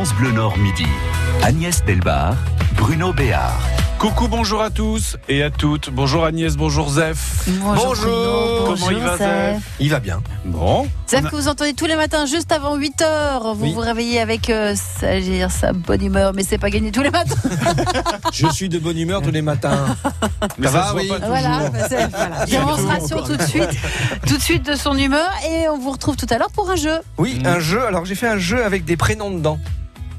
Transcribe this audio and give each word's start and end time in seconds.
France 0.00 0.14
Bleu 0.14 0.30
Nord 0.32 0.56
Midi. 0.56 0.86
Agnès 1.42 1.84
Delbar, 1.84 2.34
Bruno 2.74 3.12
Béard. 3.12 3.60
Coucou, 3.98 4.28
bonjour 4.28 4.62
à 4.62 4.70
tous 4.70 5.18
et 5.28 5.42
à 5.42 5.50
toutes. 5.50 5.90
Bonjour 5.90 6.24
Agnès, 6.24 6.56
bonjour 6.56 6.88
Zef. 6.88 7.46
Bonjour. 7.46 7.94
Bruno, 7.96 8.64
Comment 8.64 8.90
il 8.92 8.96
va, 8.96 9.10
bonjour, 9.10 9.18
Zef 9.18 9.54
Zef. 9.56 9.62
Il 9.78 9.90
va 9.90 10.00
bien. 10.00 10.22
Bon. 10.46 10.88
Zef 11.06 11.26
a- 11.26 11.28
que 11.28 11.36
vous 11.36 11.48
entendez 11.48 11.74
tous 11.74 11.84
les 11.84 11.96
matins 11.96 12.24
juste 12.24 12.50
avant 12.50 12.76
8 12.76 13.02
heures. 13.02 13.54
Vous 13.54 13.64
Oui. 13.64 13.72
vous 13.74 13.80
réveillez 13.80 14.20
avec 14.20 14.48
euh, 14.48 14.74
dire, 15.20 15.50
sa 15.50 15.74
bonne 15.74 16.02
humeur, 16.02 16.32
mais 16.34 16.44
c'est 16.44 16.56
pas 16.56 16.70
gagné 16.70 16.92
tous 16.92 17.02
les 17.02 17.10
matins. 17.10 17.34
Je 18.32 18.46
suis 18.48 18.70
de 18.70 18.78
bonne 18.78 18.96
humeur 18.96 19.20
tous 19.20 19.30
les 19.30 19.42
matins. 19.42 19.84
Mais 20.56 20.68
Ça 20.68 20.72
ça 20.72 20.78
va, 20.78 20.86
se 20.86 20.92
voit 20.92 21.00
oui. 21.02 21.08
pas 21.08 21.26
voilà, 21.26 21.68
bah, 21.68 21.78
c'est- 21.90 22.06
voilà. 22.08 22.46
démonstration 22.46 23.22
tout 23.22 23.36
de 23.36 23.42
suite, 23.42 23.68
tout 24.26 24.36
de 24.38 24.42
suite 24.42 24.64
de 24.64 24.76
son 24.76 24.96
humeur 24.96 25.28
et 25.46 25.68
on 25.68 25.78
vous 25.78 25.90
retrouve 25.90 26.16
tout 26.16 26.26
à 26.30 26.38
l'heure 26.38 26.50
pour 26.52 26.70
un 26.70 26.76
jeu. 26.76 27.00
Oui, 27.18 27.38
un 27.44 27.60
jeu. 27.60 27.84
Alors 27.86 28.06
j'ai 28.06 28.14
fait 28.14 28.28
un 28.28 28.38
jeu 28.38 28.64
avec 28.64 28.86
des 28.86 28.96
prénoms 28.96 29.30
dedans. 29.30 29.58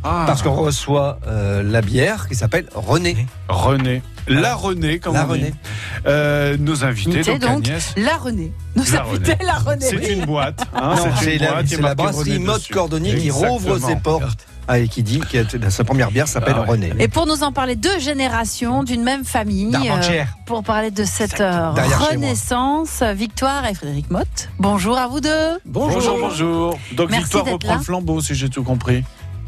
Ah, 0.04 0.24
Parce 0.26 0.42
qu'on 0.42 0.54
reçoit 0.56 1.20
euh, 1.28 1.62
la 1.64 1.82
bière 1.82 2.28
qui 2.28 2.36
s'appelle 2.36 2.66
René. 2.74 3.28
René. 3.48 4.02
La 4.28 4.56
René, 4.56 5.00
comme 5.00 5.14
La 5.14 5.24
on 5.26 5.34
dit. 5.34 5.42
René. 5.42 5.54
Euh, 6.08 6.58
nos 6.60 6.84
invités, 6.84 7.20
Invité, 7.20 7.38
donc, 7.40 7.42
donc. 7.42 7.68
Agnès. 7.68 7.94
La 7.98 8.18
Renée. 8.18 8.52
Nous 8.76 8.84
La 8.94 9.02
invités, 9.04 9.38
la 9.46 9.54
Renée. 9.54 9.86
C'est 9.88 10.14
une 10.14 10.26
boîte. 10.26 10.66
hein, 10.74 10.96
Non, 10.96 11.04
c'est 11.20 11.24
c'est 11.26 11.36
une 11.36 11.42
la, 11.44 11.88
la 11.90 11.96
brasserie 11.96 12.34
René 12.34 12.40
Mode. 12.46 12.62
Cordonnier 12.72 13.16
qui 13.16 13.30
rouvre 13.32 13.78
ses 13.80 13.96
portes. 13.96 14.46
Ah, 14.68 14.78
et 14.80 14.88
qui 14.88 15.02
dit 15.04 15.20
que 15.20 15.70
sa 15.70 15.84
première 15.84 16.12
bière 16.12 16.28
s'appelle 16.28 16.54
Ah 16.56 16.62
ouais. 16.62 16.70
René. 16.70 16.94
Et 17.00 17.08
pour 17.08 17.26
nous 17.26 17.44
en 17.44 17.52
parler, 17.52 17.76
deux 17.76 18.00
générations 18.00 18.84
d'une 18.84 19.04
même 19.04 19.26
famille. 19.26 19.76
euh, 19.76 20.24
pour 20.46 20.64
parler 20.64 20.92
de 20.92 21.04
cette 21.04 21.42
euh, 21.42 21.72
renaissance, 21.72 23.02
Victoire 23.16 23.66
et 23.66 23.74
Frédéric 23.74 24.10
Motte. 24.12 24.50
Bonjour 24.60 24.98
à 24.98 25.08
vous 25.08 25.20
deux. 25.20 25.60
Bonjour, 25.66 26.18
bonjour. 26.20 26.78
Donc 26.94 27.10
Merci 27.10 27.24
Victoire 27.26 27.46
reprend 27.46 27.76
le 27.76 27.82
flambeau, 27.82 28.22
si 28.22 28.36
j'ai 28.36 28.50
tout 28.50 28.64
compris. 28.64 29.04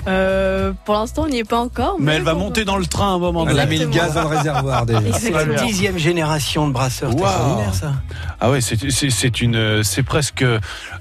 Euh, 0.08 0.72
pour 0.86 0.96
l'instant, 0.96 1.24
on 1.26 1.28
n'y 1.30 1.40
est 1.40 1.44
pas 1.50 1.60
encore. 1.60 1.98
Mais 2.00 2.14
elle 2.16 2.24
va 2.24 2.34
monter 2.34 2.66
dans 2.66 2.78
le 2.78 2.86
train 2.86 3.12
à 3.12 3.16
un 3.16 3.20
moment 3.20 3.44
Elle 3.44 3.50
donné. 3.52 3.62
a 3.62 3.66
mis 3.66 3.78
le 3.80 3.88
gaz 3.88 4.14
dans 4.16 4.22
le 4.30 4.36
réservoir 4.36 4.86
déjà. 4.86 5.00
C'est 5.20 5.32
la 5.32 5.46
dixième 5.64 5.98
génération 5.98 6.68
de 6.68 6.74
brasseurs. 6.74 7.12
C'est 7.12 7.20
Waouh. 7.20 7.30
extraordinaire, 7.32 7.74
ça. 7.74 7.94
Ah 8.40 8.52
ouais, 8.52 8.60
c'est 8.62 8.92
c'est- 8.92 9.10
c'est 9.10 9.40
une, 9.42 9.84
c'est 9.84 10.04
presque, 10.04 10.44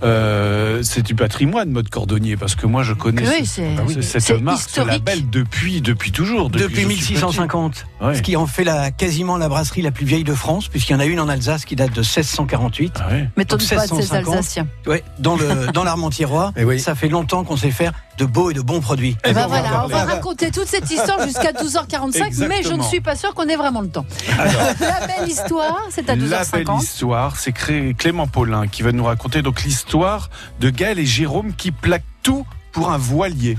euh, 0.02 0.80
c'est 0.82 1.02
du 1.02 1.14
patrimoine 1.14 1.70
mode 1.70 1.88
cordonnier 1.88 2.36
parce 2.36 2.54
que 2.54 2.66
moi 2.66 2.82
je 2.82 2.92
connais 2.92 3.22
Oui, 3.26 3.44
ce- 3.46 3.54
c'est- 3.54 3.94
ce- 3.94 4.00
cette 4.02 4.22
c'est 4.22 4.38
marque, 4.40 4.60
ce 4.60 4.66
historique. 4.68 4.92
label 4.92 5.30
depuis 5.30 5.80
depuis 5.80 6.12
toujours. 6.12 6.50
Depuis, 6.50 6.84
que 6.84 6.90
je 6.90 6.96
suis 6.96 7.14
1650. 7.14 7.72
petit. 7.74 7.84
Ouais. 8.06 8.14
Ce 8.16 8.22
qui 8.22 8.36
en 8.36 8.46
fait 8.46 8.64
la, 8.64 8.90
quasiment 8.90 9.36
la 9.36 9.48
brasserie 9.48 9.82
la 9.82 9.90
plus 9.90 10.06
vieille 10.06 10.24
de 10.24 10.34
France, 10.34 10.68
puisqu'il 10.68 10.92
y 10.92 10.94
en 10.94 11.00
a 11.00 11.04
une 11.04 11.18
en 11.20 11.28
Alsace 11.28 11.64
qui 11.64 11.74
date 11.76 11.92
de 11.92 12.00
1648. 12.02 12.94
Ah 13.00 13.08
ouais. 13.10 13.28
M'étonne 13.36 13.58
Donc, 13.58 13.68
pas 13.68 13.82
de 13.82 13.88
ces 13.88 13.94
1650. 13.96 14.34
Alsaciens. 14.36 14.66
Ouais, 14.86 15.02
dans 15.18 15.36
le 15.36 15.72
dans 15.72 15.84
l'Armentiérois. 15.84 16.52
Eh 16.56 16.64
oui. 16.64 16.78
Ça 16.80 16.94
fait 16.94 17.08
longtemps 17.08 17.44
qu'on 17.44 17.56
sait 17.56 17.70
faire 17.70 17.92
de 18.18 18.24
beaux 18.24 18.50
et 18.50 18.54
de 18.54 18.60
bons 18.60 18.80
produits. 18.80 18.91
Eh 19.24 19.32
ben 19.32 19.44
on 19.46 19.48
va 19.48 19.60
voilà, 19.60 19.84
on 19.84 19.88
va 19.88 20.04
raconter 20.04 20.50
toute 20.50 20.66
cette 20.66 20.90
histoire 20.90 21.22
jusqu'à 21.26 21.52
12h45, 21.62 22.46
mais 22.48 22.62
je 22.62 22.72
ne 22.74 22.82
suis 22.82 23.00
pas 23.00 23.16
sûre 23.16 23.34
qu'on 23.34 23.46
ait 23.48 23.56
vraiment 23.56 23.80
le 23.80 23.88
temps. 23.88 24.06
la 24.80 25.06
belle 25.06 25.28
histoire, 25.28 25.80
c'est 25.90 26.08
à 26.08 26.16
La 26.16 26.44
belle 26.44 26.64
12h50. 26.64 26.82
histoire, 26.82 27.36
c'est 27.36 27.52
Clément 27.52 28.26
Paulin 28.26 28.66
qui 28.68 28.82
va 28.82 28.92
nous 28.92 29.04
raconter 29.04 29.42
donc 29.42 29.62
l'histoire 29.62 30.30
de 30.60 30.70
Gaël 30.70 30.98
et 30.98 31.06
Jérôme 31.06 31.54
qui 31.54 31.70
plaquent 31.70 32.02
tout 32.22 32.46
pour 32.72 32.90
un 32.90 32.98
voilier. 32.98 33.58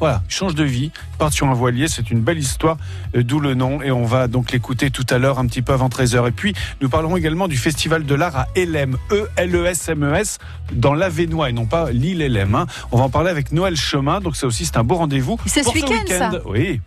Voilà, 0.00 0.22
ils 0.28 0.32
changent 0.34 0.54
de 0.54 0.64
vie, 0.64 0.90
ils 0.94 1.16
partent 1.18 1.32
sur 1.32 1.46
un 1.46 1.54
voilier, 1.54 1.88
c'est 1.88 2.10
une 2.10 2.20
belle 2.20 2.38
histoire, 2.38 2.76
euh, 3.16 3.22
d'où 3.22 3.40
le 3.40 3.54
nom, 3.54 3.80
et 3.80 3.90
on 3.90 4.04
va 4.04 4.26
donc 4.28 4.52
l'écouter 4.52 4.90
tout 4.90 5.06
à 5.08 5.18
l'heure, 5.18 5.38
un 5.38 5.46
petit 5.46 5.62
peu 5.62 5.72
avant 5.72 5.88
13h. 5.88 6.28
Et 6.28 6.32
puis, 6.32 6.54
nous 6.80 6.88
parlerons 6.88 7.16
également 7.16 7.48
du 7.48 7.56
Festival 7.56 8.04
de 8.04 8.14
l'Art 8.14 8.36
à 8.36 8.46
Elem, 8.56 8.96
E-L-E-S-M-E-S, 9.12 10.38
dans 10.72 10.94
l'Avenois, 10.94 11.50
et 11.50 11.52
non 11.52 11.66
pas 11.66 11.90
l'île 11.90 12.22
Elem. 12.22 12.54
hein. 12.54 12.66
On 12.92 12.98
va 12.98 13.04
en 13.04 13.10
parler 13.10 13.30
avec 13.30 13.52
Noël 13.52 13.76
Chemin, 13.76 14.20
donc 14.20 14.36
ça 14.36 14.46
aussi 14.46 14.64
c'est 14.66 14.76
un 14.76 14.84
beau 14.84 14.96
rendez-vous. 14.96 15.38
C'est 15.46 15.62
ce 15.62 15.70
week-end, 15.70 16.02
ça 16.08 16.30
Oui, 16.46 16.80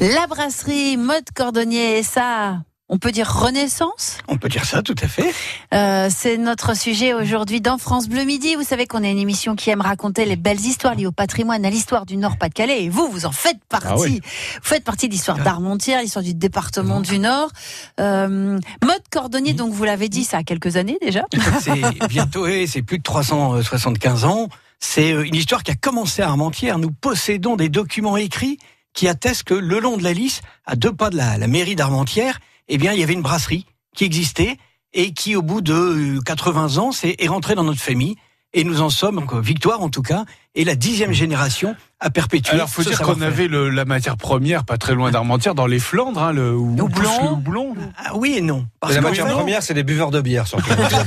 La 0.00 0.26
brasserie 0.26 0.96
mode 0.96 1.24
cordonnier, 1.34 1.98
et 1.98 2.02
ça, 2.02 2.58
on 2.88 2.98
peut 2.98 3.10
dire 3.10 3.28
renaissance? 3.28 4.18
On 4.28 4.38
peut 4.38 4.48
dire 4.48 4.64
ça, 4.64 4.82
tout 4.82 4.94
à 5.02 5.08
fait. 5.08 5.34
Euh, 5.74 6.08
C'est 6.10 6.36
notre 6.38 6.76
sujet 6.76 7.14
aujourd'hui 7.14 7.60
dans 7.60 7.78
France 7.78 8.08
Bleu 8.08 8.24
Midi. 8.24 8.54
Vous 8.54 8.62
savez 8.62 8.86
qu'on 8.86 9.02
est 9.02 9.10
une 9.10 9.18
émission 9.18 9.56
qui 9.56 9.70
aime 9.70 9.80
raconter 9.80 10.24
les 10.24 10.36
belles 10.36 10.60
histoires 10.60 10.94
liées 10.94 11.06
au 11.06 11.12
patrimoine, 11.12 11.64
à 11.64 11.70
l'histoire 11.70 12.06
du 12.06 12.16
Nord-Pas-de-Calais. 12.16 12.84
Et 12.84 12.88
vous, 12.88 13.08
vous 13.08 13.26
en 13.26 13.32
faites 13.32 13.58
partie. 13.68 13.88
Ah 13.90 13.96
oui. 13.98 14.20
Vous 14.22 14.68
faites 14.68 14.84
partie 14.84 15.08
de 15.08 15.12
l'histoire 15.12 15.38
d'Armentières, 15.38 16.00
l'histoire 16.00 16.24
du 16.24 16.34
département 16.34 17.00
du 17.00 17.18
Nord. 17.18 17.50
Euh, 17.98 18.58
mode 18.84 19.02
cordonnier, 19.10 19.52
donc 19.52 19.72
vous 19.72 19.84
l'avez 19.84 20.08
dit, 20.08 20.22
ça 20.22 20.38
a 20.38 20.42
quelques 20.44 20.76
années 20.76 20.98
déjà. 21.02 21.24
C'est 21.60 22.06
bientôt, 22.08 22.46
et 22.46 22.66
c'est 22.66 22.82
plus 22.82 22.98
de 22.98 23.02
375 23.02 24.24
ans. 24.24 24.48
C'est 24.78 25.12
euh, 25.12 25.24
une 25.24 25.34
histoire 25.34 25.62
qui 25.64 25.72
a 25.72 25.74
commencé 25.74 26.22
à 26.22 26.28
Armentières. 26.28 26.78
Nous 26.78 26.90
possédons 26.92 27.56
des 27.56 27.68
documents 27.68 28.16
écrits 28.16 28.58
qui 28.92 29.08
attestent 29.08 29.44
que 29.44 29.54
le 29.54 29.80
long 29.80 29.96
de 29.96 30.04
la 30.04 30.12
Lys, 30.12 30.40
à 30.64 30.76
deux 30.76 30.92
pas 30.92 31.10
de 31.10 31.16
la, 31.16 31.36
la 31.36 31.46
mairie 31.48 31.76
d'Armentières, 31.76 32.38
eh 32.68 32.78
bien, 32.78 32.92
il 32.92 33.00
y 33.00 33.02
avait 33.02 33.14
une 33.14 33.22
brasserie 33.22 33.66
qui 33.94 34.04
existait 34.04 34.56
et 34.92 35.12
qui, 35.12 35.36
au 35.36 35.42
bout 35.42 35.60
de 35.60 35.72
euh, 35.72 36.20
80 36.20 36.78
ans, 36.78 36.92
c'est- 36.92 37.16
est 37.18 37.28
rentrée 37.28 37.54
dans 37.54 37.64
notre 37.64 37.80
famille. 37.80 38.16
Et 38.58 38.64
nous 38.64 38.80
en 38.80 38.88
sommes, 38.88 39.16
donc, 39.16 39.34
Victoire 39.34 39.82
en 39.82 39.90
tout 39.90 40.00
cas, 40.00 40.24
et 40.54 40.64
la 40.64 40.74
dixième 40.76 41.12
génération 41.12 41.76
à 42.00 42.08
perpétuer. 42.08 42.54
Alors, 42.54 42.70
faut 42.70 42.82
ce 42.82 42.88
dire 42.88 43.02
qu'on 43.02 43.20
avait 43.20 43.48
le- 43.48 43.68
la 43.68 43.84
matière 43.84 44.16
première 44.16 44.64
pas 44.64 44.78
très 44.78 44.94
loin 44.94 45.10
d'Armentières, 45.10 45.54
dans 45.54 45.66
les 45.66 45.78
Flandres, 45.78 46.22
hein, 46.22 46.32
le, 46.32 46.56
où 46.56 46.74
Houblon. 46.80 47.32
houblon. 47.32 47.74
Ah 47.98 48.12
oui 48.16 48.34
et 48.38 48.40
non. 48.40 48.66
Parce 48.80 48.94
Et 48.94 48.96
la 48.96 49.02
matière 49.02 49.26
première, 49.26 49.62
c'est 49.62 49.74
des 49.74 49.82
buveurs 49.82 50.10
de 50.10 50.22
bière 50.22 50.46
surtout. 50.46 50.64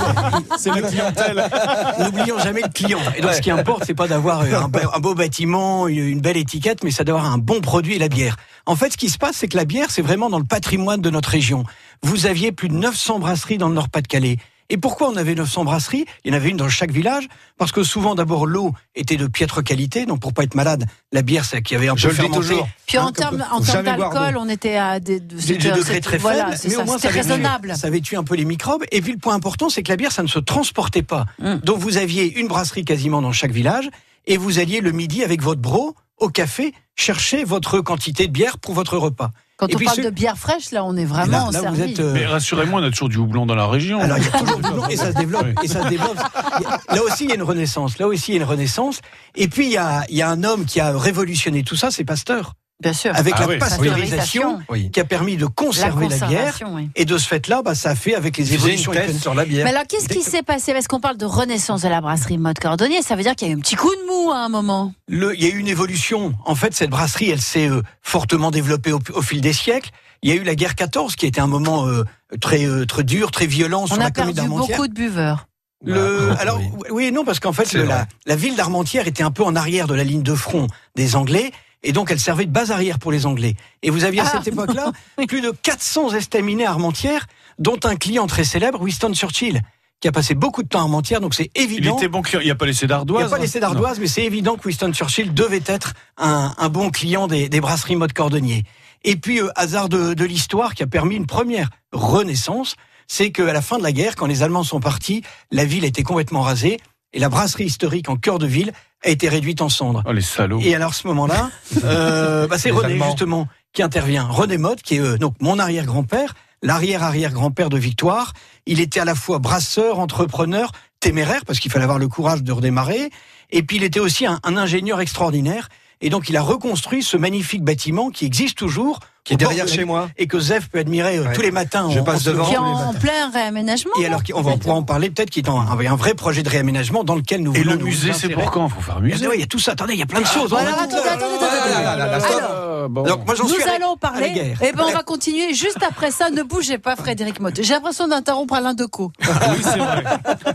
C'est 0.59 0.69
la 0.69 0.81
clientèle. 0.83 1.43
N'oublions 1.99 2.37
jamais 2.39 2.61
le 2.61 2.69
client. 2.69 2.99
Et 3.17 3.21
donc, 3.21 3.33
ce 3.33 3.41
qui 3.41 3.49
importe, 3.51 3.83
c'est 3.85 3.95
pas 3.95 4.07
d'avoir 4.07 4.41
un, 4.41 4.67
be- 4.69 4.87
un 4.95 4.99
beau 4.99 5.15
bâtiment, 5.15 5.87
une, 5.87 6.05
une 6.07 6.21
belle 6.21 6.37
étiquette, 6.37 6.83
mais 6.83 6.91
c'est 6.91 7.03
d'avoir 7.03 7.25
un 7.25 7.39
bon 7.39 7.61
produit 7.61 7.95
et 7.95 7.99
la 7.99 8.09
bière. 8.09 8.35
En 8.67 8.75
fait, 8.75 8.91
ce 8.93 8.97
qui 8.97 9.09
se 9.09 9.17
passe, 9.17 9.37
c'est 9.37 9.47
que 9.47 9.57
la 9.57 9.65
bière, 9.65 9.87
c'est 9.89 10.03
vraiment 10.03 10.29
dans 10.29 10.37
le 10.39 10.43
patrimoine 10.45 11.01
de 11.01 11.09
notre 11.09 11.29
région. 11.29 11.63
Vous 12.03 12.27
aviez 12.27 12.51
plus 12.51 12.67
de 12.69 12.75
900 12.75 13.17
brasseries 13.19 13.57
dans 13.57 13.69
le 13.69 13.73
Nord-Pas-de-Calais. 13.75 14.37
Et 14.69 14.77
pourquoi 14.77 15.09
on 15.09 15.15
avait 15.15 15.33
900 15.35 15.63
brasseries? 15.65 16.05
Il 16.23 16.31
y 16.31 16.33
en 16.33 16.37
avait 16.37 16.49
une 16.49 16.57
dans 16.57 16.69
chaque 16.69 16.91
village, 16.91 17.27
parce 17.57 17.71
que 17.71 17.81
souvent, 17.83 18.13
d'abord, 18.13 18.45
l'eau 18.45 18.73
était 18.95 19.17
de 19.17 19.25
piètre 19.27 19.63
qualité, 19.63 20.05
donc 20.05 20.19
pour 20.19 20.31
pas 20.33 20.43
être 20.43 20.53
malade, 20.55 20.85
la 21.11 21.21
bière, 21.23 21.43
c'est 21.45 21.61
qui 21.63 21.75
avait 21.75 21.87
un 21.89 21.95
Je 21.95 22.03
peu 22.03 22.09
le 22.09 22.13
dis 22.13 22.21
fermenté. 22.21 22.39
toujours. 22.47 22.69
Puis 22.85 22.97
en 22.99 23.07
Hein, 23.07 23.11
termes 23.11 23.37
d'alcool, 23.83 24.37
on 24.37 24.47
était 24.47 24.75
à 24.77 24.99
des, 24.99 25.19
des, 25.19 25.39
c'était- 25.41 25.53
des 25.57 25.69
degrés 25.71 25.81
c'était- 25.83 26.01
très 26.01 26.17
voilà, 26.19 26.45
faibles, 26.45 26.57
c'est 26.57 26.67
mais 26.69 26.73
ça, 26.75 26.81
au 26.81 26.85
moins 26.85 26.97
ça 26.99 27.07
avait, 27.07 27.21
tué, 27.21 27.29
raisonnable. 27.31 27.73
ça 27.75 27.87
avait 27.87 28.01
tué 28.01 28.15
un 28.17 28.23
peu 28.23 28.35
les 28.35 28.45
microbes. 28.45 28.83
Et 28.91 29.01
puis 29.01 29.11
le 29.13 29.17
point 29.17 29.33
important, 29.33 29.69
c'est 29.69 29.81
que 29.81 29.89
la 29.91 29.97
bière, 29.97 30.11
ça 30.11 30.21
ne 30.23 30.27
se 30.27 30.39
transportait 30.39 31.01
pas. 31.03 31.25
Mm. 31.39 31.55
Donc 31.63 31.79
vous 31.79 31.97
aviez 31.97 32.39
une 32.39 32.47
brasserie 32.47 32.85
quasiment 32.85 33.21
dans 33.23 33.31
chaque 33.31 33.51
village, 33.51 33.89
et 34.27 34.37
vous 34.37 34.59
alliez 34.59 34.81
le 34.81 34.91
midi 34.91 35.23
avec 35.23 35.41
votre 35.41 35.61
bro 35.61 35.95
au 36.17 36.29
café 36.29 36.73
chercher 36.95 37.43
votre 37.43 37.79
quantité 37.79 38.27
de 38.27 38.31
bière 38.31 38.59
pour 38.59 38.73
votre 38.75 38.97
repas. 38.97 39.31
Quand 39.59 39.67
Et 39.67 39.75
on 39.75 39.77
puis 39.77 39.85
parle 39.87 40.01
de 40.03 40.09
bière 40.09 40.37
fraîche, 40.37 40.71
là, 40.71 40.85
on 40.85 40.95
est 40.95 41.03
vraiment 41.03 41.47
là, 41.47 41.61
là, 41.61 41.69
vous 41.69 41.75
servi. 41.75 41.91
êtes. 41.91 41.99
euh, 41.99 42.13
Mais 42.13 42.25
rassurez-moi, 42.25 42.79
on 42.79 42.83
a 42.85 42.89
toujours 42.91 43.09
du 43.09 43.17
houblon 43.17 43.45
dans 43.45 43.55
la 43.55 43.67
région. 43.67 43.99
alors 43.99 44.17
il 44.17 44.23
y 44.23 44.27
a 44.27 44.31
toujours 44.31 44.55
du 44.61 44.61
blanc 44.71 44.87
et 44.87 44.95
ça 44.95 45.11
se 45.11 45.17
développe 45.17 45.45
Oui. 45.47 45.53
et 45.63 45.67
ça 45.67 45.83
se 45.83 45.89
développe. 45.89 46.17
Il 46.59 46.63
y 46.63 46.65
a- 46.65 46.95
Là 46.95 47.03
aussi 47.03 47.25
il 47.25 47.29
y 47.29 47.33
a 47.33 47.35
une 47.35 47.43
renaissance. 47.43 47.99
Là 47.99 48.07
aussi 48.07 48.31
il 48.31 48.35
y 48.35 48.37
a 48.39 48.41
une 48.41 48.47
renaissance. 48.49 49.01
Et 49.35 49.49
puis 49.49 49.65
il 49.65 49.71
y 49.73 49.77
a, 49.77 50.05
il 50.09 50.15
y 50.15 50.21
a 50.21 50.29
un 50.29 50.43
homme 50.45 50.63
qui 50.65 50.79
a 50.79 50.97
révolutionné 50.97 51.63
tout 51.63 51.75
ça, 51.75 51.91
c'est 51.91 52.05
Pasteur, 52.05 52.53
Bien 52.81 52.93
sûr. 52.93 53.11
avec 53.13 53.33
Ah 53.35 53.41
la 53.41 53.47
oui. 53.47 53.57
pasteurisation 53.57 54.59
Oui. 54.69 54.89
qui 54.91 54.99
a 55.01 55.03
permis 55.03 55.35
de 55.35 55.45
conserver 55.45 56.07
la, 56.07 56.15
bière. 56.15 56.29
conservation, 56.53 56.75
oui. 56.75 56.89
Et 56.95 57.03
de 57.05 57.17
ce 57.17 57.27
fait-là, 57.27 57.61
bah, 57.61 57.75
ça 57.75 57.89
a 57.89 57.95
fait 57.95 58.15
avec 58.15 58.37
les 58.37 58.53
évolutions 58.53 58.93
sur 59.19 59.33
la 59.33 59.43
bière. 59.45 59.65
Mais 59.65 59.71
alors, 59.71 59.83
qu'est-ce 59.87 60.07
qui 60.07 60.21
s'est 60.21 60.43
passé? 60.43 60.71
Parce 60.73 60.87
qu'on 60.87 61.01
parle 61.01 61.17
de 61.17 61.25
renaissance 61.25 61.81
de 61.81 61.89
la 61.89 61.99
brasserie 61.99 62.37
mode 62.37 62.57
cordonnier, 62.59 63.01
ça 63.01 63.15
veut 63.17 63.23
dire 63.23 63.35
qu'il 63.35 63.47
y 63.47 63.51
a 63.51 63.53
eu 63.53 63.57
un 63.57 63.61
petit 63.61 63.75
coup 63.75 63.93
de 63.93 64.07
mou 64.07 64.31
à 64.31 64.37
un 64.45 64.49
moment. 64.49 64.93
Le- 65.09 65.35
il 65.35 65.43
y 65.43 65.51
a 65.51 65.53
eu 65.53 65.57
une 65.57 65.67
évolution. 65.67 66.33
En 66.45 66.55
fait, 66.55 66.73
cette 66.73 66.89
brasserie, 66.89 67.29
elle 67.31 67.41
s'est 67.41 67.69
euh, 67.69 67.81
fortement 68.01 68.49
développée 68.51 68.93
au, 68.93 68.99
au 69.13 69.21
fil 69.21 69.41
des 69.41 69.53
siècles. 69.53 69.89
Il 70.21 70.29
y 70.29 70.33
a 70.33 70.35
eu 70.35 70.43
la 70.43 70.55
guerre 70.55 70.75
14, 70.75 71.15
qui 71.17 71.25
était 71.25 71.41
un 71.41 71.47
moment 71.47 71.85
euh, 71.87 72.03
très 72.41 72.65
euh, 72.65 72.85
très 72.85 73.03
dur, 73.03 73.31
très 73.31 73.45
violent 73.45 73.87
sur 73.87 73.95
On 73.97 73.99
la 73.99 74.05
a 74.05 74.11
commune 74.11 74.33
perdu 74.35 74.49
d'Armentières. 74.49 74.77
beaucoup 74.77 74.87
de 74.87 74.93
buveurs. 74.93 75.47
Le, 75.85 76.31
Ah, 76.37 76.41
alors 76.41 76.59
oui. 76.59 76.67
oui 76.91 77.05
et 77.05 77.11
non 77.11 77.23
parce 77.23 77.39
qu'en 77.39 77.53
fait 77.53 77.71
le- 77.73 77.83
la, 77.83 78.05
la 78.25 78.35
ville 78.35 78.55
d'Armentières 78.57 79.07
était 79.07 79.23
un 79.23 79.31
peu 79.31 79.43
en 79.43 79.55
arrière 79.55 79.87
de 79.87 79.93
la 79.95 80.03
ligne 80.03 80.23
de 80.23 80.35
front 80.35 80.67
des 80.97 81.15
Anglais 81.15 81.51
et 81.83 81.91
donc 81.91 82.11
elle 82.11 82.19
servait 82.19 82.45
de 82.45 82.51
base 82.51 82.71
arrière 82.71 82.99
pour 82.99 83.11
les 83.11 83.25
Anglais. 83.25 83.55
Et 83.83 83.89
vous 83.89 84.03
aviez 84.03 84.21
à 84.21 84.25
Ah. 84.27 84.37
cette 84.43 84.53
époque-là 84.53 84.91
plus 85.27 85.41
de 85.41 85.51
400 85.51 86.13
estaminets 86.13 86.65
à 86.65 86.71
Armentières, 86.71 87.27
dont 87.57 87.79
un 87.83 87.95
client 87.95 88.27
très 88.27 88.43
célèbre, 88.43 88.81
Winston 88.81 89.13
Churchill, 89.13 89.61
qui 90.01 90.07
a 90.07 90.11
passé 90.13 90.33
beaucoup 90.33 90.63
de 90.63 90.67
temps 90.69 90.79
à 90.79 90.83
Armentières. 90.83 91.19
Donc 91.21 91.33
c'est 91.33 91.51
Il 91.55 91.61
évident. 91.63 91.97
était 91.97 92.07
bon 92.07 92.21
client. 92.21 92.39
Il 92.41 92.45
n'y 92.45 92.51
a 92.51 92.55
pas 92.55 92.65
laissé 92.65 92.81
Il 92.83 92.87
n'y 92.87 92.89
d'ardoise. 92.89 93.25
a 93.25 93.29
pas 93.29 93.35
hein 93.35 93.39
laissé 93.39 93.59
d'ardoise, 93.59 93.99
mais 93.99 94.07
c'est 94.07 94.23
évident 94.23 94.55
que 94.55 94.65
Winston 94.67 94.91
Churchill 94.93 95.33
devait 95.33 95.63
être 95.65 95.93
un, 96.17 96.53
un 96.57 96.69
bon 96.69 96.89
client 96.89 97.27
des, 97.27 97.49
des 97.49 97.59
brasseries 97.59 97.95
mode 97.97 98.13
cordonnier. 98.13 98.63
Et 99.03 99.15
puis, 99.15 99.41
euh, 99.41 99.49
hasard 99.55 99.89
de, 99.89 100.13
de 100.13 100.25
l'histoire 100.25 100.73
qui 100.75 100.83
a 100.83 100.87
permis 100.87 101.15
une 101.15 101.27
première 101.27 101.69
renaissance, 101.93 102.75
c'est 103.07 103.31
qu'à 103.31 103.51
la 103.53 103.61
fin 103.61 103.77
de 103.77 103.83
la 103.83 103.91
guerre, 103.91 104.15
quand 104.15 104.25
les 104.25 104.43
Allemands 104.43 104.63
sont 104.63 104.79
partis, 104.79 105.23
la 105.51 105.65
ville 105.65 105.83
était 105.85 106.03
complètement 106.03 106.41
rasée 106.41 106.79
et 107.13 107.19
la 107.19 107.29
brasserie 107.29 107.65
historique 107.65 108.07
en 108.09 108.15
cœur 108.17 108.39
de 108.39 108.45
ville 108.47 108.71
a 109.03 109.09
été 109.09 109.29
réduite 109.29 109.61
en 109.61 109.69
cendres. 109.69 110.03
Oh, 110.05 110.11
les 110.11 110.21
salauds. 110.21 110.59
Et 110.61 110.75
alors, 110.75 110.91
à 110.91 110.93
ce 110.93 111.07
moment-là, 111.07 111.49
euh, 111.83 112.47
bah, 112.47 112.57
c'est 112.57 112.71
René, 112.71 112.93
Allemands. 112.93 113.05
justement, 113.07 113.47
qui 113.73 113.81
intervient. 113.81 114.23
René 114.25 114.57
Mode, 114.57 114.81
qui 114.81 114.95
est 114.95 114.99
euh, 114.99 115.17
donc 115.17 115.35
mon 115.39 115.59
arrière-grand-père, 115.59 116.33
l'arrière-arrière-grand-père 116.63 117.69
de 117.69 117.77
Victoire. 117.77 118.33
Il 118.65 118.79
était 118.79 118.99
à 118.99 119.05
la 119.05 119.15
fois 119.15 119.39
brasseur, 119.39 119.99
entrepreneur, 119.99 120.71
téméraire, 120.99 121.45
parce 121.45 121.59
qu'il 121.59 121.71
fallait 121.71 121.83
avoir 121.83 121.99
le 121.99 122.07
courage 122.07 122.43
de 122.43 122.51
redémarrer. 122.51 123.09
Et 123.51 123.63
puis 123.63 123.77
il 123.77 123.83
était 123.83 123.99
aussi 123.99 124.25
un, 124.25 124.39
un 124.43 124.57
ingénieur 124.57 124.99
extraordinaire. 125.01 125.69
Et 126.01 126.09
donc 126.09 126.29
il 126.29 126.37
a 126.37 126.41
reconstruit 126.41 127.03
ce 127.03 127.17
magnifique 127.17 127.63
bâtiment 127.63 128.09
qui 128.09 128.25
existe 128.25 128.57
toujours. 128.57 128.99
Qui 129.23 129.33
est 129.33 129.37
derrière 129.37 129.67
chez 129.67 129.85
moi. 129.85 130.09
Et 130.17 130.27
que 130.27 130.39
Zef 130.39 130.69
peut 130.69 130.79
admirer 130.79 131.17
euh, 131.17 131.23
Ouais. 131.25 131.33
tous 131.33 131.41
les 131.41 131.51
matins. 131.51 131.89
Je 131.91 131.99
passe 131.99 132.23
devant. 132.23 132.45
Qui 132.45 132.53
est 132.53 132.57
en 132.57 132.93
plein 132.93 133.29
réaménagement. 133.31 133.91
Et 133.99 134.05
alors 134.05 134.21
on 134.33 134.41
va 134.41 134.57
pouvoir 134.57 134.77
en 134.77 134.83
parler 134.83 135.09
peut-être 135.09 135.29
qu'il 135.29 135.45
est 135.45 135.49
un, 135.49 135.53
un 135.67 135.95
vrai 135.95 136.13
projet 136.15 136.41
de 136.43 136.49
réaménagement 136.49 137.03
dans 137.03 137.15
lequel 137.15 137.41
nous 137.43 137.53
Et 137.53 137.59
voulons 137.59 137.73
le 137.73 137.77
nous 137.79 137.85
musée, 137.85 138.13
c'est 138.13 138.29
pour 138.29 138.49
quand 138.51 138.69
Faut 138.69 138.81
faire 138.81 138.97
un 138.97 139.01
musée. 139.01 139.27
Il 139.33 139.39
y 139.39 139.43
a 139.43 139.47
tout 139.47 139.59
ça. 139.59 139.73
Attendez, 139.73 139.93
il 139.93 139.99
y 139.99 140.03
a 140.03 140.05
plein 140.07 140.21
de 140.21 140.25
choses. 140.25 140.53
Attendez, 140.53 140.71
attendez, 140.71 140.95
attendez, 141.09 141.35
attendez. 141.45 142.29
Alors, 142.29 142.81
Ah, 142.81 142.87
bon. 142.89 143.03
Donc 143.03 143.25
moi 143.25 143.35
j'en 143.35 143.43
Nous 143.43 143.55
allons 143.75 143.97
parler. 143.97 144.55
Et 144.61 144.71
ben 144.71 144.85
on 144.87 144.91
va 144.91 145.03
continuer 145.03 145.53
juste 145.53 145.83
après 145.87 146.11
ça. 146.11 146.29
Ne 146.29 146.43
bougez 146.43 146.77
pas, 146.77 146.95
Frédéric 146.95 147.39
Motte. 147.39 147.61
J'ai 147.61 147.73
l'impression 147.73 148.07
d'interrompre 148.07 148.53
Alain 148.53 148.73
Decaux. 148.73 149.11
Oui, 149.49 149.57
c'est 149.61 149.77
vrai. 149.79 150.03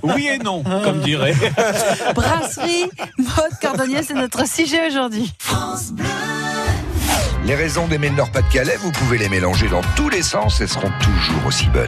Oui 0.02 0.28
et 0.32 0.38
non, 0.38 0.62
comme 0.82 1.00
dirait. 1.00 1.34
Brasserie, 2.14 2.90
mode 3.18 3.58
cordonnier, 3.60 4.02
c'est 4.02 4.14
notre 4.14 4.48
sujet 4.48 4.86
aujourd'hui. 4.88 5.32
Les 7.44 7.54
raisons 7.54 7.86
d'aimer 7.86 8.08
le 8.08 8.16
Nord-Pas-de-Calais, 8.16 8.76
vous 8.80 8.90
pouvez 8.90 9.18
les 9.18 9.28
mélanger 9.28 9.68
dans 9.68 9.82
tous 9.96 10.08
les 10.08 10.22
sens, 10.22 10.60
elles 10.60 10.68
seront 10.68 10.90
toujours 11.00 11.46
aussi 11.46 11.66
bonnes. 11.66 11.86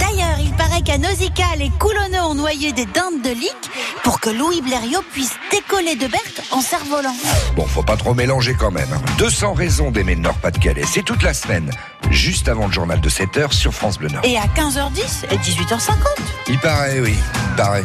D'ailleurs, 0.00 0.38
il 0.40 0.52
paraît 0.54 0.82
qu'à 0.82 0.98
Nausicaa, 0.98 1.54
les 1.56 1.70
coulonneux 1.70 2.20
ont 2.22 2.34
noyé 2.34 2.72
des 2.72 2.84
dindes 2.86 3.22
de 3.22 3.30
lique 3.30 3.70
pour 4.02 4.18
que 4.18 4.28
Louis 4.28 4.60
Blériot 4.62 5.02
puisse 5.12 5.34
décoller 5.52 5.94
de 5.94 6.08
Berthe 6.08 6.42
en 6.50 6.60
cerf-volant. 6.60 7.14
Bon, 7.54 7.64
faut 7.66 7.84
pas 7.84 7.96
trop 7.96 8.12
mélanger 8.14 8.54
quand 8.58 8.72
même. 8.72 8.88
hein. 8.92 9.00
200 9.18 9.54
raisons 9.54 9.92
d'aimer 9.92 10.16
le 10.16 10.22
Nord-Pas-de-Calais, 10.22 10.84
c'est 10.84 11.04
toute 11.04 11.22
la 11.22 11.32
semaine, 11.32 11.70
juste 12.10 12.48
avant 12.48 12.66
le 12.66 12.72
journal 12.72 13.00
de 13.00 13.08
7h 13.08 13.52
sur 13.52 13.72
France 13.72 13.98
Bleu 13.98 14.08
Nord. 14.08 14.24
Et 14.24 14.36
à 14.36 14.46
15h10 14.46 15.26
et 15.30 15.36
18h50. 15.36 15.92
Il 16.48 16.58
paraît, 16.58 16.98
oui, 16.98 17.14
il 17.50 17.56
paraît. 17.56 17.84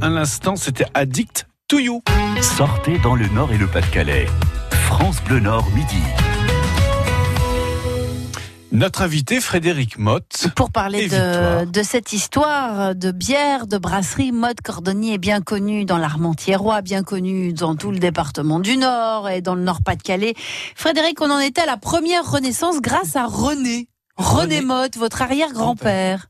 À 0.00 0.08
l'instant, 0.08 0.56
c'était 0.56 0.86
Addict 0.94 1.46
to 1.68 1.78
You. 1.78 2.02
Sortez 2.40 2.98
dans 2.98 3.14
le 3.14 3.26
Nord 3.28 3.52
et 3.52 3.58
le 3.58 3.66
Pas-de-Calais. 3.66 4.26
France 4.70 5.22
Bleu 5.24 5.40
Nord, 5.40 5.68
midi. 5.74 6.00
Notre 8.72 9.02
invité, 9.02 9.40
Frédéric 9.40 9.98
Motte. 9.98 10.46
Pour 10.54 10.70
parler 10.70 11.08
de, 11.08 11.82
cette 11.82 12.12
histoire 12.12 12.94
de 12.94 13.10
bière, 13.10 13.66
de 13.66 13.78
brasserie, 13.78 14.30
mode 14.32 14.60
cordonnier 14.60 15.18
bien 15.18 15.40
connue 15.40 15.84
dans 15.84 15.98
l'Armentiérois, 15.98 16.80
bien 16.80 17.02
connue 17.02 17.52
dans 17.52 17.74
tout 17.74 17.90
le 17.90 17.98
département 17.98 18.60
du 18.60 18.76
Nord 18.76 19.28
et 19.28 19.40
dans 19.40 19.56
le 19.56 19.62
Nord-Pas-de-Calais. 19.62 20.34
Frédéric, 20.76 21.20
on 21.20 21.30
en 21.30 21.40
était 21.40 21.62
à 21.62 21.66
la 21.66 21.76
première 21.76 22.30
renaissance 22.30 22.80
grâce 22.80 23.16
à 23.16 23.26
René. 23.26 23.88
René, 24.16 24.58
René. 24.58 24.60
Motte, 24.60 24.96
votre 24.96 25.22
arrière-grand-père. 25.22 26.29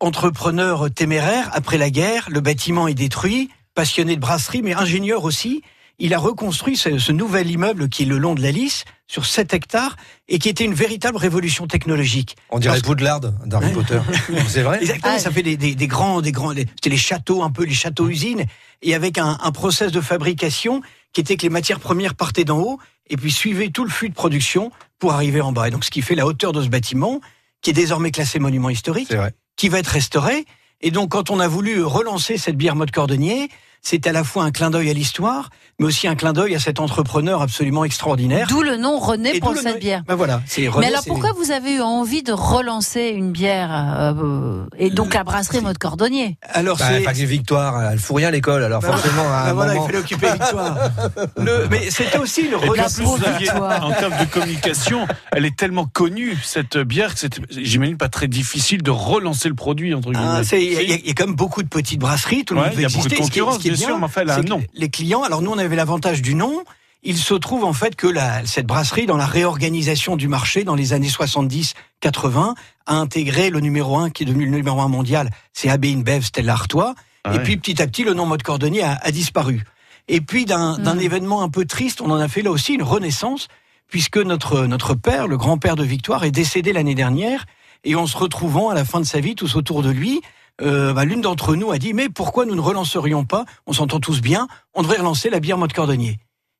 Entrepreneur 0.00 0.90
téméraire, 0.92 1.50
après 1.52 1.78
la 1.78 1.90
guerre, 1.90 2.26
le 2.30 2.40
bâtiment 2.40 2.88
est 2.88 2.94
détruit, 2.94 3.50
passionné 3.74 4.16
de 4.16 4.20
brasserie, 4.20 4.62
mais 4.62 4.74
ingénieur 4.74 5.24
aussi. 5.24 5.62
Il 5.98 6.12
a 6.12 6.18
reconstruit 6.18 6.76
ce, 6.76 6.98
ce 6.98 7.10
nouvel 7.10 7.50
immeuble 7.50 7.88
qui 7.88 8.02
est 8.02 8.06
le 8.06 8.18
long 8.18 8.34
de 8.34 8.42
la 8.42 8.50
Lys, 8.50 8.84
sur 9.06 9.24
7 9.24 9.54
hectares, 9.54 9.96
et 10.28 10.38
qui 10.38 10.48
était 10.50 10.64
une 10.64 10.74
véritable 10.74 11.16
révolution 11.16 11.66
technologique. 11.66 12.36
On 12.50 12.58
dirait 12.58 12.74
Parce- 12.74 12.82
Poudlard 12.82 13.20
d'Harry 13.20 13.72
Potter. 13.72 14.00
C'est 14.48 14.62
vrai 14.62 14.78
Exactement, 14.82 15.14
Ah. 15.16 15.18
ça 15.18 15.30
fait 15.30 15.42
des, 15.42 15.56
des, 15.56 15.74
des 15.74 15.86
grands, 15.86 16.20
des 16.20 16.32
grands, 16.32 16.50
c'était 16.54 16.90
les 16.90 16.96
châteaux, 16.98 17.42
un 17.42 17.50
peu 17.50 17.64
les 17.64 17.72
châteaux 17.74 18.08
usines, 18.08 18.44
et 18.82 18.94
avec 18.94 19.16
un, 19.16 19.38
un 19.42 19.52
process 19.52 19.90
de 19.90 20.00
fabrication 20.02 20.82
qui 21.14 21.22
était 21.22 21.36
que 21.38 21.42
les 21.42 21.48
matières 21.50 21.80
premières 21.80 22.14
partaient 22.14 22.44
d'en 22.44 22.58
haut 22.58 22.78
et 23.08 23.16
puis 23.16 23.30
suivaient 23.32 23.70
tout 23.70 23.84
le 23.84 23.90
flux 23.90 24.10
de 24.10 24.14
production 24.14 24.70
pour 24.98 25.12
arriver 25.14 25.40
en 25.40 25.52
bas. 25.52 25.68
Et 25.68 25.70
donc, 25.70 25.84
ce 25.84 25.90
qui 25.90 26.02
fait 26.02 26.14
la 26.14 26.26
hauteur 26.26 26.52
de 26.52 26.62
ce 26.62 26.68
bâtiment, 26.68 27.20
qui 27.62 27.70
est 27.70 27.72
désormais 27.72 28.10
classé 28.10 28.38
monument 28.38 28.68
historique, 28.68 29.06
C'est 29.08 29.16
vrai. 29.16 29.32
Qui 29.56 29.68
va 29.68 29.78
être 29.78 29.88
restauré. 29.88 30.44
Et 30.80 30.90
donc, 30.90 31.10
quand 31.10 31.30
on 31.30 31.40
a 31.40 31.48
voulu 31.48 31.82
relancer 31.82 32.36
cette 32.38 32.56
bière 32.56 32.76
mode 32.76 32.90
cordonnier, 32.90 33.48
c'était 33.88 34.08
à 34.08 34.12
la 34.12 34.24
fois 34.24 34.42
un 34.42 34.50
clin 34.50 34.70
d'œil 34.70 34.90
à 34.90 34.92
l'histoire, 34.92 35.50
mais 35.78 35.86
aussi 35.86 36.08
un 36.08 36.16
clin 36.16 36.32
d'œil 36.32 36.56
à 36.56 36.58
cet 36.58 36.80
entrepreneur 36.80 37.40
absolument 37.40 37.84
extraordinaire. 37.84 38.48
D'où 38.48 38.62
le 38.62 38.76
nom 38.76 38.98
René 38.98 39.38
pour 39.38 39.52
le 39.52 39.58
cette 39.58 39.74
nom- 39.74 39.78
bière. 39.78 40.02
Ben 40.08 40.16
voilà, 40.16 40.42
c'est 40.46 40.62
Mais 40.62 40.68
René, 40.68 40.86
alors 40.88 41.02
c'est- 41.02 41.08
pourquoi 41.10 41.30
vous 41.34 41.52
avez 41.52 41.74
eu 41.76 41.80
envie 41.80 42.24
de 42.24 42.32
relancer 42.32 43.10
une 43.14 43.30
bière 43.30 43.70
euh, 43.70 44.64
et 44.76 44.90
donc 44.90 45.14
la 45.14 45.22
brasserie 45.22 45.60
mode 45.60 45.78
cordonnier? 45.78 46.36
Alors, 46.52 46.78
Bah, 46.78 46.86
c'est. 46.88 47.00
pas 47.02 47.12
que 47.12 47.18
Victoire, 47.26 47.92
elle 47.92 47.98
fout 48.00 48.16
rien 48.16 48.28
à 48.28 48.30
l'école, 48.32 48.64
alors 48.64 48.80
Bah, 48.82 48.88
forcément, 48.88 49.22
à 49.32 49.44
Ben 49.44 49.50
un 49.50 49.52
voilà, 49.52 49.72
il 49.72 49.74
moment... 49.76 49.86
fallait 49.86 49.98
occuper 49.98 50.32
Victoire. 50.32 50.76
Le- 51.36 51.68
mais 51.70 51.88
c'était 51.90 52.18
aussi 52.18 52.40
une 52.42 52.54
Et 52.54 52.56
puis 52.58 53.50
en 53.50 53.92
termes 53.92 54.18
de 54.18 54.24
communication, 54.32 55.06
elle 55.30 55.44
est 55.44 55.56
tellement 55.56 55.86
connue, 55.86 56.36
cette 56.42 56.76
bière, 56.78 57.14
que 57.14 57.20
c'était, 57.20 57.40
j'imagine, 57.50 57.96
pas 57.96 58.08
très 58.08 58.26
difficile 58.26 58.82
de 58.82 58.90
relancer 58.90 59.48
le 59.48 59.54
produit, 59.54 59.94
entre 59.94 60.10
guillemets. 60.10 60.26
Ah, 60.28 60.42
c'est- 60.42 60.64
Il 60.64 60.72
y, 60.72 60.76
a- 60.76 60.82
il 60.82 60.90
y 60.90 60.92
a- 60.92 60.96
il 60.96 61.06
y 61.06 61.10
a 61.10 61.14
quand 61.14 61.26
même 61.26 61.36
beaucoup 61.36 61.62
de 61.62 61.68
petites 61.68 62.00
brasseries, 62.00 62.44
tout 62.44 62.54
le 62.54 62.60
Ouais, 62.60 62.66
monde 62.66 62.74
veut 62.74 62.80
il 62.80 62.82
y 62.82 62.86
a 62.86 62.88
beaucoup 62.88 63.08
de 63.08 63.14
exister. 63.14 63.40
Ce 63.40 63.46
qui 63.46 63.54
ce 63.54 63.58
qui 63.60 63.68
est 63.68 63.75
bien 63.76 63.86
sûr, 63.86 63.98
mais 63.98 64.04
enfin, 64.04 64.22
elle 64.22 64.30
a 64.30 64.34
c'est 64.34 64.40
un 64.40 64.44
que 64.44 64.48
nom. 64.48 64.62
Les 64.74 64.88
clients, 64.88 65.22
alors 65.22 65.42
nous 65.42 65.50
on 65.50 65.58
avait 65.58 65.76
l'avantage 65.76 66.22
du 66.22 66.34
nom. 66.34 66.64
Il 67.02 67.16
se 67.16 67.34
trouve 67.34 67.64
en 67.64 67.72
fait 67.72 67.94
que 67.94 68.06
la, 68.06 68.44
cette 68.46 68.66
brasserie, 68.66 69.06
dans 69.06 69.16
la 69.16 69.26
réorganisation 69.26 70.16
du 70.16 70.28
marché 70.28 70.64
dans 70.64 70.74
les 70.74 70.92
années 70.92 71.08
70-80, 71.08 72.54
a 72.86 72.94
intégré 72.94 73.50
le 73.50 73.60
numéro 73.60 73.96
1 73.96 74.10
qui 74.10 74.24
est 74.24 74.26
devenu 74.26 74.46
le 74.46 74.56
numéro 74.56 74.80
1 74.80 74.88
mondial, 74.88 75.30
c'est 75.52 75.68
AB 75.68 75.84
InBev 75.84 76.22
Stella 76.22 76.52
Artois. 76.52 76.94
Ah 77.24 77.34
et 77.34 77.38
puis 77.40 77.56
petit 77.56 77.80
à 77.80 77.86
petit, 77.86 78.04
le 78.04 78.14
nom 78.14 78.26
mode 78.26 78.42
cordonnier 78.42 78.82
a, 78.82 78.98
a 79.02 79.10
disparu. 79.10 79.64
Et 80.08 80.20
puis 80.20 80.44
d'un 80.44 80.78
d'un 80.78 80.98
événement 80.98 81.42
un 81.42 81.48
peu 81.48 81.64
triste, 81.64 82.00
on 82.00 82.10
en 82.10 82.18
a 82.18 82.28
fait 82.28 82.42
là 82.42 82.50
aussi 82.50 82.74
une 82.74 82.82
renaissance, 82.82 83.48
puisque 83.88 84.18
notre, 84.18 84.66
notre 84.66 84.94
père, 84.94 85.26
le 85.26 85.36
grand-père 85.36 85.76
de 85.76 85.84
Victoire, 85.84 86.24
est 86.24 86.30
décédé 86.30 86.72
l'année 86.72 86.94
dernière. 86.94 87.46
Et 87.84 87.94
en 87.94 88.06
se 88.06 88.16
retrouvant 88.16 88.70
à 88.70 88.74
la 88.74 88.84
fin 88.84 89.00
de 89.00 89.06
sa 89.06 89.20
vie, 89.20 89.34
tous 89.34 89.54
autour 89.54 89.82
de 89.82 89.90
lui, 89.90 90.20
euh, 90.62 90.92
bah, 90.92 91.04
l'une 91.04 91.20
d'entre 91.20 91.54
nous 91.56 91.70
a 91.70 91.78
dit 91.78 91.92
mais 91.92 92.08
pourquoi 92.08 92.46
nous 92.46 92.54
ne 92.54 92.60
relancerions 92.60 93.24
pas? 93.24 93.44
On 93.66 93.72
s'entend 93.72 94.00
tous 94.00 94.20
bien. 94.20 94.48
On 94.74 94.82
devrait 94.82 94.98
relancer 94.98 95.30
la 95.30 95.40
bière 95.40 95.58
mode 95.58 95.72
cordonnier. 95.72 96.18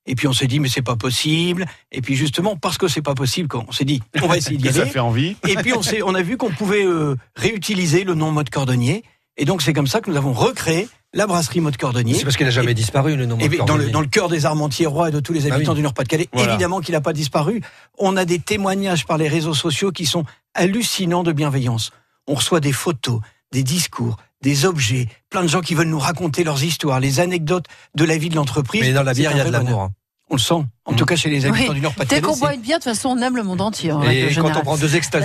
Et 0.08 0.14
puis 0.14 0.28
on 0.28 0.32
s'est 0.32 0.46
dit 0.46 0.60
mais 0.60 0.68
c'est 0.68 0.82
pas 0.82 0.96
possible. 0.96 1.66
Et 1.90 2.00
puis 2.00 2.14
justement 2.14 2.56
parce 2.56 2.78
que 2.78 2.88
c'est 2.88 3.02
pas 3.02 3.14
possible, 3.14 3.48
on 3.68 3.72
s'est 3.72 3.84
dit 3.84 4.02
on 4.22 4.26
va 4.28 4.36
essayer 4.36 4.56
d'y 4.56 4.64
Que 4.68 4.72
ça 4.72 4.82
aller. 4.82 4.90
fait 4.90 5.00
envie. 5.00 5.36
Et 5.48 5.56
puis 5.56 5.72
on, 5.72 5.82
s'est- 5.82 6.02
on 6.02 6.14
a 6.14 6.22
vu 6.22 6.36
qu'on 6.36 6.50
pouvait 6.50 6.84
euh, 6.86 7.16
réutiliser 7.34 8.04
le 8.04 8.14
nom 8.14 8.30
mode 8.32 8.50
cordonnier. 8.50 9.02
Et 9.36 9.44
donc 9.44 9.62
c'est 9.62 9.72
comme 9.72 9.86
ça 9.86 10.00
que 10.00 10.10
nous 10.10 10.16
avons 10.16 10.32
recréé 10.32 10.88
la 11.12 11.26
brasserie 11.26 11.60
mode 11.60 11.76
cordonnier. 11.76 12.14
C'est 12.14 12.24
parce 12.24 12.36
qu'il 12.36 12.44
n'a 12.46 12.50
jamais 12.52 12.72
Et- 12.72 12.74
disparu, 12.74 13.16
le 13.16 13.26
nom. 13.26 13.38
Et 13.38 13.48
bien, 13.48 13.64
dans, 13.64 13.76
le, 13.76 13.88
dans 13.90 14.00
le 14.02 14.06
cœur 14.06 14.28
des 14.28 14.44
Armentiérois 14.46 15.08
et 15.08 15.12
de 15.12 15.20
tous 15.20 15.32
les 15.32 15.50
Ah 15.50 15.54
habitants 15.54 15.72
oui. 15.72 15.76
du 15.78 15.82
Nord-Pas-de-Calais, 15.82 16.28
Voilà. 16.32 16.52
évidemment 16.52 16.80
qu'il 16.80 16.92
n'a 16.92 17.00
pas 17.00 17.12
disparu. 17.14 17.62
On 17.98 18.16
a 18.16 18.24
des 18.26 18.38
témoignages 18.38 19.06
par 19.06 19.16
les 19.18 19.28
réseaux 19.28 19.54
sociaux 19.54 19.92
qui 19.92 20.04
sont 20.06 20.24
hallucinants 20.54 21.22
de 21.22 21.32
bienveillance. 21.32 21.90
On 22.26 22.34
reçoit 22.34 22.60
des 22.60 22.72
photos, 22.72 23.20
des 23.56 23.62
discours, 23.62 24.16
des 24.42 24.66
objets, 24.66 25.08
plein 25.30 25.42
de 25.42 25.48
gens 25.48 25.62
qui 25.62 25.74
veulent 25.74 25.88
nous 25.88 25.98
raconter 25.98 26.44
leurs 26.44 26.62
histoires, 26.62 27.00
les 27.00 27.20
anecdotes 27.20 27.64
de 27.94 28.04
la 28.04 28.18
vie 28.18 28.28
de 28.28 28.34
l'entreprise. 28.34 28.82
Mais 28.82 28.92
dans 28.92 29.02
la 29.02 29.14
bière, 29.14 29.32
il 29.32 29.38
y 29.38 29.40
a 29.40 29.44
de 29.44 29.50
l'amour. 29.50 29.88
Hein. 30.28 30.30
On 30.30 30.34
le 30.34 30.40
sent. 30.40 30.64
En 30.88 30.92
tout 30.94 31.04
cas, 31.04 31.16
chez 31.16 31.28
les 31.30 31.46
habitants 31.46 31.64
Oui. 31.70 31.74
du 31.74 31.80
Dès 31.80 31.80
Nord-Pas-de-Calais. 31.82 32.22
qu'on 32.22 32.36
boit 32.36 32.54
une 32.54 32.60
bière, 32.60 32.78
de 32.78 32.84
toute 32.84 32.92
façon, 32.94 33.08
on 33.10 33.18
aime 33.20 33.34
le 33.36 33.42
monde 33.42 33.60
entier. 33.60 33.90
en 33.90 34.02
Et 34.04 34.32
quand 34.34 34.56
on 34.56 34.60
prend 34.62 34.76
deux 34.76 34.94
extases. 34.94 35.24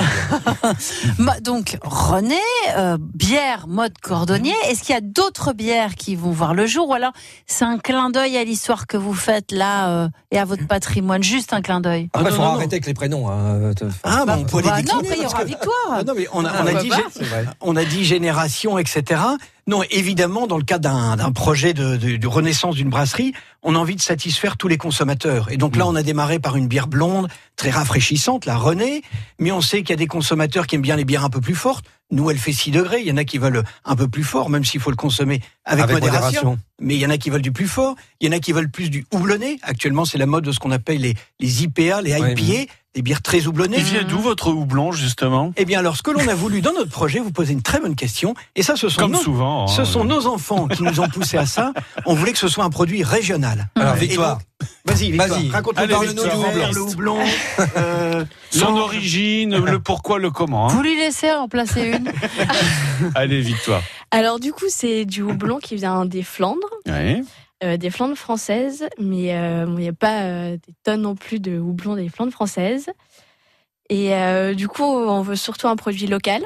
Ma- 1.19 1.39
Donc, 1.41 1.77
René, 1.83 2.35
euh, 2.77 2.97
bière 2.99 3.67
mode 3.67 3.93
cordonnier. 4.01 4.53
Est-ce 4.69 4.81
qu'il 4.83 4.93
y 4.93 4.97
a 4.97 5.01
d'autres 5.01 5.53
bières 5.53 5.93
qui 5.95 6.15
vont 6.15 6.31
voir 6.31 6.53
le 6.55 6.65
jour? 6.65 6.89
Ou 6.89 6.93
alors, 6.93 7.11
c'est 7.45 7.65
un 7.65 7.77
clin 7.77 8.09
d'œil 8.09 8.37
à 8.37 8.43
l'histoire 8.43 8.87
que 8.87 8.97
vous 8.97 9.13
faites 9.13 9.51
là 9.51 9.89
euh, 9.89 10.09
et 10.31 10.39
à 10.39 10.45
votre 10.45 10.65
patrimoine 10.67 11.21
Juste 11.23 11.53
un 11.53 11.61
clin 11.61 11.79
d'œil? 11.81 12.09
Après, 12.13 12.31
il 12.31 12.37
non, 12.37 12.43
non. 12.43 12.49
arrêter 12.55 12.75
avec 12.75 12.85
les 12.87 12.93
prénoms. 12.95 13.29
hein. 13.29 13.71
Ah, 14.03 14.23
bah, 14.25 14.37
on 14.39 14.43
peut 14.45 14.61
Bah 14.63 14.77
les 14.77 14.83
non, 14.83 14.99
après, 14.99 15.15
il 15.17 15.23
y 15.23 15.25
aura 15.25 15.41
que- 15.43 15.47
victoire. 15.47 15.73
Ah 15.91 16.03
non, 16.03 16.13
mais 16.15 16.27
on 16.33 16.43
a, 16.45 16.49
on 16.49 16.53
a 16.53 16.61
pourquoi 16.63 16.81
dit, 16.81 16.89
pas 16.89 16.97
C'est 17.11 17.23
vrai. 17.25 17.45
on 17.61 17.75
a 17.75 17.85
dit 17.85 18.03
génération, 18.03 18.77
etc. 18.79 19.21
Non, 19.67 19.83
évidemment, 19.91 20.47
dans 20.47 20.57
le 20.57 20.63
cadre 20.63 20.81
d'un 20.89 21.15
d'un 21.17 21.31
projet 21.31 21.73
de, 21.73 21.95
de- 21.97 22.17
de 22.17 22.27
renaissance 22.27 22.75
d'une 22.75 22.89
brasserie, 22.89 23.33
on 23.63 23.75
a 23.75 23.77
envie 23.77 23.95
de 23.95 24.01
satisfaire 24.01 24.57
tous 24.57 24.67
les 24.67 24.77
consommateurs. 24.77 25.51
Et 25.51 25.57
donc 25.57 25.75
là, 25.75 25.87
on 25.87 25.95
a 25.95 26.03
démarré 26.03 26.39
par 26.39 26.55
une 26.55 26.67
bière 26.67 26.87
blonde, 26.87 27.27
très 27.55 27.69
rafraîchissante, 27.69 28.45
la 28.45 28.57
René. 28.57 29.03
Mais 29.39 29.51
on 29.51 29.61
sait 29.61 29.79
qu'il 29.79 29.91
y 29.91 29.93
a 29.93 29.97
des 29.97 30.07
consommateurs 30.07 30.67
qui 30.67 30.75
aiment 30.75 30.81
bien 30.81 30.95
les 30.95 31.05
bières 31.05 31.23
un 31.23 31.29
peu 31.29 31.41
plus 31.41 31.55
fortes. 31.55 31.85
Nous, 32.11 32.29
elle 32.29 32.37
fait 32.37 32.51
6 32.51 32.71
degrés. 32.71 32.99
Il 33.01 33.07
y 33.07 33.11
en 33.11 33.17
a 33.17 33.23
qui 33.23 33.37
veulent 33.37 33.63
un 33.85 33.95
peu 33.95 34.07
plus 34.07 34.23
fort, 34.23 34.49
même 34.49 34.65
s'il 34.65 34.79
faut 34.81 34.89
le 34.91 34.95
consommer 34.97 35.41
avec, 35.65 35.85
Avec 35.85 35.95
modération. 35.95 36.21
modération. 36.43 36.59
Mais 36.81 36.95
il 36.95 36.99
y 36.99 37.05
en 37.05 37.09
a 37.09 37.17
qui 37.17 37.29
veulent 37.29 37.41
du 37.41 37.51
plus 37.51 37.67
fort. 37.67 37.95
Il 38.19 38.27
y 38.27 38.29
en 38.33 38.35
a 38.35 38.39
qui 38.39 38.51
veulent 38.51 38.69
plus 38.69 38.89
du 38.89 39.05
houblonné. 39.13 39.59
Actuellement, 39.61 40.03
c'est 40.05 40.17
la 40.17 40.25
mode 40.25 40.43
de 40.43 40.51
ce 40.51 40.59
qu'on 40.59 40.71
appelle 40.71 40.99
les, 41.01 41.15
les 41.39 41.63
IPA, 41.63 42.01
les 42.01 42.11
IPA, 42.11 42.71
des 42.93 43.01
bières 43.01 43.21
très 43.21 43.47
houblonnées. 43.47 43.77
Il 43.77 43.83
vient 43.83 44.03
d'où 44.03 44.19
votre 44.19 44.49
houblon, 44.49 44.91
justement? 44.91 45.53
Eh 45.55 45.63
bien, 45.65 45.79
alors, 45.79 45.95
ce 45.95 46.01
que 46.03 46.11
l'on 46.11 46.27
a 46.27 46.33
voulu 46.35 46.61
dans 46.61 46.73
notre 46.73 46.89
projet, 46.89 47.19
vous 47.19 47.31
posez 47.31 47.53
une 47.53 47.61
très 47.61 47.79
bonne 47.79 47.95
question. 47.95 48.33
Et 48.55 48.63
ça, 48.63 48.75
ce 48.75 48.89
sont, 48.89 48.99
Comme 49.01 49.11
nos, 49.11 49.19
souvent. 49.19 49.67
ce 49.67 49.81
hein. 49.81 49.85
sont 49.85 50.03
nos 50.03 50.27
enfants 50.27 50.67
qui 50.67 50.83
nous 50.83 50.99
ont 50.99 51.07
poussé 51.07 51.37
à 51.37 51.45
ça. 51.45 51.71
On 52.05 52.13
voulait 52.15 52.33
que 52.33 52.39
ce 52.39 52.49
soit 52.49 52.65
un 52.65 52.69
produit 52.69 53.03
régional. 53.03 53.69
Alors, 53.75 53.95
Et 53.95 53.99
Victoire. 54.07 54.39
Vas-y, 54.85 55.11
Vas-y. 55.11 55.49
raconte-nous 55.49 55.87
parle-nous 55.87 56.13
du 56.23 56.29
houblon. 56.29 56.71
Le 56.73 56.81
houblon, 56.81 57.19
euh, 57.77 58.25
Son 58.49 58.75
origine, 58.77 59.57
le 59.57 59.79
pourquoi, 59.79 60.19
le 60.19 60.31
comment. 60.31 60.67
hein. 60.69 60.73
Vous 60.73 60.81
lui 60.81 60.95
laissez 60.97 61.31
en 61.31 61.47
placer 61.47 61.91
une 61.97 62.11
Allez, 63.15 63.41
Victoire. 63.41 63.81
Alors 64.11 64.39
du 64.39 64.51
coup, 64.53 64.65
c'est 64.69 65.05
du 65.05 65.21
houblon 65.21 65.59
qui 65.59 65.75
vient 65.75 66.05
des 66.05 66.23
Flandres, 66.23 66.59
Ouais. 66.87 67.21
euh, 67.63 67.77
des 67.77 67.89
Flandres 67.89 68.17
françaises, 68.17 68.85
mais 68.99 69.35
euh, 69.35 69.65
bon, 69.65 69.77
il 69.77 69.81
n'y 69.83 69.87
a 69.89 69.93
pas 69.93 70.23
euh, 70.23 70.51
des 70.57 70.73
tonnes 70.83 71.01
non 71.01 71.15
plus 71.15 71.39
de 71.39 71.57
houblon 71.59 71.95
des 71.95 72.09
Flandres 72.09 72.33
françaises. 72.33 72.87
Et 73.89 74.13
euh, 74.15 74.53
du 74.53 74.67
coup, 74.67 74.83
on 74.83 75.21
veut 75.21 75.35
surtout 75.35 75.67
un 75.67 75.75
produit 75.75 76.07
local. 76.07 76.43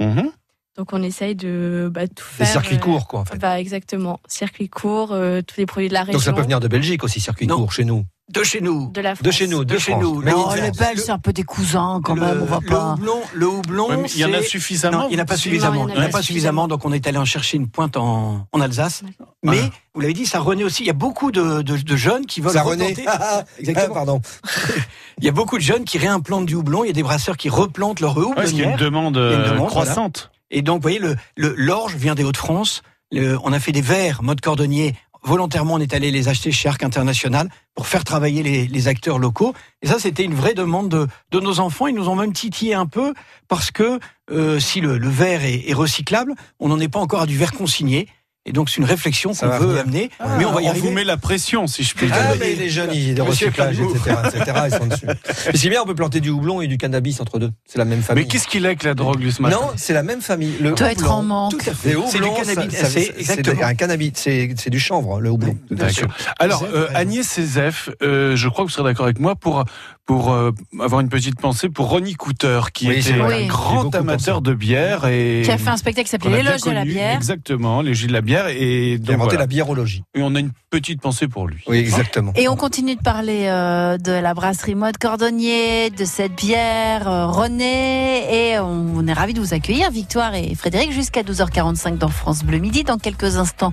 Mhm. 0.00 0.30
Donc 0.76 0.92
on 0.92 1.02
essaye 1.02 1.34
de 1.36 1.88
bah, 1.92 2.08
tout 2.08 2.24
Des 2.38 2.44
faire. 2.44 2.52
circuits 2.52 2.76
euh, 2.76 2.80
courts, 2.80 3.06
quoi, 3.06 3.20
en 3.20 3.24
fait. 3.24 3.38
Bah 3.38 3.60
exactement, 3.60 4.18
circuit 4.26 4.68
court, 4.68 5.10
euh, 5.12 5.40
tous 5.40 5.54
les 5.58 5.66
produits 5.66 5.88
de 5.88 5.94
la 5.94 6.00
région. 6.00 6.14
Donc 6.14 6.22
ça 6.22 6.32
peut 6.32 6.42
venir 6.42 6.58
de 6.60 6.66
Belgique 6.68 7.04
aussi, 7.04 7.20
circuit 7.20 7.46
Non. 7.46 7.56
court, 7.58 7.72
chez 7.72 7.84
nous. 7.84 8.04
De 8.32 8.42
chez 8.42 8.62
nous. 8.62 8.90
de 8.90 9.02
la 9.02 9.14
France. 9.14 9.22
De 9.22 9.30
chez 9.30 9.46
nous, 9.46 9.64
De 9.66 9.74
de 9.74 9.78
chez 9.78 9.94
nous. 9.94 10.22
Il- 10.22 10.62
les 10.62 10.70
Belges, 10.70 10.98
c'est 11.04 11.10
un 11.12 11.18
peu 11.18 11.34
des 11.34 11.42
cousins 11.42 12.00
quand 12.02 12.14
le, 12.14 12.22
même, 12.22 12.40
on 12.42 12.44
va 12.46 12.58
le 12.62 12.66
pas. 12.70 12.92
houblon, 12.94 13.20
le 13.34 13.46
houblon, 13.46 13.88
Ouais, 13.90 14.08
il 14.14 14.18
y 14.18 14.24
en 14.24 14.32
a 14.32 14.40
suffisamment 14.42 15.00
Non, 15.02 15.08
il 15.10 15.14
n'y 15.16 15.20
en 15.20 15.24
a 15.24 15.26
pas 15.26 15.36
suffisamment. 15.36 15.82
Non, 15.84 15.88
Il 15.94 15.98
n'y 15.98 16.04
en 16.04 16.06
a 16.06 16.08
pas 16.08 16.22
suffisamment, 16.22 16.66
donc 16.66 16.86
on 16.86 16.92
est 16.92 17.06
allé 17.06 17.18
en 17.18 17.26
chercher 17.26 17.58
une 17.58 17.68
pointe 17.68 17.98
en, 17.98 18.46
en 18.50 18.60
Alsace. 18.62 19.02
Mais, 19.44 19.60
vous 19.94 20.00
l'avez 20.00 20.14
dit, 20.14 20.24
ça 20.24 20.40
renaît 20.40 20.64
aussi. 20.64 20.82
Il 20.84 20.86
y 20.86 20.90
a 20.90 20.94
beaucoup 20.94 21.30
de, 21.32 21.60
de, 21.60 21.76
de 21.76 21.96
jeunes 21.96 22.24
qui 22.24 22.40
veulent 22.40 22.52
Ça 22.52 22.62
renaît. 22.62 22.94
replanter. 22.96 23.04
Ah, 23.20 23.44
Exactement. 23.60 23.94
pardon. 23.94 24.20
Il 25.18 25.24
y 25.24 25.28
a 25.28 25.32
beaucoup 25.32 25.58
de 25.58 25.62
jeunes 25.62 25.84
qui 25.84 25.98
réimplantent 25.98 26.46
du 26.46 26.54
houblon. 26.54 26.82
Il 26.82 26.86
y 26.88 26.90
a 26.90 26.94
des 26.94 27.02
brasseurs 27.02 27.36
qui 27.36 27.48
replantent 27.50 28.00
leur 28.00 28.16
Ouais, 28.16 28.24
parce 28.34 28.50
qu'il 28.50 28.58
y 28.58 28.62
a 28.62 28.68
une 28.68 28.72
houblonnière. 28.74 28.90
demande, 28.90 29.16
Il 29.16 29.20
y 29.20 29.34
a 29.34 29.36
une 29.36 29.40
euh, 29.42 29.50
demande, 29.52 29.68
croissante. 29.68 30.30
Et 30.54 30.62
donc, 30.62 30.76
vous 30.76 30.82
voyez, 30.82 31.00
le, 31.00 31.16
le, 31.36 31.52
l'orge 31.56 31.96
vient 31.96 32.14
des 32.14 32.24
Hauts-de-France. 32.24 32.82
On 33.12 33.52
a 33.52 33.60
fait 33.60 33.72
des 33.72 33.82
verres 33.82 34.22
mode 34.22 34.40
cordonnier. 34.40 34.94
Volontairement, 35.24 35.74
on 35.74 35.80
est 35.80 35.94
allé 35.94 36.10
les 36.10 36.28
acheter 36.28 36.52
chez 36.52 36.68
Arc 36.68 36.82
International 36.82 37.48
pour 37.74 37.86
faire 37.86 38.04
travailler 38.04 38.42
les, 38.42 38.66
les 38.68 38.88
acteurs 38.88 39.18
locaux. 39.18 39.54
Et 39.82 39.88
ça, 39.88 39.98
c'était 39.98 40.22
une 40.22 40.34
vraie 40.34 40.54
demande 40.54 40.88
de, 40.88 41.06
de 41.30 41.40
nos 41.40 41.60
enfants. 41.60 41.86
Ils 41.86 41.94
nous 41.94 42.08
ont 42.08 42.14
même 42.14 42.32
titillé 42.32 42.74
un 42.74 42.86
peu 42.86 43.14
parce 43.48 43.70
que 43.70 43.98
euh, 44.30 44.60
si 44.60 44.80
le, 44.80 44.98
le 44.98 45.08
verre 45.08 45.44
est, 45.44 45.68
est 45.68 45.74
recyclable, 45.74 46.34
on 46.60 46.68
n'en 46.68 46.78
est 46.78 46.88
pas 46.88 47.00
encore 47.00 47.22
à 47.22 47.26
du 47.26 47.36
verre 47.36 47.52
consigné. 47.52 48.08
Et 48.46 48.52
donc, 48.52 48.68
c'est 48.68 48.76
une 48.76 48.84
réflexion 48.84 49.32
Ça 49.32 49.46
qu'on 49.46 49.52
va 49.52 49.58
veut 49.58 49.66
venir. 49.68 49.80
amener. 49.82 50.10
mais 50.38 50.44
on 50.44 50.52
va 50.52 50.60
y 50.60 50.66
on 50.66 50.70
arriver. 50.70 50.86
vous 50.88 50.94
met 50.94 51.04
la 51.04 51.16
pression, 51.16 51.66
si 51.66 51.82
je 51.82 51.94
puis 51.94 52.06
dire. 52.06 52.16
Ah, 52.18 52.34
mais 52.38 52.54
les 52.54 52.68
jeunes, 52.68 52.90
ils 52.92 53.14
de 53.14 53.22
Monsieur 53.22 53.46
recyclage, 53.46 53.76
Cardou. 53.78 53.94
etc., 53.96 54.16
etc., 54.34 54.58
ils 54.66 54.74
sont 54.76 54.86
dessus. 54.86 55.06
Mais 55.06 55.58
c'est 55.58 55.68
bien, 55.70 55.80
on 55.82 55.86
peut 55.86 55.94
planter 55.94 56.20
du 56.20 56.28
houblon 56.28 56.60
et 56.60 56.66
du 56.66 56.76
cannabis 56.76 57.20
entre 57.20 57.38
deux. 57.38 57.50
C'est 57.66 57.78
la 57.78 57.86
même 57.86 58.02
famille. 58.02 58.24
Mais 58.24 58.28
qu'est-ce 58.28 58.46
qu'il 58.46 58.64
a 58.66 58.68
avec 58.68 58.82
la 58.82 58.94
drogue, 58.94 59.20
lui, 59.20 59.32
ce 59.32 59.40
matin 59.40 59.56
Non, 59.60 59.68
c'est 59.76 59.94
la 59.94 60.02
même 60.02 60.20
famille. 60.20 60.54
Le 60.60 60.72
Doit 60.72 60.92
être 60.92 61.00
houblon, 61.00 61.12
en 61.12 61.22
manque. 61.22 61.52
Tout 61.64 61.70
à 61.70 61.74
fait. 61.74 61.94
Les 61.94 61.96
C'est 62.06 62.18
du 62.20 62.28
cannabis. 62.30 62.76
c'est 63.24 63.62
un 63.62 63.74
cannabis, 63.74 64.12
c'est 64.14 64.54
c'est 64.58 64.70
du 64.70 64.78
chanvre, 64.80 65.20
le 65.20 65.30
houblon. 65.30 65.56
D'accord. 65.70 66.08
Alors, 66.38 66.64
euh. 66.74 66.88
Agnès 66.94 67.26
Cézef, 67.26 67.88
euh, 68.02 68.36
je 68.36 68.48
crois 68.48 68.64
que 68.64 68.68
vous 68.70 68.74
serez 68.74 68.84
d'accord 68.90 69.06
avec 69.06 69.20
moi 69.20 69.36
pour 69.36 69.64
pour 70.06 70.32
euh, 70.34 70.50
avoir 70.80 71.00
une 71.00 71.08
petite 71.08 71.40
pensée 71.40 71.70
pour 71.70 71.88
Ronnie 71.88 72.12
Cooter, 72.14 72.60
qui 72.74 72.88
Oui, 72.88 72.96
était 72.98 73.14
un 73.14 73.46
grand 73.46 73.94
amateur 73.94 74.42
de 74.42 74.52
bière 74.52 75.06
et 75.06 75.40
Qui 75.46 75.50
a 75.50 75.56
fait 75.56 75.70
un 75.70 75.78
spectacle 75.78 76.04
qui 76.04 76.10
s'appelait 76.10 76.42
L'éloge 76.42 76.60
de 76.60 76.70
la 76.72 76.84
bière. 76.84 77.16
Exactement, 77.16 77.80
l'éloge 77.80 78.06
de 78.06 78.12
la 78.12 78.20
bière 78.20 78.33
et 78.50 78.98
donc 78.98 79.10
inventé 79.10 79.24
voilà. 79.30 79.38
la 79.40 79.46
biérologie. 79.46 80.02
Et 80.14 80.22
on 80.22 80.34
a 80.34 80.40
une 80.40 80.50
petite 80.70 81.00
pensée 81.00 81.28
pour 81.28 81.46
lui. 81.46 81.62
Oui, 81.66 81.78
exactement. 81.78 82.32
Et 82.36 82.48
on 82.48 82.56
continue 82.56 82.96
de 82.96 83.00
parler 83.02 83.46
euh, 83.46 83.96
de 83.98 84.12
la 84.12 84.34
brasserie 84.34 84.74
Mode 84.74 84.98
Cordonnier, 84.98 85.90
de 85.90 86.04
cette 86.04 86.34
bière 86.34 87.08
euh, 87.08 87.26
René, 87.26 88.50
et 88.52 88.58
on 88.58 89.06
est 89.06 89.12
ravis 89.12 89.34
de 89.34 89.40
vous 89.40 89.54
accueillir, 89.54 89.90
Victoire 89.90 90.34
et 90.34 90.54
Frédéric, 90.54 90.92
jusqu'à 90.92 91.22
12h45 91.22 91.98
dans 91.98 92.08
France 92.08 92.44
Bleu 92.44 92.58
Midi. 92.58 92.84
Dans 92.84 92.98
quelques 92.98 93.36
instants, 93.36 93.72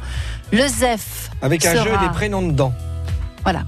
le 0.51 0.67
ZEF 0.67 1.29
Avec 1.41 1.65
un 1.65 1.73
sera- 1.73 1.83
jeu 1.83 1.91
et 1.93 2.07
des 2.07 2.13
prénoms 2.13 2.41
dedans. 2.47 2.73
Voilà. 3.43 3.63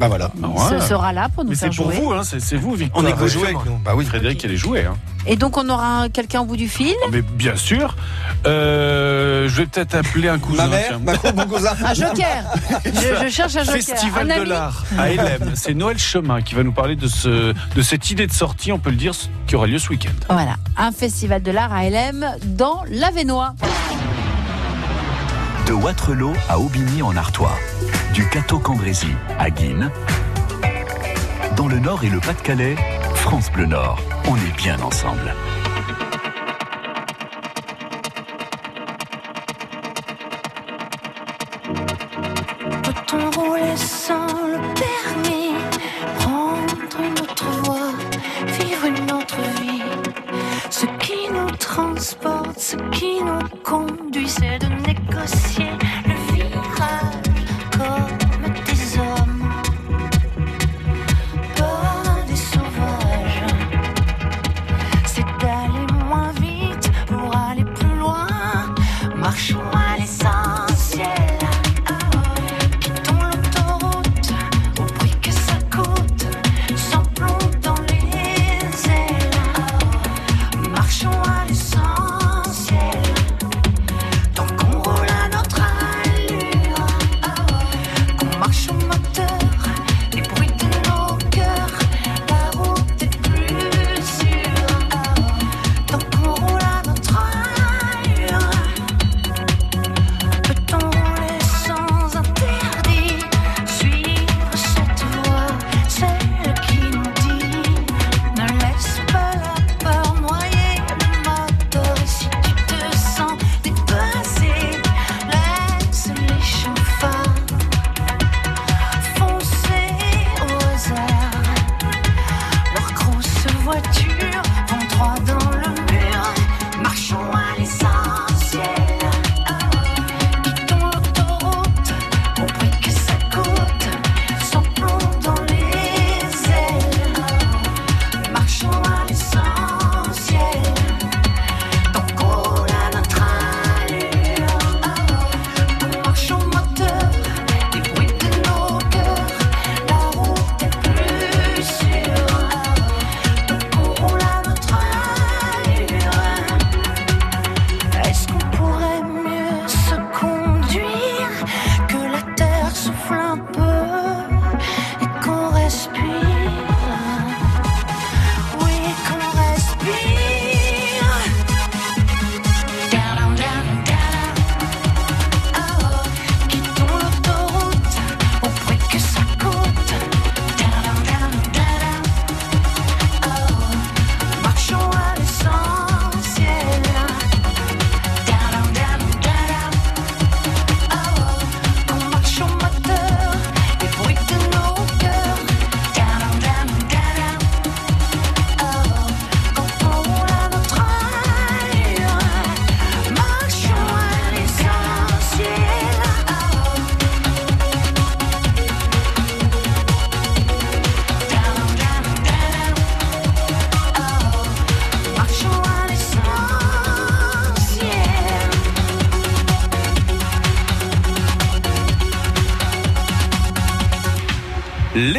Bah 0.00 0.08
voilà. 0.08 0.30
Bah 0.34 0.48
ouais. 0.48 0.80
ce 0.80 0.86
sera 0.88 1.12
là 1.12 1.28
pour 1.32 1.44
nous 1.44 1.50
Mais 1.50 1.56
faire 1.56 1.70
c'est 1.72 1.76
pour 1.82 1.92
jouer. 1.92 2.00
vous, 2.02 2.12
hein, 2.12 2.22
c'est 2.24 2.56
vous, 2.56 2.74
Victoire. 2.74 3.04
On 3.04 3.06
est 3.06 3.28
jouez 3.28 3.44
avec 3.44 3.64
nous. 3.66 3.78
Bah 3.84 3.92
oui. 3.94 4.04
Frédéric, 4.04 4.44
elle 4.44 4.52
est 4.52 4.56
jouée. 4.56 4.84
Hein. 4.84 4.94
Et 5.26 5.36
donc 5.36 5.56
on 5.56 5.68
aura 5.68 6.02
un- 6.02 6.08
quelqu'un 6.08 6.40
au 6.40 6.44
bout 6.44 6.56
du 6.56 6.68
fil? 6.68 6.94
Ah, 7.04 7.08
Mais 7.12 7.22
bien 7.22 7.54
sûr. 7.56 7.94
Euh, 8.46 9.48
je 9.48 9.54
vais 9.56 9.66
peut-être 9.66 9.94
appeler 9.94 10.28
un 10.28 10.38
cousin. 10.38 10.64
Ma 10.64 10.68
mère, 10.76 10.84
tiens. 10.88 10.98
ma 10.98 11.16
co- 11.16 11.28
mon 11.36 11.46
cousin. 11.46 11.72
Un 11.84 11.94
joker. 11.94 12.42
je, 12.84 13.24
je 13.24 13.28
cherche 13.30 13.54
un 13.56 13.60
joker. 13.64 13.74
Festival 13.80 14.30
un 14.30 14.38
de 14.38 14.42
l'art 14.42 14.84
à 14.98 15.08
LM. 15.10 15.52
C'est 15.54 15.74
Noël 15.74 15.98
Chemin 15.98 16.42
qui 16.42 16.54
va 16.56 16.64
nous 16.64 16.72
parler 16.72 16.96
de, 16.96 17.06
ce, 17.06 17.52
de 17.76 17.82
cette 17.82 18.10
idée 18.10 18.26
de 18.26 18.32
sortie, 18.32 18.72
on 18.72 18.78
peut 18.80 18.90
le 18.90 18.96
dire, 18.96 19.12
qui 19.46 19.54
aura 19.54 19.66
lieu 19.66 19.78
ce 19.78 19.88
week-end. 19.90 20.10
Voilà, 20.30 20.56
un 20.76 20.90
festival 20.90 21.42
de 21.42 21.50
l'art 21.52 21.72
à 21.72 21.84
LM 21.88 22.26
dans 22.46 22.82
l'Avenois. 22.90 23.54
De 25.66 25.72
Waterloo 25.72 26.32
à 26.48 26.58
Aubigny 26.58 27.02
en 27.02 27.16
Artois. 27.16 27.56
Du 28.14 28.28
Cateau-Cambrésis 28.28 29.16
à 29.38 29.48
Guines. 29.48 29.90
Dans 31.56 31.66
le 31.66 31.78
Nord 31.78 32.04
et 32.04 32.10
le 32.10 32.20
Pas-de-Calais, 32.20 32.76
France 33.14 33.50
Bleu 33.50 33.64
Nord. 33.64 33.98
On 34.28 34.36
est 34.36 34.56
bien 34.56 34.78
ensemble. 34.82 35.34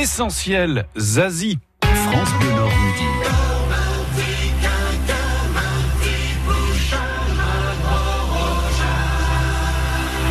L'essentiel, 0.08 0.86
Zazie. 0.98 1.60
France 1.82 2.30
Bleu 2.42 2.50
Nord 2.52 2.68
Midi. 2.68 3.06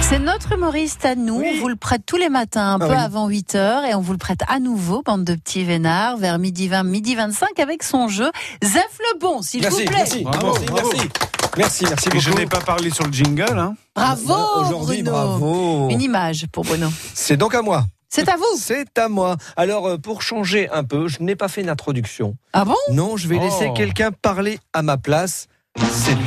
C'est 0.03 0.19
notre 0.19 0.53
humoriste 0.53 1.07
à 1.07 1.15
nous. 1.15 1.41
On 1.43 1.61
vous 1.61 1.69
le 1.69 1.77
prête 1.77 2.03
tous 2.05 2.19
les 2.19 2.29
matins, 2.29 2.75
un 2.75 2.79
Ah 2.81 2.87
peu 2.87 2.93
oui. 2.93 2.99
avant 3.01 3.29
8 3.29 3.55
heures, 3.55 3.85
et 3.85 3.95
on 3.95 4.01
vous 4.03 4.13
le 4.13 4.19
prête 4.19 4.41
à 4.47 4.59
nouveau, 4.61 5.03
bande 5.03 5.25
de 5.25 5.35
petits 5.35 5.65
vénards, 5.65 6.19
vers 6.19 6.39
midi 6.39 6.69
20, 6.69 6.83
midi 6.83 7.15
25, 7.15 7.59
avec 7.59 7.83
son 7.83 8.09
jeu 8.09 8.31
Zef 8.63 8.99
le 9.15 9.19
bon, 9.19 9.41
s'il 9.41 9.67
vous 9.67 9.75
plaît. 9.77 9.89
merci, 9.91 10.23
Bravo, 10.23 10.47
merci, 10.49 10.65
bravo. 10.67 10.91
merci. 10.93 11.09
Merci, 11.57 11.85
merci 11.89 12.09
Et 12.15 12.21
je 12.21 12.31
n'ai 12.33 12.47
pas 12.47 12.61
parlé 12.61 12.91
sur 12.91 13.05
le 13.07 13.13
jingle. 13.13 13.59
Hein. 13.59 13.75
Bravo, 13.97 14.35
Aujourd'hui, 14.61 15.03
Bruno. 15.03 15.11
bravo. 15.13 15.89
Une 15.91 16.03
image 16.03 16.47
pour 16.53 16.65
Bruno. 16.65 16.89
C'est 17.15 17.37
donc 17.39 17.55
à 17.55 17.63
moi. 17.63 17.85
C'est 18.15 18.29
à 18.29 18.37
vous. 18.37 18.45
C'est 18.59 18.99
à 18.99 19.09
moi. 19.09 19.39
Alors, 19.57 19.87
euh, 19.89 19.97
pour 19.97 20.21
changer 20.21 20.69
un 20.71 20.85
peu, 20.85 21.09
je 21.09 21.23
n'ai 21.23 21.35
pas 21.35 21.49
fait 21.49 21.63
d'introduction. 21.63 22.37
Ah 22.53 22.67
bon? 22.67 22.77
Non, 22.91 23.17
je 23.17 23.27
vais 23.27 23.39
Oh. 23.41 23.43
laisser 23.45 23.73
quelqu'un 23.75 24.11
parler 24.13 24.59
à 24.75 24.83
ma 24.83 24.99
place. 24.99 25.47
C'est 25.91 26.15
lui. 26.15 26.27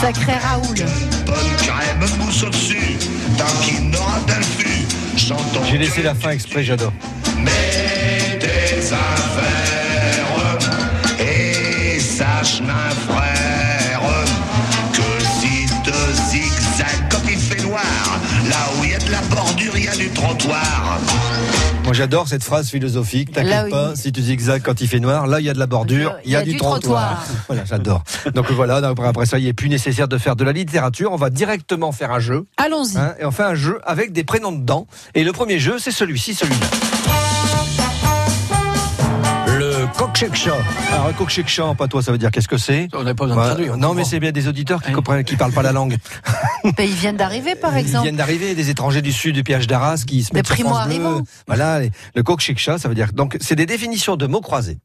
Sacré 0.00 0.32
Raoul. 0.32 0.76
Bonne 1.26 1.56
crème 1.58 2.06
mousse 2.18 2.42
au-dessus, 2.44 2.96
tant 3.36 3.44
qu'il 3.62 3.90
n'aura 3.90 4.20
d'un 4.26 4.40
fût. 4.42 4.86
Chantons 5.18 5.64
J'ai 5.64 5.78
laissé 5.78 6.02
la 6.02 6.14
fin 6.14 6.30
exprès, 6.30 6.62
j'adore. 6.62 6.92
Mais 7.38 8.38
des 8.38 8.92
affaires 8.92 10.58
et 11.20 11.98
sache 11.98 12.60
un 12.62 12.90
frère 13.12 13.27
trottoir. 20.18 20.98
Moi 21.84 21.92
j'adore 21.92 22.28
cette 22.28 22.42
phrase 22.42 22.68
philosophique. 22.68 23.32
T'inquiète 23.32 23.70
pas, 23.70 23.94
si 23.94 24.12
tu 24.12 24.20
zigzags 24.20 24.62
quand 24.62 24.80
il 24.80 24.88
fait 24.88 25.00
noir, 25.00 25.26
là 25.26 25.40
il 25.40 25.46
y 25.46 25.48
a 25.48 25.54
de 25.54 25.58
la 25.58 25.66
bordure, 25.66 26.16
il 26.24 26.32
y 26.32 26.36
a, 26.36 26.42
du, 26.42 26.56
trottoir. 26.56 27.24
Voilà, 27.46 27.64
j'adore. 27.64 28.02
Donc 28.34 28.50
voilà, 28.50 28.76
après, 28.76 29.06
après 29.06 29.26
ça, 29.26 29.38
il 29.38 29.46
n'est 29.46 29.52
plus 29.52 29.68
nécessaire 29.68 30.08
de 30.08 30.18
faire 30.18 30.36
de 30.36 30.44
la 30.44 30.52
littérature. 30.52 31.12
On 31.12 31.16
va 31.16 31.30
directement 31.30 31.92
faire 31.92 32.10
un 32.10 32.20
jeu. 32.20 32.46
Allons-y. 32.56 32.98
hein, 32.98 33.14
et 33.20 33.24
on 33.24 33.30
fait 33.30 33.44
un 33.44 33.54
jeu 33.54 33.80
avec 33.84 34.12
des 34.12 34.24
prénoms 34.24 34.52
dedans. 34.52 34.86
Et 35.14 35.24
le 35.24 35.32
premier 35.32 35.58
jeu, 35.58 35.78
c'est 35.78 35.92
celui-ci, 35.92 36.34
celui-là. 36.34 36.66
Coq-chèque-chat. 40.18 40.56
Alors, 40.92 41.06
un 41.06 41.12
coq-chèque-chat, 41.12 41.64
en 41.64 41.76
patois, 41.76 42.02
ça 42.02 42.10
veut 42.10 42.18
dire 42.18 42.32
qu'est-ce 42.32 42.48
que 42.48 42.58
c'est 42.58 42.88
On 42.92 43.04
n'a 43.04 43.14
pas 43.14 43.26
besoin 43.26 43.40
de 43.40 43.48
traduire. 43.50 43.76
Non, 43.76 43.94
mais 43.94 44.02
c'est 44.02 44.18
bien 44.18 44.32
des 44.32 44.48
auditeurs 44.48 44.82
qui 44.82 44.90
comprennent, 44.90 45.22
qui 45.22 45.36
parlent 45.36 45.52
pas 45.52 45.62
la 45.62 45.70
langue. 45.70 45.96
Ils 46.80 46.86
viennent 46.86 47.16
d'arriver, 47.16 47.54
par 47.54 47.76
Ils 47.78 47.82
exemple. 47.82 48.02
viennent 48.02 48.16
d'arriver, 48.16 48.56
des 48.56 48.68
étrangers 48.68 49.00
du 49.00 49.12
sud 49.12 49.36
du 49.36 49.44
péage 49.44 49.68
d'Arras 49.68 50.02
qui 50.04 50.24
se 50.24 50.30
Des 50.30 50.38
mettent 50.38 50.48
sur 50.48 50.56
France 50.56 50.86
Bleu. 50.86 50.94
primo-arrivants. 50.96 51.24
Voilà, 51.46 51.82
le 52.16 52.22
chat, 52.56 52.78
ça 52.78 52.88
veut 52.88 52.96
dire. 52.96 53.12
Donc, 53.12 53.36
c'est 53.40 53.54
des 53.54 53.66
définitions 53.66 54.16
de 54.16 54.26
mots 54.26 54.40
croisés. 54.40 54.78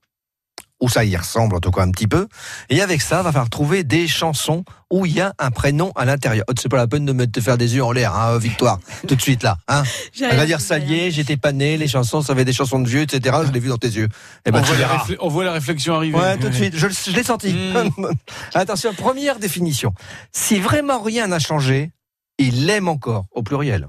Ou 0.84 0.90
ça 0.90 1.06
y 1.06 1.16
ressemble 1.16 1.56
en 1.56 1.62
tout 1.62 1.72
cas 1.72 1.82
un 1.82 1.92
petit 1.92 2.08
peu. 2.08 2.28
Et 2.70 2.82
avec 2.82 3.02
ça, 3.02 3.22
va 3.24 3.32
falloir 3.32 3.50
trouver 3.50 3.86
des 3.86 4.06
chansons 4.06 4.66
où 4.92 5.06
il 5.06 5.14
y 5.14 5.22
a 5.22 5.34
un 5.40 5.50
prénom 5.50 5.94
à 5.96 6.04
l'intérieur. 6.04 6.44
Oh, 6.50 6.54
c'est 6.60 6.68
pas 6.68 6.76
la 6.76 6.88
peine 6.88 7.06
de 7.06 7.14
me 7.14 7.26
te 7.26 7.40
faire 7.40 7.58
des 7.58 7.76
yeux 7.76 7.86
en 7.86 7.94
l'air, 7.94 8.14
hein, 8.14 8.38
Victoire, 8.38 8.80
tout 9.08 9.16
de 9.16 9.22
suite 9.22 9.44
là. 9.44 9.56
Hein. 9.70 9.84
Elle 10.20 10.36
va 10.36 10.46
dire 10.46 10.60
ça 10.60 10.80
y 10.80 11.00
est, 11.00 11.10
j'étais 11.12 11.38
pas 11.38 11.54
né, 11.54 11.78
les 11.78 11.88
chansons, 11.88 12.22
ça 12.22 12.34
avait 12.34 12.44
des 12.44 12.52
chansons 12.52 12.82
de 12.82 12.90
vieux, 12.90 13.02
etc. 13.04 13.38
Je 13.48 13.52
l'ai 13.54 13.62
vu 13.62 13.70
dans 13.70 13.78
tes 13.78 13.88
yeux. 13.88 14.10
Eh 14.46 14.52
ben, 14.52 14.60
on, 14.60 14.62
tu 14.62 14.68
voit 14.68 14.78
la 14.78 14.88
verras. 14.88 15.04
réflé- 15.06 15.18
on 15.22 15.30
voit 15.30 15.46
la 15.46 15.54
réflexion 15.54 15.96
arriver. 15.96 16.18
Ouais, 16.18 16.38
tout 16.38 16.50
de 16.50 16.54
suite, 16.54 16.76
je, 16.76 16.88
je 16.90 17.16
l'ai 17.16 17.24
senti. 17.24 17.54
Mm. 17.54 18.08
Attention, 18.54 18.94
première 18.94 19.40
définition. 19.40 19.94
Si 20.34 20.60
vraiment 20.60 21.02
rien 21.02 21.28
n'a 21.28 21.40
changé, 21.40 21.92
il 22.38 22.66
l'aime 22.66 22.90
encore, 22.90 23.24
au 23.32 23.42
pluriel. 23.42 23.88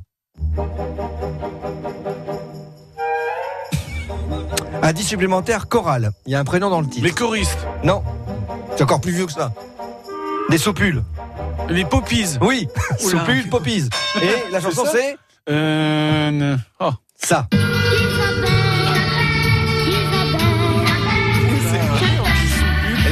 Indice 4.84 5.08
supplémentaire, 5.08 5.66
chorale. 5.68 6.10
Il 6.26 6.32
y 6.32 6.34
a 6.34 6.38
un 6.40 6.44
prénom 6.44 6.68
dans 6.68 6.80
le 6.82 6.86
titre. 6.86 7.04
Les 7.06 7.12
choristes, 7.12 7.56
Non, 7.82 8.02
c'est 8.76 8.82
encore 8.82 9.00
plus 9.00 9.12
vieux 9.12 9.24
que 9.26 9.32
ça. 9.32 9.52
Des 10.50 10.58
soupules. 10.58 11.02
les 11.70 11.86
poppies. 11.86 12.36
Oui, 12.42 12.68
Oula. 13.02 13.10
soupules, 13.10 13.48
poppies. 13.48 13.88
Et 14.22 14.52
la 14.52 14.60
chanson 14.60 14.84
c'est 14.90 15.16
Euh, 15.48 16.56
oh. 16.80 16.90
ça. 17.16 17.48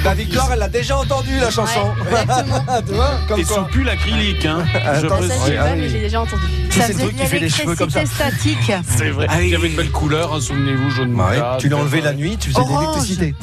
Et 0.03 0.05
ben 0.05 0.15
Victoire, 0.15 0.53
elle 0.53 0.59
l'a 0.59 0.69
déjà 0.69 0.97
entendu 0.99 1.39
la 1.39 1.49
chanson. 1.51 1.93
tu 2.87 2.93
vois, 2.93 3.11
comme 3.29 3.39
Et 3.39 3.45
son 3.45 3.63
pull 3.65 3.89
acrylique, 3.89 4.45
hein. 4.45 4.65
Je 4.73 4.79
Attends, 5.07 5.09
Ça, 5.09 5.17
précise. 5.17 5.35
je 5.43 5.47
sais 5.47 5.57
Ah 5.59 5.63
pas, 5.65 5.75
mais 5.77 5.89
j'ai 5.89 6.01
déjà 6.01 6.21
entendu. 6.23 6.43
Ça 6.43 6.81
c'est 6.87 6.89
le 6.89 6.95
faisait 6.95 7.05
truc 7.05 7.17
qui 7.19 7.27
fait 7.27 7.39
les 7.39 7.49
cheveux 7.49 7.77
comme 7.77 7.91
ça. 7.91 8.05
statique. 8.05 8.73
C'est 8.97 9.11
vrai. 9.11 9.27
Ah 9.31 9.35
oui. 9.39 9.45
Il 9.47 9.51
y 9.51 9.55
avait 9.55 9.69
une 9.69 9.77
belle 9.77 9.93
couleur, 9.93 10.35
hein, 10.35 10.41
souvenez-vous, 10.41 10.91
jaune 10.91 11.15
Ouais, 11.15 11.35
moutarde, 11.35 11.61
tu 11.61 11.69
l'as 11.69 11.77
enlevé 11.77 12.01
la 12.01 12.15
nuit, 12.15 12.37
tu 12.37 12.51
faisais 12.51 12.65
de 12.65 12.69
Orange. 12.69 12.81
l'électricité. 12.81 13.35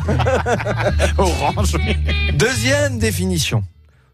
Orange. 1.17 1.78
Deuxième 2.34 3.00
définition. 3.00 3.63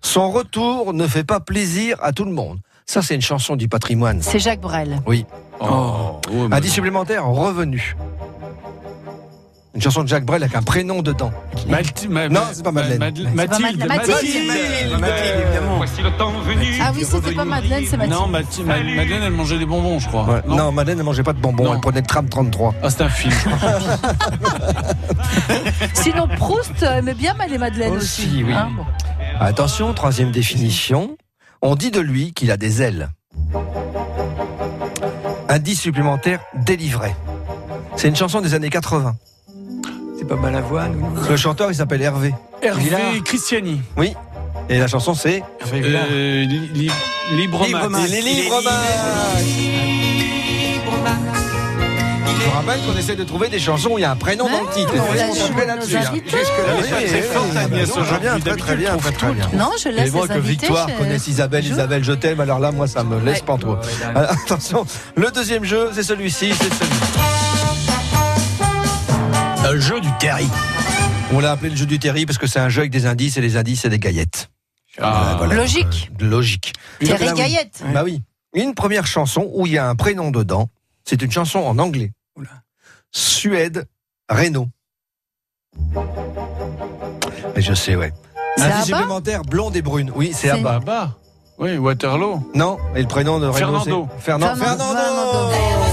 Son 0.01 0.29
retour 0.31 0.93
ne 0.93 1.07
fait 1.07 1.23
pas 1.23 1.39
plaisir 1.39 1.97
à 2.03 2.11
tout 2.11 2.25
le 2.25 2.31
monde. 2.31 2.59
Ça, 2.85 3.01
c'est 3.01 3.15
une 3.15 3.21
chanson 3.21 3.55
du 3.55 3.67
patrimoine. 3.67 4.21
C'est 4.21 4.37
Jacques 4.37 4.61
Brel. 4.61 4.99
Oui. 5.07 5.25
Oh, 5.59 6.21
oh, 6.31 6.47
mais- 6.47 6.57
Indice 6.57 6.73
supplémentaire, 6.73 7.25
revenu. 7.25 7.95
Une 9.75 9.81
chanson 9.81 10.03
de 10.03 10.07
Jacques 10.07 10.23
Brel 10.25 10.41
avec 10.41 10.55
un 10.55 10.61
prénom 10.61 11.01
dedans. 11.01 11.31
Malti- 11.67 12.07
ma- 12.07 12.29
Non, 12.29 12.39
ma- 12.45 12.53
c'est 12.53 12.63
pas 12.63 12.71
Madeleine. 12.71 12.97
ma- 12.99 13.11
pas 13.11 13.11
Mathilde. 13.11 13.35
Madeleine. 13.35 13.87
Mathilde. 13.87 14.99
Mathilde, 15.01 15.43
évidemment. 15.43 15.75
Voici 15.77 16.01
le 16.01 16.11
temps 16.17 16.31
venu. 16.39 16.65
Ah 16.81 16.91
oui, 16.95 17.03
c'était 17.05 17.33
pas 17.33 17.43
Madeleine, 17.43 17.83
c'est 17.89 17.97
Mathilde. 17.97 18.17
Non, 18.17 18.27
Mathi- 18.29 18.63
Ma- 18.63 18.77
Madeleine, 18.77 19.21
elle 19.25 19.31
mangeait 19.33 19.59
des 19.59 19.65
bonbons, 19.65 19.99
je 19.99 20.07
crois. 20.07 20.23
Ouais. 20.23 20.41
Non, 20.47 20.71
Madeleine 20.71 20.97
ne 20.99 21.03
mangeait 21.03 21.23
pas 21.23 21.33
de 21.33 21.39
bonbons, 21.39 21.65
Non. 21.65 21.73
elle 21.73 21.81
prenait 21.81 21.99
le 21.99 22.07
tram 22.07 22.29
33. 22.29 22.73
Ah, 22.81 22.89
c'est 22.89 23.01
un 23.03 23.09
film. 23.09 23.33
je 23.33 23.49
crois. 23.49 23.69
Sinon, 25.93 26.27
Proust 26.37 26.81
aimait 26.83 27.13
bien 27.13 27.35
les 27.49 27.57
Madeleine 27.57 27.91
aussi. 27.97 28.21
Aussi, 28.27 28.43
oui. 28.45 28.53
Hein, 28.53 28.69
bon. 28.77 28.85
Attention, 29.41 29.93
troisième 29.93 30.31
définition. 30.31 31.17
On 31.61 31.75
dit 31.75 31.91
de 31.91 31.99
lui 31.99 32.31
qu'il 32.33 32.49
a 32.51 32.55
des 32.57 32.81
ailes. 32.81 33.09
Indice 35.49 35.81
supplémentaire, 35.81 36.39
délivré. 36.65 37.13
C'est 37.97 38.07
une 38.07 38.15
chanson 38.15 38.39
des 38.41 38.53
années 38.53 38.69
80. 38.69 39.15
C'est 40.27 40.35
pas 40.35 40.41
Balavoine 40.41 40.95
ou 40.95 41.29
Le 41.29 41.37
chanteur, 41.37 41.69
il 41.69 41.75
s'appelle 41.75 42.01
Hervé. 42.01 42.33
Hervé 42.63 42.83
Villard. 42.85 43.01
Christiani. 43.23 43.79
Oui. 43.95 44.15
Et 44.69 44.79
la 44.79 44.87
chanson, 44.87 45.13
c'est 45.13 45.43
Hervé 45.61 45.81
Villard. 45.81 46.05
Euh, 46.09 46.43
li- 46.45 46.67
li- 46.73 46.91
Libre 47.37 47.63
Libre 47.65 47.89
Max. 47.89 48.09
Livres 48.09 48.61
Je 52.27 52.43
vous 52.43 52.51
rappelle 52.55 52.79
qu'on 52.87 52.97
essaie 52.97 53.15
de 53.15 53.23
trouver 53.23 53.49
des 53.49 53.59
chansons 53.59 53.89
où 53.91 53.97
il 53.99 54.01
y 54.01 54.05
a 54.05 54.09
un 54.11 54.15
prénom 54.15 54.45
dans 54.49 54.61
le 54.61 54.67
titre. 54.73 54.93
Et 54.95 54.97
pas 54.97 55.03
oui, 55.03 55.19
très 58.57 58.75
bien, 58.75 58.97
très 58.97 59.31
bien. 59.33 59.49
Non, 59.53 59.69
je 59.81 59.89
Et 59.89 59.91
laisse 59.91 60.11
moi 60.11 60.25
les 60.27 60.33
que. 60.35 60.39
Victoire 60.39 60.87
je- 60.89 60.95
connaisse 60.95 61.27
Isabelle, 61.27 61.63
je- 61.63 61.69
Isabelle, 61.73 62.03
je 62.03 62.13
t'aime, 62.13 62.39
alors 62.39 62.57
là, 62.59 62.71
moi, 62.71 62.87
ça 62.87 63.03
me 63.03 63.19
laisse 63.19 63.39
Ouais. 63.41 63.45
pantois. 63.45 63.79
Alors, 64.15 64.31
attention, 64.31 64.85
le 65.15 65.29
deuxième 65.29 65.65
jeu, 65.65 65.89
c'est 65.93 66.03
celui-ci, 66.03 66.51
c'est 66.53 66.73
celui 66.73 66.95
Le 69.71 69.79
jeu 69.79 69.99
du 69.99 70.09
Terry. 70.19 70.47
On 71.33 71.39
l'a 71.39 71.51
appelé 71.51 71.69
le 71.69 71.75
jeu 71.75 71.85
du 71.85 71.99
Terry 71.99 72.25
parce 72.25 72.37
que 72.37 72.47
c'est 72.47 72.59
un 72.59 72.69
jeu 72.69 72.81
avec 72.81 72.91
des 72.91 73.05
indices 73.05 73.37
et 73.37 73.41
les 73.41 73.57
indices, 73.57 73.81
c'est 73.81 73.89
des 73.89 73.99
gaillettes. 73.99 74.49
Ah, 75.01 75.35
Voilà, 75.37 75.55
Logique. 75.55 76.11
euh, 76.21 76.25
logique. 76.29 76.73
Oui. 77.01 77.09
Gaillette. 77.09 77.83
Bah 77.93 78.03
oui. 78.03 78.21
Une 78.53 78.73
première 78.73 79.05
chanson 79.05 79.49
où 79.53 79.65
il 79.65 79.73
y 79.73 79.77
a 79.77 79.89
un 79.89 79.95
prénom 79.95 80.31
dedans. 80.31 80.69
C'est 81.03 81.21
une 81.21 81.31
chanson 81.31 81.59
en 81.59 81.77
anglais. 81.79 82.13
Oula. 82.37 82.49
Suède, 83.11 83.87
Renault. 84.29 84.69
Et 87.55 87.61
je 87.61 87.73
sais, 87.73 87.95
ouais. 87.95 88.13
Abba 88.57 88.81
supplémentaire, 88.83 89.41
blonde 89.41 89.75
et 89.75 89.81
brune. 89.81 90.11
Oui, 90.15 90.31
c'est 90.33 90.47
C'est- 90.47 90.49
Abba. 90.51 90.79
Bah. 90.79 91.17
Oui, 91.57 91.77
Waterloo. 91.77 92.49
Non, 92.53 92.77
et 92.95 93.01
le 93.01 93.07
prénom 93.07 93.39
de 93.39 93.47
Renault, 93.47 93.55
Fernando. 93.57 94.09
Fernando. 94.19 94.55
Fernando. 94.63 95.84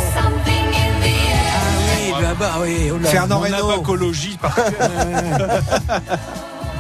Ah 2.55 2.59
oui, 2.61 2.91
oh 2.93 2.99
là. 2.99 3.09
Fernand 3.09 3.39
Reynaud. 3.41 3.83
par 4.41 4.55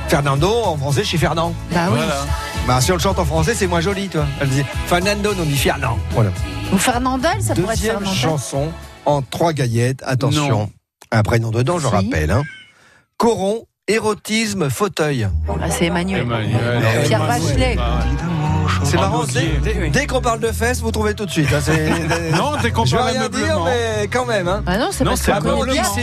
Fernando, 0.08 0.50
en 0.66 0.76
français, 0.76 1.04
chez 1.04 1.16
Fernand. 1.16 1.54
Bah 1.72 1.86
oui. 1.90 1.96
Voilà. 1.96 2.26
Bah, 2.66 2.80
si 2.82 2.92
on 2.92 2.96
le 2.96 3.00
chante 3.00 3.18
en 3.18 3.24
français, 3.24 3.54
c'est 3.54 3.66
moins 3.66 3.80
joli, 3.80 4.08
toi. 4.08 4.26
Elle 4.40 4.48
disait 4.50 4.66
Fernando, 4.86 5.30
on 5.40 5.44
dit 5.44 5.56
Fernand. 5.56 5.98
Voilà. 6.10 6.30
Ou 6.72 6.76
Fernandel, 6.78 7.42
ça 7.42 7.54
pourrait 7.54 7.72
être 7.74 7.80
Deuxième 7.80 7.94
Fernandel. 8.00 8.18
chanson 8.20 8.68
en 9.06 9.22
trois 9.22 9.52
gaillettes. 9.54 10.02
Attention. 10.04 10.48
Non. 10.50 10.70
Un 11.10 11.22
prénom 11.22 11.50
dedans, 11.50 11.78
je 11.78 11.86
Si. 11.88 11.92
rappelle. 11.94 12.30
Hein. 12.30 12.42
Coron, 13.16 13.64
érotisme, 13.88 14.68
fauteuil. 14.68 15.28
Là, 15.58 15.70
c'est 15.70 15.86
Emmanuel. 15.86 16.22
Emmanuel. 16.22 16.82
Pierre 17.06 17.22
Emmanuel. 17.24 17.42
Bachelet. 17.48 17.74
Bah, 17.76 17.98
C'est 18.84 18.96
marrant, 18.96 19.24
dès, 19.24 19.46
dès- 19.62 19.90
dès 19.90 20.06
qu'on 20.06 20.20
parle 20.20 20.40
de 20.40 20.52
fesses, 20.52 20.80
vous 20.80 20.90
trouvez 20.90 21.14
tout 21.14 21.24
de 21.24 21.30
suite. 21.30 21.48
hein, 21.52 21.60
c'est- 21.62 22.30
Non, 22.36 22.52
dès 22.62 22.70
qu'on 22.70 22.84
je 22.84 22.92
vais 22.96 23.02
parle 23.02 23.10
rien 23.12 23.28
dire, 23.28 23.60
mais 23.64 24.08
quand 24.12 24.26
même. 24.26 24.48
Hein. 24.48 24.62
Ah 24.66 24.76
non, 24.78 24.88
c'est 24.90 25.04
Non, 25.04 25.10
parce 25.12 25.22
c'est 25.22 25.32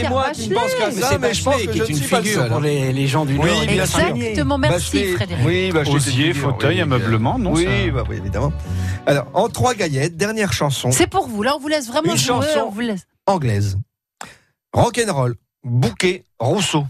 moi 0.08 0.30
qui 0.32 0.48
ne 0.48 0.54
pense 0.54 0.62
Bachelet. 0.64 1.00
ça, 1.00 1.08
C'est 1.10 1.18
mais 1.18 1.34
je 1.34 1.44
pense 1.44 1.54
que 1.56 1.60
qui 1.68 1.78
je 1.78 1.82
est 1.84 1.86
ne 1.86 1.90
une 1.90 1.96
suis 1.96 2.08
pas 2.08 2.24
seul. 2.24 2.48
pour 2.48 2.60
les, 2.60 2.92
les 2.92 3.06
gens 3.06 3.24
du 3.24 3.34
Nord. 3.38 3.44
De. 3.46 3.70
Exactement, 3.70 4.58
merci 4.58 4.96
Bachelet- 4.98 5.14
Frédéric. 5.16 5.46
Oui, 5.46 5.72
Osier, 5.94 6.32
fauteuil, 6.34 6.80
ameublement, 6.80 7.38
non 7.38 7.52
bah 7.52 8.04
oui, 8.08 8.16
évidemment. 8.16 8.52
Alors, 9.06 9.26
en 9.34 9.48
trois 9.48 9.74
gaillettes, 9.74 10.16
dernière 10.16 10.52
chanson 10.52 10.90
C'est 10.92 11.06
pour 11.06 11.26
vous, 11.28 11.42
là, 11.42 11.54
on 11.56 11.60
vous 11.60 11.68
laisse 11.68 11.86
vraiment 11.88 12.12
Une 12.12 12.18
jouer. 12.18 12.26
chanson. 12.26 12.64
On 12.66 12.70
vous 12.70 12.80
laisse. 12.80 13.06
anglaise. 13.26 13.78
Rock'n'roll, 14.72 15.34
bouquet, 15.64 16.24
Rousseau. 16.38 16.84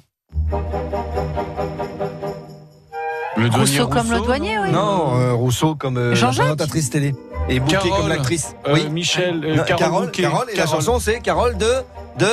Le 3.41 3.49
Rousseau 3.49 3.89
comme 3.89 4.11
le 4.11 4.21
douanier, 4.21 4.59
oui. 4.59 4.71
Non, 4.71 5.19
euh, 5.19 5.33
Rousseau 5.33 5.75
comme 5.75 5.97
euh, 5.97 6.15
la 6.15 6.27
présentatrice 6.29 6.91
télé. 6.91 7.15
Et 7.49 7.59
Bouquet 7.59 7.77
Carole. 7.77 7.99
comme 8.01 8.09
l'actrice. 8.09 8.55
Euh, 8.67 8.75
oui. 8.75 8.89
Michel, 8.91 9.41
euh, 9.45 9.57
Non, 9.57 9.63
Carole, 9.65 9.79
Carole, 9.79 10.05
Bouquet. 10.07 10.23
Carole, 10.23 10.47
et 10.53 10.57
la 10.57 10.67
chanson 10.67 10.99
c'est 11.01 11.21
Carole 11.21 11.57
de 11.57 11.73
de 12.19 12.29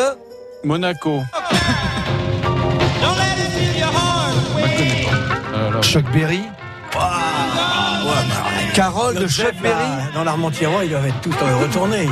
Monaco. 0.66 1.22
Chuck 5.82 6.06
Berry. 6.12 6.42
Carole 8.74 9.16
de 9.16 9.28
Chuck 9.28 9.56
Berry. 9.62 9.74
là, 9.74 10.12
Dans 10.14 10.24
l'Armentiérois, 10.26 10.84
ils 10.84 10.90
doivent 10.90 11.08
être 11.08 11.22
tous 11.22 11.34
retournés. 11.62 12.10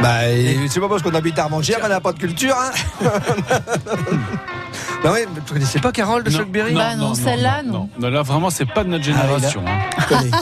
Bah, 0.00 0.20
c'est 0.68 0.80
pas 0.80 0.88
parce 0.88 1.02
qu'on 1.02 1.14
habite 1.14 1.38
à 1.38 1.44
Armentières 1.44 1.78
qu'on 1.80 1.88
n'a 1.88 2.00
pas 2.00 2.12
de 2.12 2.18
culture, 2.18 2.56
hein 2.58 2.70
Non, 5.04 5.10
ouais, 5.12 5.26
mais 5.34 5.40
tu 5.44 5.52
connaissais 5.52 5.80
pas 5.80 5.90
Carole 5.90 6.22
de 6.22 6.30
non, 6.30 6.38
Chuck 6.38 6.50
Berry 6.50 6.74
Bah 6.74 6.94
non, 6.94 7.14
celle-là, 7.14 7.62
non. 7.64 7.88
non. 7.98 8.08
Là, 8.08 8.22
vraiment, 8.22 8.50
c'est 8.50 8.66
pas 8.66 8.84
de 8.84 8.88
notre 8.90 9.04
Ah, 9.08 9.12
là. 9.12 9.22
génération. 9.38 9.64
hein. 9.66 9.80
Je 9.98 10.06
connais. 10.06 10.30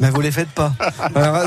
Mais 0.00 0.10
vous 0.10 0.20
les 0.20 0.32
faites 0.32 0.48
pas. 0.50 0.72
Alors, 1.14 1.44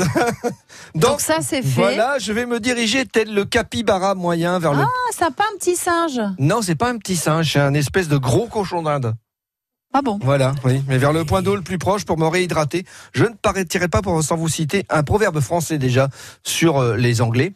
Donc, 0.94 1.02
Donc, 1.02 1.20
ça, 1.20 1.38
c'est 1.42 1.60
fait. 1.60 1.68
voilà, 1.68 2.18
je 2.18 2.32
vais 2.32 2.46
me 2.46 2.60
diriger 2.60 3.04
tel 3.04 3.34
le 3.34 3.44
capybara 3.44 4.14
moyen 4.14 4.58
vers 4.58 4.72
le. 4.72 4.80
Ah, 4.82 5.12
ça 5.12 5.30
pas 5.30 5.44
un 5.54 5.58
petit 5.58 5.76
singe. 5.76 6.18
Non, 6.38 6.62
c'est 6.62 6.74
pas 6.74 6.88
un 6.88 6.96
petit 6.96 7.14
singe, 7.16 7.52
c'est 7.52 7.60
un 7.60 7.74
espèce 7.74 8.08
de 8.08 8.16
gros 8.16 8.46
cochon 8.46 8.82
d'Inde. 8.82 9.14
Ah 9.92 10.00
bon? 10.02 10.18
Voilà, 10.22 10.52
oui, 10.64 10.82
mais 10.88 10.96
vers 10.96 11.12
le 11.12 11.24
point 11.26 11.42
d'eau 11.42 11.56
le 11.56 11.62
plus 11.62 11.78
proche 11.78 12.04
pour 12.06 12.16
me 12.18 12.26
réhydrater. 12.26 12.84
Je 13.12 13.24
ne 13.24 13.34
partirai 13.34 13.88
pas 13.88 14.00
pour, 14.00 14.22
sans 14.22 14.36
vous 14.36 14.48
citer 14.48 14.86
un 14.88 15.02
proverbe 15.02 15.40
français 15.40 15.76
déjà 15.76 16.08
sur 16.42 16.78
euh, 16.78 16.96
les 16.96 17.20
Anglais. 17.20 17.52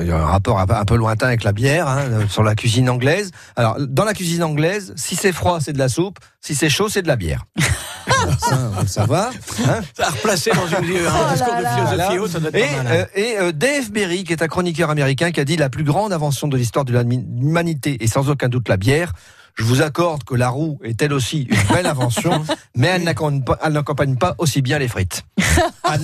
Il 0.00 0.06
y 0.06 0.10
a 0.10 0.16
un 0.16 0.24
rapport 0.24 0.58
un 0.58 0.84
peu, 0.86 0.96
lointain 0.96 1.26
avec 1.26 1.44
la 1.44 1.52
bière, 1.52 1.86
hein, 1.86 2.04
sur 2.30 2.42
la 2.42 2.54
cuisine 2.54 2.88
anglaise. 2.88 3.30
Alors, 3.56 3.76
dans 3.78 4.04
la 4.04 4.14
cuisine 4.14 4.42
anglaise, 4.42 4.94
si 4.96 5.16
c'est 5.16 5.32
froid, 5.32 5.58
c'est 5.60 5.74
de 5.74 5.78
la 5.78 5.90
soupe. 5.90 6.18
Si 6.40 6.54
c'est 6.54 6.70
chaud, 6.70 6.88
c'est 6.88 7.02
de 7.02 7.08
la 7.08 7.16
bière. 7.16 7.44
Ça, 8.38 8.70
le 8.80 8.86
savoir. 8.86 9.30
hein. 9.68 9.80
Ça 9.96 10.06
a 10.06 10.10
replacé 10.10 10.50
dans 10.50 10.66
une, 10.66 10.74
un 11.06 11.10
Oh 11.28 11.32
discours 11.32 11.54
là 11.54 11.58
de 11.58 11.62
là. 11.96 12.08
philosophie 12.08 12.18
haute, 12.18 12.30
ça 12.30 12.40
doit 12.40 12.48
être 12.50 12.56
Et, 12.56 12.76
pas 12.76 12.82
mal. 12.82 12.86
hein. 12.86 12.94
euh, 13.16 13.20
et 13.20 13.38
euh, 13.38 13.52
Dave 13.52 13.90
Berry, 13.90 14.24
qui 14.24 14.32
est 14.32 14.42
un 14.42 14.48
chroniqueur 14.48 14.90
américain, 14.90 15.30
qui 15.30 15.40
a 15.40 15.44
dit 15.44 15.56
la 15.56 15.68
plus 15.68 15.84
grande 15.84 16.12
invention 16.12 16.48
de 16.48 16.56
l'histoire 16.56 16.84
de 16.84 16.92
l'humanité, 16.92 17.96
et 18.02 18.06
sans 18.06 18.28
aucun 18.30 18.48
doute 18.48 18.68
la 18.68 18.76
bière. 18.76 19.12
Je 19.54 19.64
vous 19.64 19.82
accorde 19.82 20.24
que 20.24 20.34
la 20.34 20.48
roue 20.48 20.78
est 20.82 21.00
elle 21.02 21.12
aussi 21.12 21.42
une 21.42 21.74
belle 21.74 21.86
invention, 21.86 22.44
mais 22.76 22.88
elle 22.88 23.02
n'accompagne 23.04 24.16
pas, 24.16 24.34
aussi 24.38 24.62
bien 24.62 24.78
les 24.78 24.88
frites. 24.88 25.24
Ah, 25.84 25.96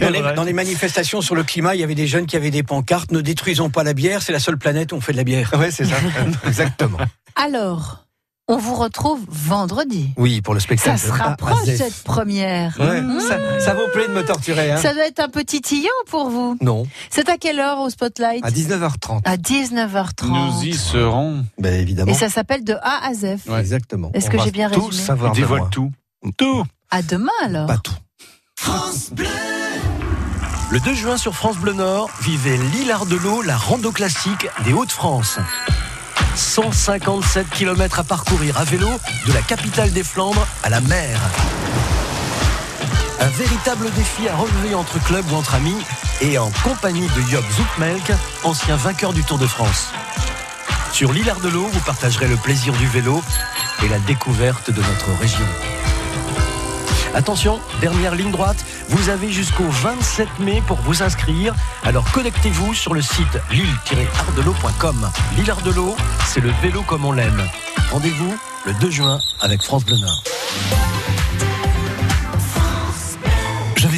Dans 0.00 0.10
les, 0.10 0.22
dans 0.34 0.42
les 0.42 0.52
manifestations 0.52 1.20
sur 1.20 1.34
le 1.34 1.44
climat, 1.44 1.74
il 1.74 1.80
y 1.80 1.84
avait 1.84 1.94
des 1.94 2.06
jeunes 2.06 2.26
qui 2.26 2.36
avaient 2.36 2.50
des 2.50 2.62
pancartes 2.62 3.12
Ne 3.12 3.20
détruisons 3.20 3.70
pas 3.70 3.84
la 3.84 3.94
bière, 3.94 4.22
c'est 4.22 4.32
la 4.32 4.40
seule 4.40 4.58
planète 4.58 4.92
où 4.92 4.96
on 4.96 5.00
fait 5.00 5.12
de 5.12 5.18
la 5.18 5.24
bière. 5.24 5.52
Ouais, 5.58 5.70
c'est 5.70 5.84
ça, 5.84 5.96
exactement. 6.46 6.98
Alors, 7.36 8.05
on 8.48 8.58
vous 8.58 8.74
retrouve 8.74 9.20
vendredi. 9.28 10.10
Oui, 10.16 10.40
pour 10.40 10.54
le 10.54 10.60
spectacle. 10.60 10.98
Ça 10.98 11.06
se 11.06 11.12
rapproche 11.12 11.64
cette 11.64 12.02
première. 12.04 12.76
Ouais, 12.78 13.02
ça, 13.20 13.38
ça 13.60 13.74
vous 13.74 13.90
plaît 13.92 14.06
de 14.06 14.12
me 14.12 14.24
torturer, 14.24 14.70
hein 14.70 14.76
Ça 14.76 14.94
doit 14.94 15.06
être 15.06 15.18
un 15.20 15.28
petit 15.28 15.60
tillon 15.60 15.88
pour 16.08 16.30
vous. 16.30 16.56
Non, 16.60 16.86
C'est 17.10 17.28
à 17.28 17.38
quelle 17.38 17.58
heure 17.58 17.80
au 17.80 17.90
Spotlight 17.90 18.44
à 18.44 18.50
19h30. 18.50 19.22
À 19.24 19.36
19h30. 19.36 20.26
Nous 20.28 20.64
y 20.64 20.74
serons. 20.74 21.44
Ben 21.58 21.74
évidemment. 21.74 22.12
Et 22.12 22.14
ça 22.14 22.28
s'appelle 22.28 22.62
de 22.62 22.74
A 22.74 23.06
à 23.08 23.14
Z. 23.14 23.48
Ouais. 23.48 23.60
Exactement. 23.60 24.10
Est-ce 24.14 24.30
que 24.30 24.38
j'ai 24.38 24.52
bien 24.52 24.70
tout 24.70 24.86
résumé 24.86 25.04
savoir 25.06 25.32
de 25.32 25.36
dévoile 25.36 25.60
moi. 25.62 25.70
tout. 25.72 25.90
Tout. 26.36 26.64
À 26.90 27.02
demain 27.02 27.32
alors. 27.44 27.66
Pas 27.66 27.78
tout. 27.78 27.94
Le 30.70 30.80
2 30.80 30.94
juin 30.94 31.16
sur 31.16 31.34
France 31.34 31.56
Bleu 31.58 31.72
Nord, 31.72 32.10
vivez 32.22 32.56
l'Hilar 32.56 33.06
de 33.06 33.16
l'eau, 33.16 33.42
la 33.42 33.56
rando 33.56 33.92
classique 33.92 34.48
des 34.64 34.72
Hauts-de-France. 34.72 35.38
157 36.36 37.48
km 37.48 38.00
à 38.00 38.04
parcourir 38.04 38.58
à 38.58 38.64
vélo 38.64 38.88
de 39.26 39.32
la 39.32 39.40
capitale 39.40 39.90
des 39.92 40.04
Flandres 40.04 40.46
à 40.62 40.68
la 40.68 40.82
mer. 40.82 41.18
Un 43.20 43.28
véritable 43.28 43.90
défi 43.92 44.28
à 44.28 44.36
relever 44.36 44.74
entre 44.74 45.02
clubs 45.02 45.24
ou 45.32 45.34
entre 45.36 45.54
amis 45.54 45.78
et 46.20 46.36
en 46.36 46.50
compagnie 46.62 47.08
de 47.08 47.30
Job 47.30 47.44
Zoutmelk, 47.56 48.12
ancien 48.44 48.76
vainqueur 48.76 49.14
du 49.14 49.24
Tour 49.24 49.38
de 49.38 49.46
France. 49.46 49.88
Sur 50.92 51.12
de 51.12 51.48
l'eau, 51.48 51.66
vous 51.72 51.80
partagerez 51.80 52.28
le 52.28 52.36
plaisir 52.36 52.74
du 52.74 52.86
vélo 52.86 53.22
et 53.82 53.88
la 53.88 53.98
découverte 54.00 54.70
de 54.70 54.80
notre 54.80 55.18
région. 55.18 55.46
Attention, 57.16 57.58
dernière 57.80 58.14
ligne 58.14 58.30
droite, 58.30 58.62
vous 58.90 59.08
avez 59.08 59.32
jusqu'au 59.32 59.64
27 59.64 60.28
mai 60.38 60.62
pour 60.66 60.76
vous 60.82 61.02
inscrire. 61.02 61.54
Alors 61.82 62.04
connectez-vous 62.12 62.74
sur 62.74 62.92
le 62.92 63.00
site 63.00 63.38
lille-ardelot.com. 63.50 65.10
L'île 65.38 65.50
Ardelot, 65.50 65.96
c'est 66.26 66.40
le 66.40 66.50
vélo 66.60 66.82
comme 66.82 67.06
on 67.06 67.12
l'aime. 67.12 67.42
Rendez-vous 67.90 68.36
le 68.66 68.74
2 68.74 68.90
juin 68.90 69.18
avec 69.40 69.62
France 69.62 69.86
Bleu. 69.86 69.96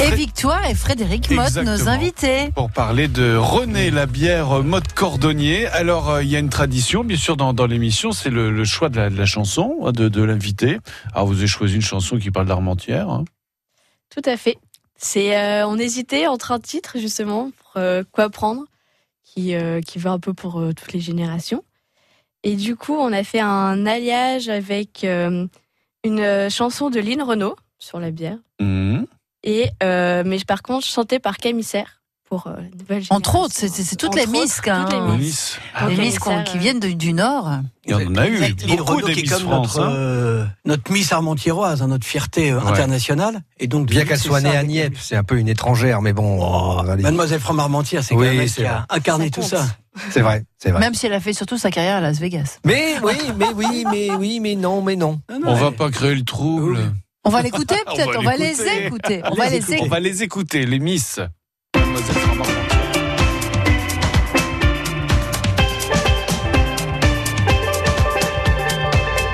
Et 0.00 0.14
Victoire 0.14 0.64
et 0.66 0.74
Frédéric 0.74 1.30
Motte, 1.30 1.56
nos 1.56 1.88
invités. 1.88 2.50
Pour 2.54 2.70
parler 2.70 3.08
de 3.08 3.36
René 3.36 3.90
la 3.90 4.06
bière 4.06 4.58
euh, 4.58 4.62
mode 4.62 4.92
cordonnier. 4.92 5.66
Alors, 5.68 6.10
euh, 6.10 6.22
il 6.22 6.28
y 6.28 6.36
a 6.36 6.38
une 6.38 6.48
tradition, 6.48 7.04
bien 7.04 7.16
sûr, 7.16 7.36
dans, 7.36 7.52
dans 7.52 7.66
l'émission, 7.66 8.12
c'est 8.12 8.30
le, 8.30 8.50
le 8.50 8.64
choix 8.64 8.88
de 8.88 8.96
la, 8.96 9.10
de 9.10 9.16
la 9.16 9.26
chanson 9.26 9.78
hein, 9.84 9.92
de, 9.92 10.08
de 10.08 10.22
l'invité. 10.22 10.78
Alors, 11.14 11.26
vous 11.26 11.38
avez 11.38 11.46
choisi 11.46 11.74
une 11.76 11.82
chanson 11.82 12.18
qui 12.18 12.30
parle 12.30 12.46
d'Armentière. 12.46 13.08
hein. 13.10 13.24
Tout 14.10 14.22
à 14.24 14.36
fait. 14.36 14.58
C'est, 14.96 15.36
euh, 15.36 15.66
on 15.66 15.78
hésitait 15.78 16.26
entre 16.26 16.52
un 16.52 16.60
titre 16.60 16.96
justement 16.98 17.50
pour 17.56 17.72
euh, 17.80 18.02
quoi 18.12 18.28
prendre, 18.28 18.64
qui 19.24 19.54
euh, 19.54 19.80
qui 19.80 19.98
va 19.98 20.10
un 20.12 20.18
peu 20.18 20.32
pour 20.34 20.60
euh, 20.60 20.72
toutes 20.72 20.92
les 20.92 21.00
générations. 21.00 21.62
Et 22.44 22.56
du 22.56 22.74
coup, 22.76 22.94
on 22.94 23.12
a 23.12 23.22
fait 23.24 23.40
un 23.40 23.86
alliage 23.86 24.48
avec 24.48 25.04
euh, 25.04 25.46
une 26.04 26.50
chanson 26.50 26.90
de 26.90 26.98
Lynn 26.98 27.22
Renault 27.22 27.56
sur 27.78 28.00
la 28.00 28.10
bière. 28.10 28.36
Mhm. 28.60 28.91
Et 29.44 29.70
euh, 29.82 30.22
mais 30.24 30.38
par 30.46 30.62
contre, 30.62 30.86
chantée 30.86 31.18
par 31.18 31.36
Camille 31.36 31.64
Serre 31.64 31.98
pour 32.28 32.46
euh, 32.46 32.52
la 32.56 32.62
nouvelle 32.62 33.02
génération. 33.02 33.14
Entre 33.16 33.34
autres, 33.36 33.54
c'est 33.54 33.96
toutes 33.96 34.14
les 34.14 34.22
autres, 34.22 34.30
misques. 34.32 34.68
hein. 34.68 34.86
toutes 34.88 35.18
les 35.98 36.10
Serre, 36.12 36.44
qui 36.44 36.56
euh, 36.56 36.60
viennent 36.60 36.80
de- 36.80 36.88
du 36.92 37.12
Nord. 37.12 37.50
Il 37.84 37.90
y 37.90 37.94
en 37.94 38.14
a 38.16 38.26
eu 38.28 38.54
beaucoup 38.76 39.02
des 39.02 39.12
qui 39.12 39.18
est 39.18 39.22
Miss 39.24 39.32
comme 39.32 39.42
France. 39.42 39.76
notre, 39.76 39.80
hein. 39.86 39.92
euh, 39.94 40.44
notre 40.64 40.90
Miss 40.92 41.12
Armentiéroise, 41.12 41.82
hein, 41.82 41.88
notre 41.88 42.06
fierté 42.06 42.52
euh, 42.52 42.60
Ouais. 42.60 42.70
internationale. 42.70 43.42
Et 43.58 43.66
donc, 43.66 43.88
Bien 43.88 44.04
qu'elle 44.06 44.16
c'est 44.18 44.28
soit 44.28 44.40
née 44.40 44.56
à 44.56 44.62
Nièvre, 44.62 44.96
c'est 45.00 45.16
un 45.16 45.24
peu 45.24 45.38
une 45.38 45.48
étrangère, 45.48 46.00
mais 46.00 46.12
bon, 46.14 46.38
Oh. 46.40 46.82
Mademoiselle 46.84 47.40
From 47.40 47.58
Armentière, 47.60 48.02
c'est 48.04 48.14
Oui, 48.14 48.26
quand 48.26 48.32
même 48.32 48.40
elle 48.42 48.48
c'est 48.48 48.62
qui 48.62 48.66
a 48.68 48.86
incarné 48.88 49.30
tout 49.30 49.42
ça. 49.42 49.66
c'est 50.10 50.20
vrai, 50.20 50.44
c'est 50.56 50.70
vrai. 50.70 50.80
Même 50.80 50.94
si 50.94 51.04
elle 51.06 51.12
a 51.12 51.20
fait 51.20 51.34
surtout 51.34 51.58
sa 51.58 51.70
carrière 51.70 51.96
à 51.96 52.00
Las 52.00 52.18
Vegas. 52.18 52.60
Mais 52.64 52.94
oui, 53.02 53.12
mais 53.36 53.48
oui, 53.54 53.84
mais 53.90 54.10
oui, 54.14 54.40
mais 54.40 54.54
non, 54.54 54.80
mais 54.80 54.96
non. 54.96 55.20
On 55.44 55.54
va 55.54 55.70
pas 55.72 55.90
créer 55.90 56.14
le 56.14 56.24
trouble. 56.24 56.78
On 57.24 57.30
va 57.30 57.42
l'écouter 57.42 57.76
On 57.86 57.94
peut-être, 57.94 58.12
va 58.12 58.18
on 58.18 58.22
va 58.22 58.36
les 58.36 58.62
écouter. 58.62 59.22
On 59.30 59.34
va 59.34 59.48
les 59.48 59.62
On 59.64 59.72
écouter. 59.72 59.88
va 59.88 60.00
les 60.00 60.22
écouter, 60.22 60.66
les 60.66 60.78
Miss. 60.78 61.20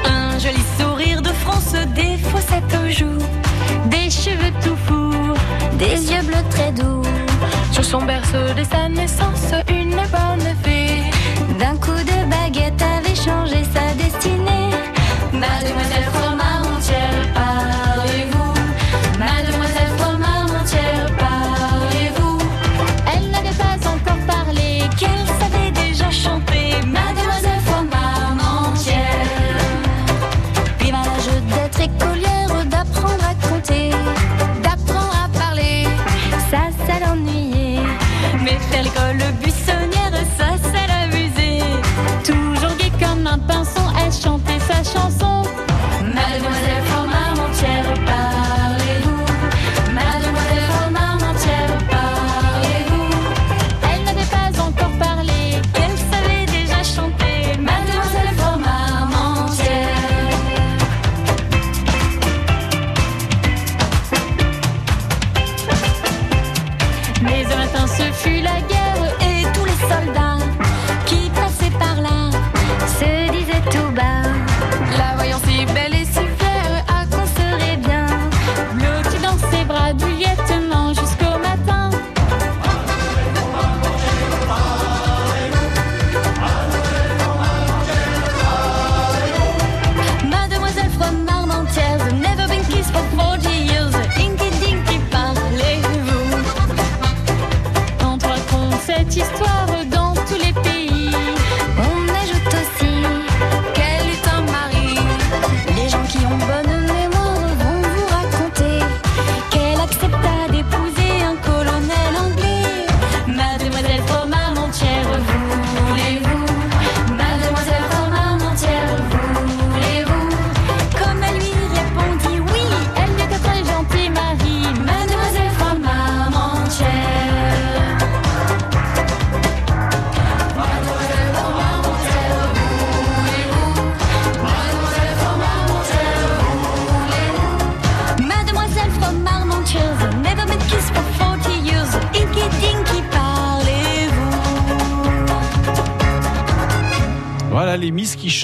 Un 0.04 0.38
joli 0.38 0.62
sourire 0.78 1.22
de 1.22 1.28
France, 1.28 1.72
des 1.94 2.16
fossettes 2.18 2.74
aux 2.84 2.90
joues, 2.90 3.24
des 3.90 4.10
cheveux 4.10 4.52
tout 4.62 4.76
fous, 4.86 5.34
des 5.78 6.10
yeux 6.12 6.22
bleus 6.22 6.44
très 6.50 6.72
doux. 6.72 7.02
Sur 7.72 7.84
son 7.84 8.02
berceau 8.02 8.52
de 8.56 8.64
sa 8.64 8.88
naissance, 8.88 9.52
une 9.68 9.87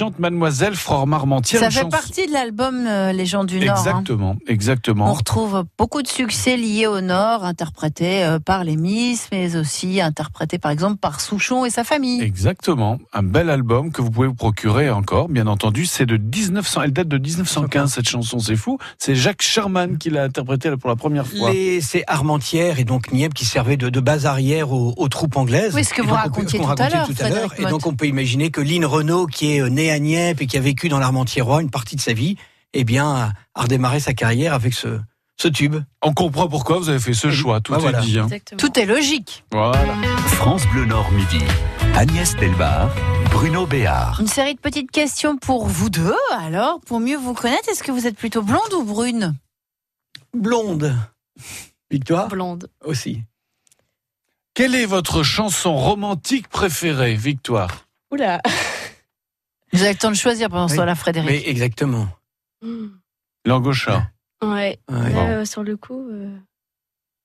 Chantent 0.05 0.19
Mademoiselle 0.19 0.75
Frore 0.75 1.07
Marmentière. 1.07 1.59
Ça 1.61 1.69
fait 1.71 1.77
chanson- 1.79 1.89
partie 1.89 2.27
de 2.27 2.31
l'album 2.33 2.85
euh, 2.87 3.11
Les 3.11 3.25
gens 3.25 3.43
du 3.43 3.59
Nord. 3.59 3.69
hein. 3.69 3.79
Exactement, 3.79 4.35
exactement. 4.47 5.09
On 5.09 5.13
retrouve 5.13 5.63
beaucoup 5.79 6.01
de 6.03 6.07
succès 6.07 6.57
liés 6.57 6.85
au 6.87 7.01
Nord, 7.01 7.43
interprétés 7.43 8.23
euh, 8.23 8.39
par 8.39 8.63
les 8.63 8.75
Miss, 8.77 9.27
mais 9.31 9.55
aussi 9.55 9.99
interprétés 10.01 10.59
par 10.59 10.69
exemple 10.71 10.97
par 10.97 11.21
Souchon 11.21 11.65
et 11.65 11.69
sa 11.71 11.83
famille. 11.83 12.21
Exactement, 12.21 12.99
un 13.13 13.23
bel 13.23 13.49
album 13.49 13.91
que 13.91 14.01
vous 14.03 14.11
pouvez 14.11 14.27
vous 14.27 14.35
procurer 14.35 14.89
encore, 14.91 15.27
bien 15.27 15.47
entendu. 15.47 15.85
C'est 15.87 16.05
de 16.05 16.17
1900, 16.17 16.81
elle 16.83 16.93
date 16.93 17.07
de 17.07 17.17
1915 17.17 17.91
cette 17.93 18.07
chanson, 18.07 18.37
c'est 18.39 18.55
fou. 18.55 18.77
C'est 18.99 19.15
Jacques 19.15 19.41
Sherman 19.41 19.97
qui 19.97 20.09
l'a 20.11 20.23
interprétée 20.25 20.69
pour 20.77 20.89
la 20.89 20.95
première 20.95 21.25
fois. 21.25 21.51
Les- 21.51 21.81
C'est 21.81 22.03
Armentières 22.07 22.79
et 22.79 22.83
donc 22.83 23.11
Nièvre 23.11 23.33
qui 23.33 23.45
servait 23.45 23.77
de, 23.77 23.89
de 23.89 23.99
base 23.99 24.25
arrière 24.27 24.71
aux, 24.71 24.93
aux 24.97 25.07
troupes 25.07 25.35
anglaises. 25.37 25.73
Oui, 25.73 25.83
ce 25.83 25.93
que 25.93 26.01
Et 26.01 26.05
vous 26.05 26.09
donc, 26.11 26.17
on 26.19 26.21
peut- 26.21 26.29
racontiez 26.35 26.59
tout 26.59 26.65
à 26.65 26.67
racontait 26.67 26.89
l'heure, 26.95 27.07
tout 27.07 27.15
à 27.23 27.29
l'heure. 27.29 27.53
Et 27.59 27.65
donc 27.65 27.87
on 27.87 27.93
peut 27.95 28.05
imaginer 28.07 28.51
que 28.51 28.61
Lynn 28.61 28.85
Renault, 28.85 29.25
qui 29.25 29.53
est 29.53 29.61
euh, 29.61 29.69
née 29.69 29.91
à 29.91 29.94
Nièvre 29.99 30.41
et 30.41 30.47
qui 30.47 30.57
a 30.57 30.61
vécu 30.61 30.89
dans 30.89 30.99
l'Armentiérois 30.99 31.61
une 31.61 31.69
partie 31.71 31.95
de 31.95 32.01
sa 32.01 32.13
vie, 32.13 32.35
eh 32.73 32.83
bien, 32.83 33.07
a- 33.07 33.31
a 33.55 33.61
redémarré 33.63 33.99
sa 33.99 34.13
carrière 34.13 34.53
avec 34.53 34.73
ce, 34.73 34.99
ce 35.37 35.47
tube. 35.47 35.75
On 36.01 36.13
comprend 36.13 36.47
pourquoi 36.47 36.77
vous 36.79 36.89
avez 36.89 36.99
fait 36.99 37.13
ce 37.13 37.31
choix, 37.31 37.61
tout 37.61 37.71
Bah, 37.73 37.77
est 37.79 37.81
voilà. 37.81 38.01
dit. 38.01 38.19
hein. 38.19 38.27
Tout 38.57 38.79
est 38.79 38.85
logique. 38.85 39.43
Voilà. 39.51 39.95
France 40.27 40.65
Bleu 40.67 40.85
Nord 40.85 41.11
Midi. 41.11 41.39
Agnès 41.95 42.35
Delbar, 42.35 42.89
Bruno 43.31 43.65
Béard. 43.65 44.19
Une 44.19 44.27
série 44.27 44.55
de 44.55 44.59
petites 44.59 44.91
questions 44.91 45.37
pour 45.37 45.67
vous 45.67 45.89
deux. 45.89 46.13
Alors, 46.33 46.81
pour 46.81 46.99
mieux 46.99 47.17
vous 47.17 47.33
connaître, 47.33 47.69
est-ce 47.69 47.83
que 47.83 47.91
vous 47.91 48.05
êtes 48.07 48.17
plutôt 48.17 48.41
blonde 48.41 48.73
ou 48.73 48.83
brune? 48.83 49.33
Blonde. 50.33 50.93
Victoire? 51.89 52.27
Blonde. 52.27 52.69
Aussi. 52.83 53.23
Quelle 54.53 54.75
est 54.75 54.85
votre 54.85 55.23
chanson 55.23 55.75
romantique 55.75 56.47
préférée, 56.49 57.15
Victoire? 57.15 57.85
Oula. 58.11 58.41
Vous 59.75 59.81
avez 59.83 59.93
le 59.93 59.97
temps 59.99 60.11
de 60.11 60.15
choisir 60.15 60.49
pendant 60.49 60.67
ce 60.67 60.73
Oui. 60.73 60.79
temps-là, 60.79 60.95
Frédéric. 60.95 61.47
Exactement. 61.47 62.07
Langocha. 63.45 64.09
Ouais. 64.43 64.79
Ouais. 64.91 65.13
Là, 65.13 65.27
euh, 65.29 65.45
sur 65.45 65.63
le 65.63 65.77
coup. 65.77 66.07
euh, 66.11 66.35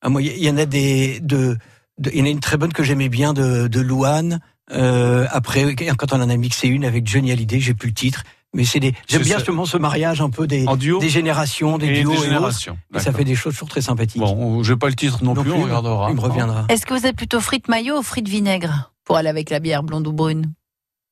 Ah, 0.02 0.08
moi, 0.08 0.22
il 0.22 0.36
y, 0.36 0.46
y 0.46 0.50
en 0.50 0.56
a 0.56 0.66
des. 0.66 1.20
De, 1.20 1.56
de- 1.98 2.10
il 2.12 2.18
y 2.18 2.22
en 2.22 2.26
a 2.26 2.28
une 2.28 2.40
très 2.40 2.56
bonne 2.56 2.72
que 2.72 2.82
j'aimais 2.82 3.08
bien 3.08 3.32
de, 3.32 3.68
de 3.68 3.80
Louane. 3.80 4.40
Euh, 4.72 5.26
après, 5.30 5.74
quand 5.74 6.12
on 6.12 6.20
en 6.20 6.30
a 6.30 6.36
mixé 6.36 6.68
une 6.68 6.84
avec 6.84 7.06
Johnny 7.06 7.32
Hallyday, 7.32 7.60
j'ai 7.60 7.74
plus 7.74 7.88
le 7.88 7.94
titre. 7.94 8.22
Mais 8.54 8.64
c'est 8.64 8.80
des. 8.80 8.94
J'aime 9.08 9.22
bien 9.22 9.32
ça. 9.34 9.38
justement 9.38 9.64
ce 9.64 9.76
mariage 9.76 10.20
un 10.20 10.30
peu 10.30 10.46
des, 10.46 10.66
En 10.66 10.76
duo 10.76 10.98
des 10.98 11.08
générations, 11.08 11.78
des 11.78 11.86
Et 11.86 12.00
duos 12.02 12.12
des 12.12 12.18
générations. 12.18 12.76
Et 12.94 12.98
ça 12.98 13.12
fait 13.12 13.24
des 13.24 13.34
choses 13.36 13.54
toujours 13.54 13.68
très 13.68 13.80
sympathiques. 13.80 14.20
Bon, 14.20 14.62
je 14.62 14.72
n'ai 14.72 14.78
pas 14.78 14.88
le 14.88 14.94
titre 14.96 15.22
non, 15.22 15.34
Non 15.34 15.42
plus, 15.42 15.52
on 15.52 15.54
plus, 15.54 15.62
regardera. 15.64 16.08
Il 16.10 16.16
me 16.16 16.20
reviendra. 16.20 16.66
Est-ce 16.68 16.84
que 16.84 16.94
vous 16.94 17.06
êtes 17.06 17.16
plutôt 17.16 17.40
frites 17.40 17.68
maillot 17.68 17.98
ou 17.98 18.02
frites 18.02 18.28
vinaigre 18.28 18.92
pour 19.04 19.16
aller 19.16 19.28
avec 19.28 19.50
la 19.50 19.60
bière 19.60 19.82
blonde 19.84 20.06
ou 20.08 20.12
brune? 20.12 20.52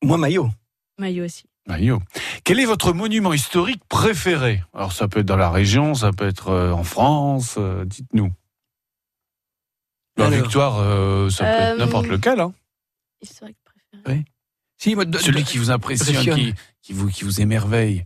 Moi, 0.02 0.18
maillot. 0.18 0.50
Maillot 0.98 1.24
aussi. 1.24 1.44
Yo. 1.78 2.00
Quel 2.44 2.60
est 2.60 2.64
votre 2.64 2.92
monument 2.94 3.32
historique 3.34 3.82
préféré? 3.88 4.62
Alors 4.74 4.92
ça 4.92 5.06
peut 5.06 5.20
être 5.20 5.26
dans 5.26 5.36
la 5.36 5.50
région, 5.50 5.94
ça 5.94 6.12
peut 6.12 6.26
être 6.26 6.48
euh, 6.48 6.72
en 6.72 6.82
France, 6.82 7.56
euh, 7.58 7.84
dites-nous. 7.84 8.32
La 10.16 10.30
victoire, 10.30 10.78
euh, 10.80 11.30
ça 11.30 11.44
peut 11.44 11.50
être 11.50 11.78
n'importe 11.78 12.06
lequel. 12.06 12.40
Hein. 12.40 12.52
Historique 13.22 13.58
préféré. 13.64 14.24
Si, 14.78 14.94
moi, 14.94 15.04
de- 15.04 15.18
Celui 15.18 15.42
de- 15.42 15.48
qui 15.48 15.58
vous 15.58 15.70
impressionne, 15.70 16.16
impressionne. 16.16 16.36
qui, 16.36 16.54
qui, 16.82 16.92
vous, 16.92 17.08
qui 17.08 17.24
vous 17.24 17.40
émerveille. 17.40 18.04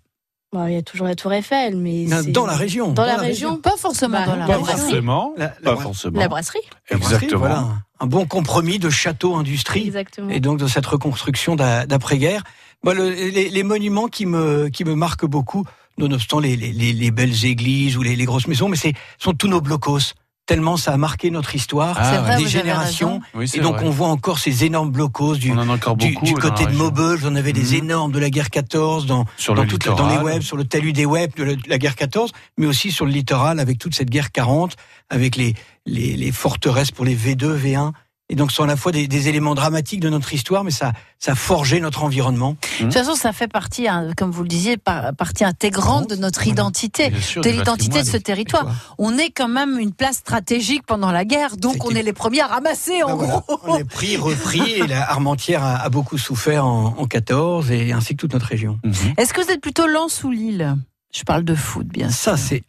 Bon, 0.53 0.67
il 0.67 0.75
y 0.75 0.77
a 0.77 0.83
toujours 0.83 1.07
la 1.07 1.15
Tour 1.15 1.33
Eiffel, 1.33 1.77
mais. 1.77 2.05
Non, 2.07 2.21
c'est- 2.23 2.31
dans 2.33 2.45
la 2.47 2.57
région. 2.57 2.93
Dans 2.93 3.07
la 3.07 3.17
région. 3.17 3.57
Pas 3.59 3.77
forcément 3.79 4.19
Bah, 4.19 4.27
dans 4.27 4.37
la 4.37 4.47
Pas 4.47 4.57
région. 4.59 4.77
forcément. 4.77 5.35
La- 5.39 5.47
la 5.47 5.53
pas 5.53 5.75
bra- 5.75 5.83
forcément. 5.83 6.21
La 6.21 6.29
brasserie. 6.29 6.59
La 6.91 6.97
brasserie, 6.99 7.15
Exactement. 7.25 7.41
Voilà, 7.41 7.69
un 8.01 8.07
bon 8.07 8.27
compromis 8.27 8.79
de 8.79 8.91
château-industrie. 8.91 9.85
Exactement. 9.87 10.29
et 10.31 10.41
donc 10.41 10.59
de 10.59 10.67
cette 10.67 10.87
reconstruction 10.87 11.57
d'a- 11.57 11.87
d'après-guerre. 11.87 12.43
Moi, 12.85 12.95
le- 12.95 13.11
les, 13.11 13.49
les 13.49 13.63
monuments 13.63 14.09
qui 14.09 14.27
me, 14.27 14.69
qui 14.69 14.85
me 14.85 14.95
marquent 14.95 15.27
beaucoup, 15.27 15.65
nonobstant 15.99 16.41
les, 16.41 16.57
les, 16.57 16.73
les- 16.73 16.93
les 16.93 17.11
belles 17.11 17.45
églises 17.45 17.97
ou 17.97 18.03
les, 18.03 18.17
grosses 18.25 18.49
maisons, 18.49 18.69
mais 18.69 18.77
c'est 18.77 18.95
sont 19.19 19.33
tous 19.35 19.49
nos 19.49 19.61
blocos. 19.61 20.15
Tellement 20.45 20.77
ça 20.77 20.93
a 20.93 20.97
marqué 20.97 21.31
notre 21.31 21.55
histoire, 21.55 21.97
Ah, 22.01 22.21
vrai, 22.21 22.37
des 22.39 22.49
générations. 22.49 23.21
Oui, 23.33 23.49
Et 23.55 23.61
donc 23.61 23.77
vrai. 23.77 23.87
on 23.87 23.91
voit 23.91 24.09
encore 24.09 24.41
ces 24.41 24.65
énormes 24.65 24.91
blocos 24.91 25.37
du, 25.37 25.53
en 25.53 25.95
du, 25.95 26.35
côté 26.35 26.67
de. 26.67 26.73
Maubeuge. 26.73 27.21
On 27.25 27.37
avait 27.37 27.53
des 27.53 27.77
Mhm. 27.79 27.85
énormes 27.85 28.13
de 28.13 28.19
la 28.19 28.29
guerre 28.29 28.51
14 28.51 29.07
dans, 29.07 29.25
Sur 29.37 29.55
dans, 29.55 29.63
le 29.63 29.69
toute 29.69 29.87
dans 29.87 30.09
les 30.09 30.19
webs, 30.19 30.43
sur 30.43 30.57
le 30.57 30.65
talus 30.65 30.93
des 30.93 31.07
webs 31.07 31.33
de 31.37 31.45
la, 31.45 31.55
de 31.55 31.69
la 31.69 31.79
guerre 31.79 31.95
14, 31.95 32.33
mais 32.59 32.67
aussi 32.67 32.91
sur 32.91 33.07
le 33.07 33.13
littoral 33.13 33.61
avec 33.61 33.79
toute 33.79 33.95
cette 33.95 34.11
guerre 34.11 34.33
40, 34.33 34.75
avec 35.11 35.37
les, 35.37 35.55
les, 35.87 36.17
les 36.17 36.33
forteresses 36.33 36.91
pour 36.91 37.05
les 37.05 37.15
V2, 37.15 37.57
V1. 37.57 37.93
Et 38.33 38.35
donc, 38.35 38.51
ce 38.51 38.57
sont 38.57 38.63
à 38.65 38.67
la 38.67 38.77
fois 38.79 38.93
des, 38.93 39.07
des 39.09 39.29
éléments 39.29 39.55
dramatiques 39.55 40.01
de 40.01 40.09
notre 40.09 40.33
histoire, 40.33 40.65
mais 40.65 40.71
ça, 40.71 40.95
ça 41.19 41.33
a 41.33 41.35
forgé 41.35 41.81
notre 41.81 42.03
environnement. 42.03 42.57
De 42.81 42.85
toute 42.87 42.95
façon, 42.95 43.15
ça 43.15 43.33
fait 43.33 43.47
partie, 43.47 43.87
hein, 43.89 44.09
comme 44.17 44.31
vous 44.31 44.43
le 44.43 44.49
disiez, 44.49 44.79
par- 44.79 45.15
partie 45.15 45.45
intégrante 45.45 46.09
de 46.09 46.17
notre 46.17 46.47
identité, 46.47 47.13
sûr, 47.21 47.43
de 47.43 47.51
l'identité 47.51 48.01
de 48.03 48.07
ce 48.07 48.17
territoire. 48.17 48.67
On 48.97 49.19
est 49.19 49.29
quand 49.31 49.49
même 49.49 49.79
une 49.79 49.93
place 49.93 50.17
stratégique 50.17 50.85
pendant 50.87 51.13
la 51.13 51.27
guerre, 51.27 51.59
donc 51.59 51.85
on 51.85 51.91
est 51.91 52.03
les 52.03 52.15
premiers 52.15 52.41
à 52.41 52.47
ramasser, 52.47 53.03
en 53.03 53.09
Ben 53.09 53.15
voilà, 53.17 53.45
gros. 53.47 53.61
on 53.67 53.77
est 53.77 53.85
pris, 53.85 54.17
repris, 54.17 54.63
et 54.77 54.87
la 54.87 55.11
Armentière 55.11 55.63
a, 55.63 55.77
a 55.77 55.89
beaucoup 55.91 56.17
souffert 56.17 56.65
en, 56.67 56.95
en 56.97 57.07
14, 57.07 57.71
et 57.71 57.93
ainsi 57.93 58.15
que 58.17 58.21
toute 58.23 58.33
notre 58.33 58.47
région. 58.47 58.81
Mhm. 58.83 59.13
Est-ce 59.19 59.35
que 59.35 59.43
vous 59.45 59.51
êtes 59.51 59.61
plutôt 59.61 59.87
Lens 59.87 60.25
ou 60.25 60.31
Lille? 60.31 60.75
Je 61.15 61.23
parle 61.25 61.45
de 61.45 61.55
foot, 61.55 61.87
bien 61.87 62.09
sûr. 62.09 62.17
Ça, 62.19 62.37
c'est 62.39 62.65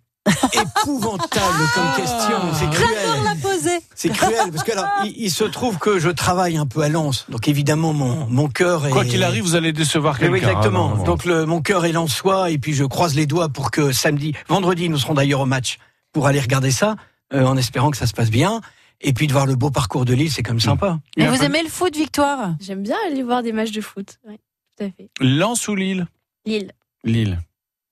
épouvantable 0.54 1.70
comme 1.74 1.96
question. 1.96 2.38
C'est 2.54 2.70
cruel. 2.70 3.24
la 3.24 3.36
poser. 3.36 3.80
C'est 3.96 4.10
cruel 4.10 4.52
parce 4.52 4.64
que 4.64 4.72
alors, 4.72 4.88
il, 5.06 5.14
il 5.18 5.32
se 5.32 5.44
trouve 5.44 5.78
que 5.78 6.00
je 6.00 6.10
travaille 6.10 6.58
un 6.58 6.66
peu 6.66 6.82
à 6.82 6.90
Lens, 6.90 7.26
donc 7.30 7.48
évidemment 7.48 7.94
mon 7.94 8.26
mon 8.28 8.48
cœur 8.48 8.88
est. 8.88 8.92
Quoi 8.92 9.06
qu'il 9.06 9.24
arrive, 9.24 9.44
vous 9.44 9.56
allez 9.56 9.74
décevoir 9.74 10.18
quelqu'un. 10.18 10.34
oui, 10.34 10.40
exactement. 10.40 10.88
hein, 10.88 10.92
non, 10.92 10.98
non. 10.98 11.04
Donc 11.04 11.26
le, 11.26 11.46
mon 11.46 11.62
cœur 11.62 11.86
est 11.86 11.92
lensois 11.92 12.52
et 12.52 12.58
puis 12.58 12.74
je 12.74 12.84
croise 12.86 13.16
les 13.16 13.26
doigts 13.26 13.50
pour 13.50 13.72
que 13.72 13.92
samedi, 13.92 14.34
vendredi, 14.48 14.90
nous 14.90 14.98
serons 14.98 15.14
d'ailleurs 15.14 15.42
au 15.42 15.46
match 15.46 15.78
pour 16.12 16.28
aller 16.28 16.40
regarder 16.40 16.72
ça, 16.72 16.96
euh, 17.34 17.44
en 17.46 17.58
espérant 17.58 17.92
que 17.92 17.98
ça 17.98 18.08
se 18.08 18.14
passe 18.14 18.30
bien. 18.30 18.62
Et 19.06 19.12
puis 19.12 19.28
de 19.28 19.34
voir 19.34 19.46
le 19.46 19.56
beau 19.56 19.70
parcours 19.70 20.06
de 20.06 20.14
Lille, 20.14 20.32
c'est 20.32 20.44
comme 20.44 20.62
sympa. 20.62 21.00
Et 21.18 21.28
vous 21.28 21.44
aimez 21.44 21.62
le 21.62 21.68
foot, 21.68 21.94
Victoire? 21.94 22.52
J'aime 22.62 22.84
bien 22.84 22.96
aller 23.08 23.22
voir 23.22 23.44
des 23.44 23.52
matchs 23.52 23.72
de 23.72 23.82
foot. 23.82 24.18
Oui, 24.26 24.40
tout 24.78 24.86
à 24.86 24.88
fait. 24.88 25.10
Lens 25.20 25.68
ou 25.68 25.76
Lille? 25.76 26.08
Lille. 26.46 26.72
Lille. 27.04 27.42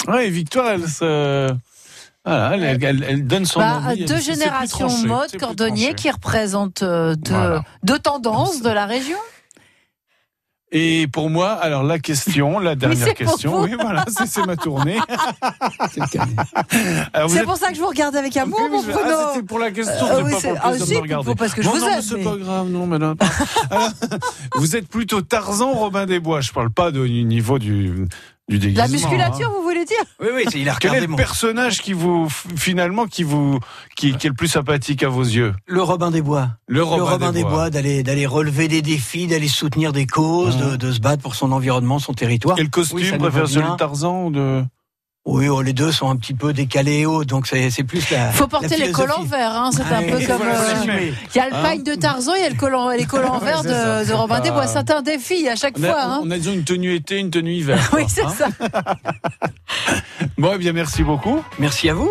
Oui, 0.08 0.30
Victoire, 0.30 0.70
elle 0.70 0.88
se. 0.88 1.54
Voilà, 2.24 2.52
elle, 2.56 2.64
elle- 2.64 2.84
elle- 2.84 3.06
elle 3.10 3.28
donne 3.28 3.46
son 3.46 3.60
Bah, 3.60 3.82
envie. 3.86 4.06
Deux 4.06 4.20
générations 4.20 4.88
tranché, 4.88 5.08
mode 5.08 5.38
cordonnier 5.40 5.94
qui 5.96 6.10
représentent 6.12 6.84
euh, 6.84 7.16
deux, 7.16 7.32
Voilà. 7.34 7.64
deux 7.84 7.98
tendances 8.00 8.62
de 8.62 8.70
la 8.70 8.86
région. 8.86 9.18
Et 10.74 11.08
pour 11.12 11.30
moi, 11.30 11.50
alors 11.52 11.84
la 11.84 12.00
question, 12.00 12.58
la 12.60 12.76
dernière 12.76 13.14
question, 13.14 13.60
oui, 13.62 13.72
voilà, 13.78 14.06
c'est 14.26 14.46
ma 14.46 14.56
tournée. 14.56 14.98
C'est 15.92 17.38
êtes- 17.40 17.44
pour 17.44 17.58
ça 17.58 17.70
que 17.70 17.76
je 17.76 17.82
vous 17.82 17.88
regarde 17.88 18.16
avec 18.16 18.38
amour, 18.38 18.58
Oui, 18.64 18.70
mon 18.70 18.82
mais 18.82 18.88
je- 18.88 18.92
Bruno. 18.98 19.10
Ah, 19.14 19.32
c'était 19.34 19.46
pour 19.46 19.60
la 19.60 19.72
question, 19.72 19.94
Euh, 20.06 20.16
c'est 20.18 20.24
oui, 20.24 20.32
pas 20.32 20.40
c'est- 20.40 20.48
pour 20.48 20.54
le 20.56 20.60
ah, 20.64 20.78
si, 20.80 20.90
de 20.90 20.96
me 20.96 21.02
regarder. 21.02 21.26
faut 21.32 21.36
parce 21.36 21.54
que 21.54 21.62
je 21.62 21.68
non, 21.68 21.74
vous 21.74 21.80
non, 21.82 21.88
aime, 21.88 21.96
mais 21.98 22.02
c'est 22.02 22.16
mais- 22.18 22.24
pas 22.24 22.38
grave, 22.38 22.70
non, 22.70 22.88
madame. 22.88 23.16
Alors, 23.70 23.90
vous 24.56 24.76
êtes 24.78 24.88
plutôt 24.88 25.22
Tarzan 25.22 25.72
Robin 25.74 26.06
des 26.06 26.20
Bois. 26.22 26.40
Je 26.42 26.52
parle 26.54 26.70
pas 26.72 26.92
de- 26.92 27.06
du 27.06 27.24
niveau 27.26 27.60
du, 27.60 28.08
du 28.52 28.60
De 28.60 28.66
déguisement. 28.66 28.84
la 28.84 28.92
musculature, 28.92 29.48
hein. 29.50 29.54
vous 29.56 29.64
voulez 29.64 29.86
dire 29.86 29.98
Oui, 30.20 30.28
oui, 30.36 30.44
c'est- 30.50 30.60
il 30.60 30.68
a 30.70 30.76
Quel 30.80 30.90
est 30.90 30.92
regardé 30.92 31.08
le 31.08 31.12
mon... 31.12 31.18
personnage 31.18 31.82
qui 31.82 31.94
vous, 31.94 32.28
finalement, 32.58 33.06
qui 33.08 33.24
vous, 33.24 33.60
qui, 33.96 34.14
qui 34.18 34.28
est 34.28 34.30
le 34.30 34.36
plus 34.36 34.48
sympathique 34.50 35.04
à 35.04 35.10
vos 35.10 35.24
yeux 35.24 35.54
le 35.66 35.82
Robin 35.82 36.12
des 36.12 36.22
Bois. 36.22 36.50
Le 36.68 36.84
Robin, 36.84 36.98
le 36.98 37.04
Robin 37.04 37.32
des, 37.32 37.42
Bois. 37.44 37.52
Bois, 37.52 37.70
d'aller 37.70 38.04
d'aller 38.04 38.26
relever 38.26 38.68
des 38.68 38.82
défis, 38.82 39.28
d'aller 39.28 39.48
soutenir 39.48 39.94
des 39.94 40.06
causes, 40.08 40.58
Mhm. 40.58 40.72
de, 40.72 40.76
de 40.76 40.92
se 40.92 41.00
battre 41.00 41.22
pour 41.24 41.36
son 41.36 41.52
environnement, 41.52 42.00
son 42.00 42.14
territoire. 42.14 42.60
Et 42.60 42.64
le 42.64 42.70
costume, 42.70 42.98
Oui, 43.00 43.18
préfère 43.18 43.48
celui 43.48 43.70
de 43.70 43.76
Tarzan 43.78 44.26
ou 44.26 44.32
de... 44.32 44.64
Oui, 45.24 45.48
oh, 45.50 45.62
les 45.62 45.74
deux 45.74 45.92
sont 45.92 46.10
un 46.10 46.16
petit 46.16 46.34
peu 46.34 46.52
décalés 46.52 47.00
et 47.02 47.06
hauts, 47.06 47.24
donc 47.26 47.46
c'est 47.46 47.70
c'est 47.70 47.84
plus 47.84 48.10
la. 48.10 48.32
Faut 48.32 48.48
porter 48.48 48.76
la 48.76 48.88
les 48.88 48.92
collants 48.92 49.22
verts, 49.24 49.56
hein, 49.56 49.70
c'est 49.72 49.84
un 49.84 50.02
peu 50.02 50.20
il 50.20 50.26
comme. 50.28 50.42
euh. 50.42 51.12
Il 51.34 51.38
y 51.38 51.40
a 51.40 51.48
le 51.48 51.56
Hein 51.56 51.62
pagne 51.62 51.84
de 51.84 51.94
Tarzan, 51.94 52.34
il 52.36 52.42
y 52.42 52.46
a 52.46 52.50
le 52.50 52.56
collant, 52.56 52.90
les 52.90 53.06
collants 53.06 53.38
Ouais, 53.38 53.46
verts 53.46 53.62
de, 53.64 54.14
Robin 54.14 54.36
pas- 54.38 54.42
des 54.42 54.50
Bois. 54.50 54.66
C'est 54.66 54.90
un 54.90 55.02
défi 55.04 55.48
à 55.48 55.56
chaque 55.56 55.76
On 55.80 55.84
a, 55.84 55.88
fois. 55.92 56.02
hein. 56.02 56.22
on 56.24 56.32
a 56.32 56.38
disons 56.40 56.54
une 56.54 56.64
tenue 56.64 56.96
été, 56.96 57.20
une 57.20 57.30
tenue 57.30 57.54
hiver. 57.54 57.78
Oui, 57.94 58.02
quoi, 58.02 58.10
c'est 58.10 58.24
hein. 58.24 58.34
ça. 58.36 58.48
Bon, 60.40 60.54
eh 60.56 60.58
bien, 60.58 60.74
merci 60.74 61.04
beaucoup. 61.04 61.44
Merci 61.60 61.90
à 61.90 61.94
vous. 61.94 62.10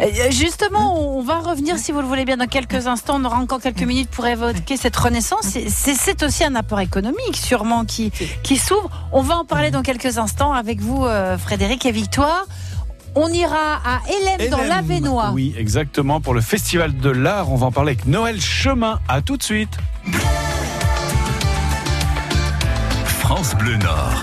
Euh, 0.00 0.30
Justement, 0.30 1.16
on 1.18 1.22
va 1.22 1.38
revenir, 1.40 1.76
si 1.78 1.92
vous 1.92 2.00
le 2.00 2.06
voulez 2.06 2.24
bien, 2.24 2.36
dans 2.36 2.46
quelques 2.46 2.86
instants. 2.86 3.16
On 3.20 3.24
aura 3.24 3.36
encore 3.38 3.60
quelques 3.60 3.82
minutes 3.82 4.08
pour 4.10 4.26
évoquer 4.26 4.76
cette 4.76 4.96
renaissance. 4.96 5.42
C'est- 5.68 6.22
aussi 6.22 6.44
un 6.44 6.54
apport 6.54 6.80
économique, 6.80 7.36
sûrement, 7.36 7.84
qui, 7.84 8.10
qui 8.42 8.56
s'ouvre. 8.58 8.90
On 9.12 9.22
va 9.22 9.36
en 9.38 9.44
parler 9.44 9.70
dans 9.70 9.82
quelques 9.82 10.18
instants 10.18 10.52
avec 10.52 10.80
vous, 10.80 11.04
euh, 11.06 11.38
Frédéric 11.38 11.86
et 11.86 11.92
Victoire. 11.92 12.44
On 13.14 13.28
ira 13.28 13.80
à 13.84 14.00
Hélène, 14.08 14.50
dans 14.50 14.62
l'Avenois. 14.62 15.30
Oui, 15.34 15.54
exactement. 15.58 16.20
Pour 16.20 16.34
le 16.34 16.40
Festival 16.40 16.96
de 16.96 17.10
l'Art, 17.10 17.50
on 17.50 17.56
va 17.56 17.66
en 17.66 17.72
parler 17.72 17.92
avec 17.92 18.06
Noël 18.06 18.40
Chemin. 18.40 19.00
À 19.08 19.20
tout 19.22 19.36
de 19.36 19.42
suite. 19.42 19.76
France 23.20 23.54
Bleu 23.56 23.76
Nord. 23.76 24.22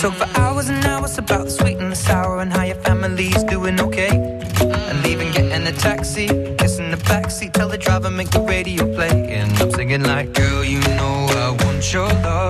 talk 0.00 0.14
for 0.14 0.40
hours 0.40 0.70
and 0.70 0.82
hours 0.86 1.18
about 1.18 1.44
the 1.44 1.50
sweet 1.50 1.76
and 1.76 1.92
the 1.92 1.96
sour 1.96 2.40
and 2.40 2.50
how 2.50 2.62
your 2.62 2.76
family's 2.76 3.44
doing 3.44 3.78
okay. 3.78 4.08
And 4.88 5.02
leaving, 5.02 5.30
getting 5.32 5.66
a 5.66 5.72
taxi, 5.72 6.26
kissing 6.56 6.90
the 6.90 6.96
backseat, 6.96 7.52
tell 7.52 7.68
the 7.68 7.76
driver 7.76 8.10
make 8.10 8.30
the 8.30 8.40
radio 8.40 8.82
play. 8.94 9.34
And 9.34 9.52
I'm 9.58 9.70
singing 9.72 10.02
like, 10.02 10.32
girl, 10.32 10.64
you 10.64 10.80
know 10.96 11.26
I 11.28 11.50
want. 11.64 11.92
Your 11.92 12.08
love 12.08 12.49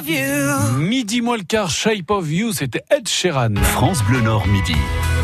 of 0.00 0.08
you. 0.08 0.78
Midi 0.78 1.20
moins 1.20 1.36
le 1.36 1.42
quart, 1.42 1.70
Shape 1.70 2.10
of 2.10 2.30
You, 2.30 2.52
c'était 2.52 2.82
Ed 2.90 3.08
Sheeran. 3.08 3.54
France 3.56 4.02
Bleu 4.04 4.20
Nord 4.20 4.46
midi. 4.46 4.76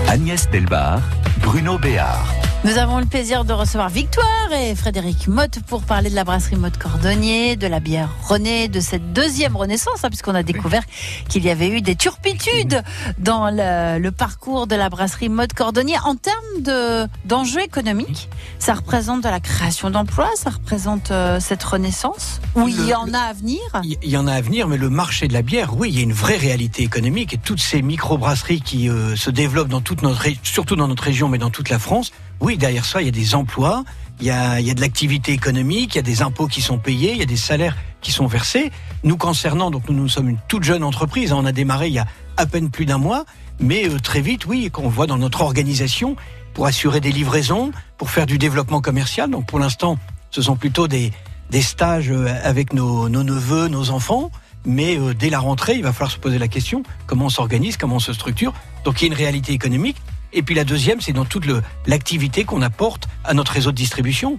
Agnès 0.08 0.48
Delbar, 0.50 1.00
Bruno 1.40 1.78
Béard. 1.78 2.45
Nous 2.66 2.78
avons 2.78 2.98
le 2.98 3.06
plaisir 3.06 3.44
de 3.44 3.52
recevoir 3.52 3.88
Victoire 3.88 4.52
et 4.52 4.74
Frédéric 4.74 5.28
Motte 5.28 5.60
pour 5.68 5.84
parler 5.84 6.10
de 6.10 6.16
la 6.16 6.24
brasserie 6.24 6.56
Motte 6.56 6.78
Cordonnier, 6.78 7.54
de 7.54 7.68
la 7.68 7.78
bière 7.78 8.08
René, 8.24 8.66
de 8.66 8.80
cette 8.80 9.12
deuxième 9.12 9.54
renaissance, 9.54 10.02
hein, 10.02 10.08
puisqu'on 10.08 10.34
a 10.34 10.42
découvert 10.42 10.82
qu'il 11.28 11.44
y 11.44 11.50
avait 11.50 11.68
eu 11.68 11.80
des 11.80 11.94
turpitudes 11.94 12.82
dans 13.18 13.50
le, 13.50 14.00
le 14.00 14.10
parcours 14.10 14.66
de 14.66 14.74
la 14.74 14.88
brasserie 14.88 15.28
Motte 15.28 15.52
Cordonnier. 15.52 15.94
En 16.04 16.16
termes 16.16 16.60
de- 16.60 17.06
d'enjeux 17.24 17.62
économiques, 17.62 18.28
ça 18.58 18.74
représente 18.74 19.22
de 19.22 19.28
la 19.28 19.38
création 19.38 19.90
d'emplois, 19.90 20.30
ça 20.34 20.50
représente 20.50 21.12
euh, 21.12 21.38
cette 21.38 21.62
renaissance, 21.62 22.40
où 22.56 22.66
il 22.66 22.84
y 22.84 22.94
en 22.94 23.14
a 23.14 23.20
à 23.20 23.32
venir? 23.32 23.60
Il 23.84 24.10
y 24.10 24.16
en 24.16 24.26
a 24.26 24.32
à 24.32 24.40
venir, 24.40 24.66
mais 24.66 24.76
le 24.76 24.90
marché 24.90 25.28
de 25.28 25.34
la 25.34 25.42
bière, 25.42 25.76
oui, 25.78 25.90
il 25.90 25.96
y 25.96 26.00
a 26.00 26.02
une 26.02 26.12
vraie 26.12 26.36
réalité 26.36 26.82
économique 26.82 27.32
et 27.32 27.38
toutes 27.38 27.60
ces 27.60 27.80
microbrasseries 27.80 28.60
qui 28.60 28.88
euh, 28.88 29.14
se 29.14 29.30
développent 29.30 29.68
dans 29.68 29.80
toute 29.82 30.02
notre, 30.02 30.26
surtout 30.42 30.74
dans 30.74 30.88
notre 30.88 31.04
région, 31.04 31.28
mais 31.28 31.38
dans 31.38 31.50
toute 31.50 31.70
la 31.70 31.78
France. 31.78 32.10
Oui, 32.40 32.56
derrière 32.56 32.84
ça, 32.84 33.00
il 33.00 33.06
y 33.06 33.08
a 33.08 33.12
des 33.12 33.34
emplois, 33.34 33.84
il 34.20 34.26
y 34.26 34.30
a, 34.30 34.60
de 34.60 34.80
l'activité 34.80 35.32
économique, 35.32 35.94
il 35.94 35.96
y 35.96 36.00
a 36.00 36.02
des 36.02 36.22
impôts 36.22 36.46
qui 36.46 36.62
sont 36.62 36.78
payés, 36.78 37.12
il 37.12 37.18
y 37.18 37.22
a 37.22 37.26
des 37.26 37.36
salaires 37.36 37.76
qui 38.00 38.12
sont 38.12 38.26
versés. 38.26 38.70
Nous 39.04 39.16
concernant, 39.16 39.70
donc 39.70 39.88
nous, 39.88 39.94
nous 39.94 40.08
sommes 40.08 40.28
une 40.28 40.38
toute 40.48 40.62
jeune 40.62 40.84
entreprise. 40.84 41.32
hein, 41.32 41.36
On 41.38 41.46
a 41.46 41.52
démarré 41.52 41.88
il 41.88 41.94
y 41.94 41.98
a 41.98 42.06
à 42.36 42.46
peine 42.46 42.70
plus 42.70 42.86
d'un 42.86 42.98
mois, 42.98 43.24
mais 43.58 43.88
euh, 43.88 43.98
très 43.98 44.20
vite, 44.20 44.46
oui, 44.46 44.70
qu'on 44.70 44.88
voit 44.88 45.06
dans 45.06 45.18
notre 45.18 45.40
organisation 45.40 46.16
pour 46.54 46.66
assurer 46.66 47.00
des 47.00 47.12
livraisons, 47.12 47.72
pour 47.98 48.10
faire 48.10 48.26
du 48.26 48.38
développement 48.38 48.80
commercial. 48.80 49.30
Donc 49.30 49.46
pour 49.46 49.58
l'instant, 49.58 49.98
ce 50.30 50.42
sont 50.42 50.56
plutôt 50.56 50.88
des, 50.88 51.12
des 51.50 51.62
stages 51.62 52.10
euh, 52.10 52.28
avec 52.42 52.72
nos, 52.72 53.08
nos 53.08 53.22
neveux, 53.22 53.68
nos 53.68 53.90
enfants. 53.90 54.30
Mais 54.64 54.98
euh, 54.98 55.14
dès 55.14 55.30
la 55.30 55.38
rentrée, 55.38 55.74
il 55.74 55.82
va 55.82 55.92
falloir 55.92 56.10
se 56.10 56.18
poser 56.18 56.38
la 56.38 56.48
question 56.48 56.82
comment 57.06 57.26
on 57.26 57.30
s'organise, 57.30 57.76
comment 57.76 57.96
on 57.96 58.00
se 58.00 58.12
structure. 58.12 58.52
Donc 58.84 59.00
il 59.00 59.04
y 59.04 59.08
a 59.08 59.12
une 59.12 59.18
réalité 59.18 59.52
économique. 59.52 59.96
Et 60.36 60.42
puis 60.42 60.54
la 60.54 60.62
deuxième, 60.64 61.00
c'est 61.00 61.12
dans 61.12 61.24
toute 61.24 61.46
l'activité 61.86 62.44
qu'on 62.44 62.62
apporte 62.62 63.08
à 63.24 63.34
notre 63.34 63.52
réseau 63.52 63.72
de 63.72 63.76
distribution. 63.76 64.38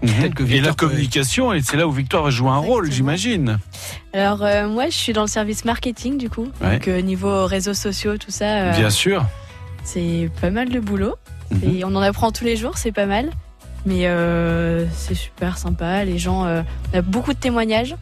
Peut-être 0.00 0.34
que 0.34 0.42
Et 0.44 0.60
la 0.60 0.70
peut- 0.70 0.86
communication, 0.88 1.52
et 1.52 1.62
c'est 1.62 1.76
là 1.76 1.86
où 1.86 1.90
Victoire 1.92 2.22
va 2.22 2.30
jouer 2.30 2.50
un 2.50 2.58
rôle, 2.58 2.90
j'imagine. 2.90 3.58
Alors 4.12 4.42
euh, 4.42 4.68
moi, 4.68 4.86
je 4.86 4.96
suis 4.96 5.12
dans 5.12 5.22
le 5.22 5.26
service 5.28 5.64
marketing 5.64 6.18
du 6.18 6.28
coup. 6.28 6.48
Ouais. 6.60 6.72
Donc 6.78 6.88
euh, 6.88 7.00
niveau 7.00 7.46
réseaux 7.46 7.74
sociaux, 7.74 8.16
tout 8.18 8.30
ça. 8.30 8.44
euh, 8.44 8.72
Bien 8.76 8.90
sûr. 8.90 9.24
C'est 9.84 10.30
pas 10.40 10.50
mal 10.50 10.68
de 10.70 10.80
boulot. 10.80 11.14
Et 11.64 11.84
on 11.84 11.94
en 11.94 12.02
apprend 12.02 12.32
tous 12.32 12.44
les 12.44 12.56
jours, 12.56 12.76
c'est 12.76 12.92
pas 12.92 13.06
mal. 13.06 13.30
Mais 13.84 14.06
euh, 14.08 14.84
c'est 14.92 15.14
super 15.14 15.58
sympa. 15.58 16.04
Les 16.04 16.18
gens, 16.18 16.44
euh, 16.44 16.62
on 16.92 16.98
a 16.98 17.02
beaucoup 17.02 17.32
de 17.32 17.38
témoignages. 17.38 17.94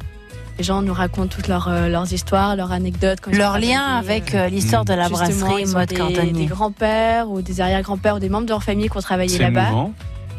Les 0.58 0.64
gens 0.64 0.82
nous 0.82 0.94
racontent 0.94 1.26
toutes 1.28 1.48
leurs, 1.48 1.68
euh, 1.68 1.88
leurs 1.88 2.12
histoires, 2.12 2.54
leurs 2.54 2.70
anecdotes. 2.72 3.18
quand 3.20 3.30
ils 3.32 3.38
Leur 3.38 3.54
sont 3.54 3.58
lien 3.60 3.80
arrivés, 3.82 4.12
avec 4.12 4.34
euh, 4.34 4.48
l'histoire 4.48 4.84
de 4.84 4.94
la 4.94 5.08
brasserie 5.08 5.66
Mode 5.66 5.88
des, 5.88 5.96
Cordonnier. 5.96 6.32
des 6.32 6.46
grands-pères 6.46 7.28
ou 7.28 7.42
des 7.42 7.60
arrière-grands-pères 7.60 8.16
ou 8.16 8.18
des 8.20 8.28
membres 8.28 8.44
de 8.46 8.50
leur 8.50 8.62
famille 8.62 8.88
qui 8.88 8.96
ont 8.96 9.00
travaillé 9.00 9.30
C'est 9.36 9.42
là-bas. 9.42 9.88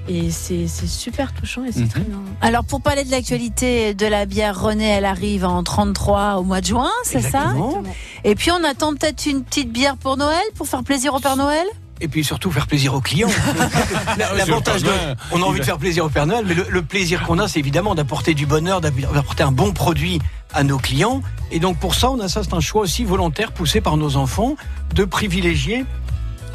Et 0.07 0.30
c'est 0.30 0.68
c'est 0.68 0.86
super 0.88 1.34
touchant 1.34 1.66
et 1.66 1.72
c'est 1.72 1.80
Mhm. 1.80 1.88
très 1.89 1.99
bien. 2.01 2.18
Alors 2.41 2.63
pour 2.63 2.80
parler 2.80 3.03
de 3.03 3.09
l'actualité 3.11 3.95
de 3.95 4.05
la 4.05 4.26
bière 4.28 4.61
René, 4.61 4.86
elle 4.88 5.03
arrive 5.05 5.43
en 5.45 5.63
33 5.63 6.36
au 6.38 6.43
mois 6.43 6.61
de 6.61 6.66
juin, 6.68 6.91
c'est 7.03 7.22
ça? 7.22 7.39
Exactement. 7.55 7.84
Et 8.24 8.36
puis 8.36 8.51
on 8.51 8.63
attend 8.63 8.93
peut-être 8.93 9.26
une 9.26 9.43
petite 9.43 9.72
bière 9.72 9.97
pour 9.97 10.16
Noël, 10.16 10.43
pour 10.55 10.68
faire 10.68 10.84
plaisir 10.84 11.16
au 11.16 11.20
Père 11.20 11.36
Noël? 11.38 11.66
Et 12.01 12.07
puis 12.09 12.23
surtout 12.23 12.51
faire 12.51 12.67
plaisir 12.67 12.93
aux 12.93 13.01
clients. 13.01 13.29
La- 14.17 14.33
L'avantage 14.33 14.83
de, 14.83 14.89
on 15.31 15.41
a 15.41 15.45
envie 15.45 15.59
de 15.59 15.65
faire 15.65 15.77
plaisir 15.77 16.05
au 16.05 16.09
Père 16.09 16.27
Noël, 16.27 16.43
mais 16.47 16.53
le, 16.53 16.65
le 16.69 16.81
plaisir 16.81 17.23
qu'on 17.23 17.39
a, 17.39 17.47
c'est 17.47 17.59
évidemment 17.59 17.95
d'apporter 17.95 18.33
du 18.33 18.45
bonheur, 18.45 18.81
d'apporter 18.81 19.43
un 19.43 19.51
bon 19.51 19.71
produit 19.71 20.19
à 20.53 20.63
nos 20.63 20.77
clients. 20.77 21.21
Et 21.51 21.59
donc 21.59 21.77
pour 21.79 21.95
ça, 21.95 22.09
on 22.11 22.19
a 22.19 22.27
ça, 22.27 22.43
c'est 22.43 22.53
un 22.53 22.59
choix 22.59 22.81
aussi 22.81 23.05
volontaire 23.05 23.51
poussé 23.53 23.79
par 23.81 23.95
nos 23.97 24.17
enfants 24.17 24.55
de 24.93 25.05
privilégier 25.05 25.85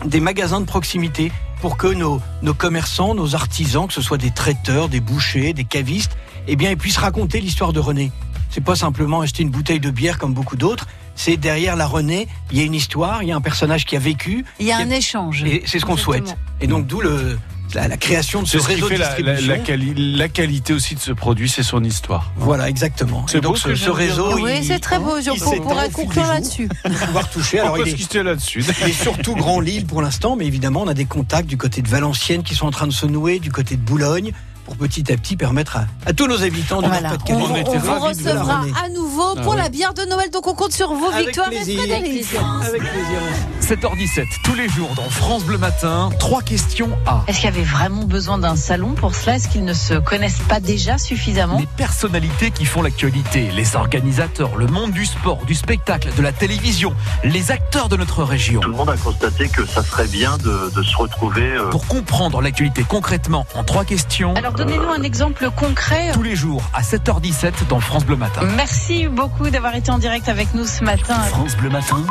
des 0.05 0.21
magasins 0.21 0.61
de 0.61 0.67
proximité 0.67 1.33
pour 1.61 1.77
que 1.77 1.87
nos, 1.87 2.21
nos 2.43 2.55
commerçants, 2.55 3.15
nos 3.15 3.35
artisans, 3.35 3.87
que 3.87 3.93
ce 3.95 4.01
soit 4.03 4.17
des 4.19 4.31
traiteurs, 4.31 4.89
des 4.89 5.01
bouchers, 5.01 5.53
des 5.53 5.65
cavistes, 5.65 6.17
eh 6.49 6.57
bien, 6.57 6.71
ils 6.71 6.77
puissent 6.79 6.97
raconter 6.99 7.41
l'histoire 7.41 7.73
de 7.75 7.81
René. 7.81 8.11
C'est 8.51 8.65
pas 8.65 8.77
simplement 8.77 9.21
acheter 9.21 9.43
une 9.43 9.51
bouteille 9.51 9.81
de 9.81 9.91
bière 9.91 10.19
comme 10.19 10.33
beaucoup 10.35 10.57
d'autres. 10.57 10.87
C'est 11.23 11.37
derrière 11.37 11.77
la 11.77 11.87
René, 11.87 12.29
il 12.51 12.57
y 12.57 12.63
a 12.63 12.65
une 12.65 12.73
histoire, 12.75 13.23
il 13.23 13.29
y 13.29 13.33
a 13.33 13.37
un 13.37 13.43
personnage 13.43 13.85
qui 13.85 13.95
a 13.95 13.99
vécu. 13.99 14.43
Il 14.59 14.65
y 14.65 14.73
a 14.73 14.79
un 14.79 14.89
échange. 14.89 15.45
Et 15.45 15.63
c'est 15.67 15.79
ce 15.79 15.85
qu'on 15.85 15.99
souhaite. 15.99 16.35
Et 16.63 16.67
donc 16.67 16.87
d'où 16.87 17.03
le 17.03 17.39
la, 17.75 17.89
la 17.89 17.99
création 17.99 18.41
de 18.43 18.49
ce 18.49 18.57
qui 18.57 18.67
réseau 18.67 18.89
de 18.89 18.95
la, 18.95 18.99
la- 18.99 19.35
distribution. 19.37 19.53
la 19.53 19.59
quali- 19.59 20.17
la 20.17 20.29
qualité 20.31 20.73
aussi 20.73 20.95
de 20.95 21.01
ce 21.01 21.13
produit, 21.13 21.51
c'est 21.51 21.63
son 21.63 21.85
histoire. 21.85 22.33
Voilà, 22.37 22.71
exactement. 22.71 23.27
C'est 23.29 23.43
donc 23.43 23.63
beau 23.63 23.75
ce 23.77 23.91
réseau, 23.91 24.35
oui, 24.41 24.65
c'est 24.65 24.79
très 24.81 24.99
beau, 24.99 25.21
je 25.21 25.31
il 25.37 25.45
on 25.45 25.61
pourrait 25.61 25.91
conclure 25.91 26.27
là-dessus. 26.27 26.69
pouvoir 27.07 27.29
toucher. 27.29 27.61
On 27.61 27.65
Alors 27.65 27.75
peut 27.77 27.83
il 27.85 27.91
se 27.91 27.95
est, 27.95 27.99
quitter 27.99 28.23
là-dessus. 28.23 28.65
il 28.83 28.89
est 28.89 28.93
surtout 28.93 29.37
Grand 29.37 29.61
Lille 29.61 29.85
pour 29.87 30.01
l'instant, 30.01 30.37
mais 30.37 30.47
évidemment 30.47 30.83
on 30.83 30.89
a 30.89 30.95
des 30.95 31.05
contacts 31.05 31.47
du 31.49 31.59
côté 31.59 31.83
de 31.83 31.89
Valenciennes 31.89 32.43
qui 32.45 32.55
sont 32.55 32.67
en 32.67 32.71
train 32.73 32.87
de 32.89 32.93
se 32.95 33.05
nouer, 33.07 33.39
du 33.41 33.53
côté 33.53 33.77
de 33.77 33.83
Boulogne, 33.83 34.33
pour 34.71 34.77
petit 34.89 35.13
à 35.13 35.17
petit 35.17 35.37
permettre 35.37 35.77
à, 35.79 35.85
à 36.07 36.13
tous 36.13 36.29
nos 36.29 36.43
habitants 36.45 36.81
de 36.81 36.87
Voilà. 36.87 37.09
Nord-Pas-de-Calais 37.11 37.39
On, 37.41 37.71
On 37.71 37.75
on 37.75 37.79
vous 37.79 37.95
de 38.01 38.05
recevra 38.09 38.63
à 38.85 38.89
nouveau 38.89 39.35
Ah 39.37 39.41
pour 39.43 39.53
oui. 39.55 39.59
la 39.59 39.69
bière 39.69 39.95
de 39.95 40.03
Noël, 40.09 40.31
donc 40.31 40.47
on 40.47 40.55
compte 40.55 40.73
sur 40.73 40.93
vos 40.95 41.07
Avec 41.11 41.27
victoires 41.27 41.49
plaisir. 41.49 41.75
et 41.75 41.89
Frédéric. 41.89 42.27
Avec 42.69 42.81
plaisir. 42.83 43.21
7h17, 43.61 44.25
tous 44.45 44.55
les 44.55 44.69
jours 44.69 44.91
dans 44.97 45.09
France 45.11 45.43
Bleu 45.45 45.59
Matin, 45.59 46.11
trois 46.21 46.43
questions 46.43 46.91
à 47.07 47.25
Est-ce 47.27 47.39
qu'il 47.41 47.47
y 47.47 47.53
avait 47.53 47.63
vraiment 47.65 48.05
besoin 48.05 48.39
d'un 48.39 48.55
salon 48.57 48.93
pour 48.95 49.15
cela? 49.15 49.37
Est-ce 49.37 49.49
qu'ils 49.49 49.65
ne 49.65 49.75
se 49.75 49.95
connaissent 49.95 50.41
pas 50.49 50.61
déjà 50.61 50.99
suffisamment? 50.99 51.59
Les 51.59 51.67
personnalités 51.67 52.51
qui 52.53 52.65
font 52.65 52.83
l'actualité, 52.83 53.51
les 53.53 53.75
organisateurs, 53.77 54.57
le 54.57 54.67
monde 54.69 54.93
du 54.93 55.05
sport, 55.05 55.39
du 55.47 55.55
spectacle, 55.55 56.11
de 56.17 56.23
la 56.23 56.33
télévision, 56.33 56.95
les 57.25 57.51
acteurs 57.51 57.89
de 57.89 57.97
notre 57.97 58.23
région. 58.25 58.61
Tout 58.61 58.71
le 58.71 58.77
monde 58.77 58.91
a 58.91 58.97
constaté 58.97 59.49
que 59.49 59.67
ça 59.67 59.83
serait 59.83 60.07
bien 60.09 60.37
de, 60.39 60.71
de 60.75 60.83
se 60.83 60.97
retrouver. 60.97 61.43
euh, 61.57 61.71
Pour 61.71 61.87
comprendre 61.87 62.41
l'actualité 62.41 62.85
concrètement 62.89 63.47
en 63.55 63.65
trois 63.65 63.85
questions, 63.85 64.35
Alors 64.35 64.53
donnez-nous 64.65 64.91
un 64.91 65.03
exemple 65.03 65.49
concret. 65.57 66.11
tous 66.13 66.23
les 66.23 66.37
jours 66.37 66.63
à 66.75 66.83
7h17 66.83 67.67
dans 67.71 67.81
France 67.81 68.05
Bleu 68.05 68.17
Matin. 68.17 68.43
Merci 68.57 69.09
beaucoup 69.09 69.49
d'avoir 69.49 69.75
été 69.75 69.91
en 69.91 69.99
direct 69.99 70.29
avec 70.29 70.53
nous 70.53 70.67
ce 70.67 70.85
matin. 70.85 71.15
France 71.15 71.57
Bleu 71.57 71.71
Matin, 71.71 72.05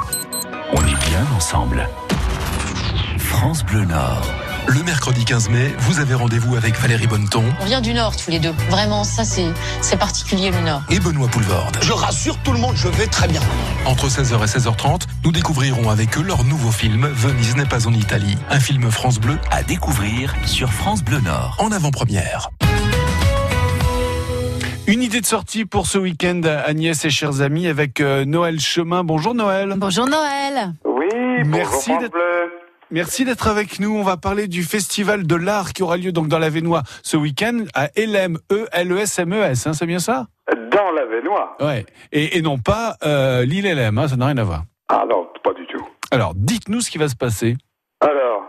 on 0.74 0.82
est 0.82 1.10
bien 1.10 1.26
ensemble. 1.38 1.88
France 3.20 3.64
Bleu 3.64 3.86
Nord. 3.86 4.49
Le 4.68 4.84
mercredi 4.84 5.26
15 5.26 5.49
mai, 5.49 5.74
vous 5.80 5.99
avez 5.99 6.14
rendez-vous 6.14 6.55
avec 6.55 6.76
Valérie 6.80 7.07
Bonneton 7.07 7.43
On 7.62 7.66
vient 7.66 7.82
du 7.82 7.93
Nord 7.93 8.16
tous 8.16 8.30
les 8.32 8.39
deux. 8.39 8.51
Vraiment, 8.70 9.03
ça 9.03 9.24
c'est 9.24 9.47
c'est 9.82 9.97
particulier 9.97 10.51
le 10.51 10.60
Nord. 10.62 10.82
et 10.89 10.99
Benoît 10.99 11.28
Poulvorde. 11.28 11.78
Je 11.82 11.91
rassure 11.91 12.38
tout 12.43 12.51
le 12.53 12.60
monde, 12.60 12.76
je 12.76 12.88
vais 12.88 13.07
très 13.07 13.28
bien. 13.28 13.41
Entre 13.86 14.07
16h 14.07 14.36
et 14.43 14.45
16h30, 14.60 15.01
nous 15.26 15.32
découvrirons 15.32 15.89
avec 15.89 16.18
eux 16.18 16.22
leur 16.24 16.43
nouveau 16.43 16.72
film 16.72 17.07
Venise 17.07 17.55
n'est 17.55 17.66
pas 17.66 17.88
en 17.88 17.93
Italie, 17.93 18.38
un 18.49 18.60
film 18.60 18.89
France 18.91 19.20
Bleu 19.20 19.38
À 19.51 19.64
découvrir 19.64 20.34
sur 20.45 20.72
France 20.72 21.03
Bleu 21.03 21.20
Nord. 21.22 21.55
en 21.60 21.72
avant-première. 21.72 22.49
Une 24.88 25.03
idée 25.03 25.22
de 25.22 25.26
sortie 25.28 25.66
pour 25.66 25.86
ce 25.86 25.99
week-end, 25.99 26.41
Agnès 26.66 27.05
et 27.05 27.12
chers 27.12 27.41
amis, 27.41 27.68
avec 27.68 28.01
euh, 28.01 28.26
Noël 28.26 28.60
Chemin. 28.60 29.03
Bonjour 29.03 29.36
Noël. 29.36 29.76
Bonjour 29.78 30.07
Noël. 30.07 30.74
Oui, 30.84 31.05
Merci 31.45 31.89
bonjour 31.89 32.01
d'être- 32.01 32.12
France 32.12 32.12
Bleu. 32.12 32.39
Merci 32.92 33.24
d'être 33.24 33.48
avec 33.48 33.80
nous. 33.80 33.96
On 33.96 34.02
va 34.04 34.18
parler 34.18 34.48
du 34.48 34.64
festival 34.64 35.28
de 35.28 35.36
l'art 35.36 35.74
qui 35.74 35.84
aura 35.84 35.98
lieu 35.98 36.12
donc 36.12 36.28
dans 36.28 36.40
la 36.40 36.50
Vénois 36.50 36.82
ce 37.04 37.18
week-end 37.18 37.66
à 37.76 37.88
LM, 37.96 38.40
E 38.52 38.66
L 38.72 38.92
E 38.92 39.00
hein, 39.02 39.74
c'est 39.74 39.86
bien 39.86 40.00
ça? 40.00 40.26
Dans 40.72 40.92
la 40.92 41.06
Vénois. 41.06 41.56
Ouais. 41.60 41.86
Et, 42.12 42.38
et 42.38 42.42
non 42.42 42.58
pas 42.58 42.96
euh, 43.06 43.46
l'île 43.46 43.72
LM. 43.72 43.98
hein, 44.00 44.08
ça 44.08 44.16
n'a 44.16 44.26
rien 44.26 44.38
à 44.38 44.44
voir. 44.44 44.64
Ah 44.90 45.06
non, 45.08 45.28
pas 45.44 45.54
du 45.54 45.68
tout. 45.68 45.88
Alors, 46.12 46.34
dites-nous 46.36 46.82
ce 46.82 46.90
qui 46.90 46.98
va 46.98 47.08
se 47.08 47.16
passer. 47.16 47.58
Alors, 48.02 48.44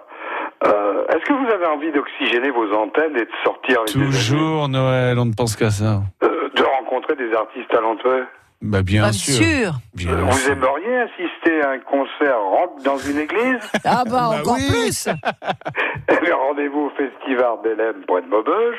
euh, 0.67 1.05
est-ce 1.09 1.25
que 1.29 1.35
vous 1.35 1.53
avez 1.53 1.67
envie 1.67 1.93
d'oxygéner 1.93 2.51
vos 2.51 2.73
antennes 2.75 3.17
et 3.17 3.27
de 3.27 3.31
sortir 3.45 3.81
avec 3.81 3.89
des 3.95 4.05
Toujours 4.07 4.69
Noël, 4.71 5.19
on 5.19 5.27
ne 5.27 5.35
pense 5.35 5.55
qu'à 5.55 5.71
ça. 5.71 6.01
Euh, 6.23 6.49
de 6.57 6.63
rencontrer 6.63 7.15
des 7.17 7.31
artistes 7.35 7.69
talentueux 7.69 8.27
Bah 8.63 8.83
bien 8.83 9.03
Bien 9.05 9.13
sûr. 9.13 9.35
sûr. 9.35 9.73
Bien 9.95 10.15
Vous 10.17 10.33
sûr. 10.39 10.53
aimeriez 10.53 10.97
assister 10.99 11.63
à 11.63 11.71
un 11.71 11.79
concert 11.79 12.39
rock 12.41 12.83
dans 12.85 12.99
une 12.99 13.19
église? 13.19 13.59
Ah 13.85 14.05
bah, 14.05 14.11
Bah 14.11 14.41
encore 14.41 14.57
oui. 14.57 14.69
plus. 14.69 15.09
Bien, 16.23 16.37
rendez-vous 16.37 16.81
au 16.81 16.91
Festival 16.91 17.53
d'Hélène 17.65 18.05
Pointe 18.07 18.29
Maubeuge, 18.29 18.77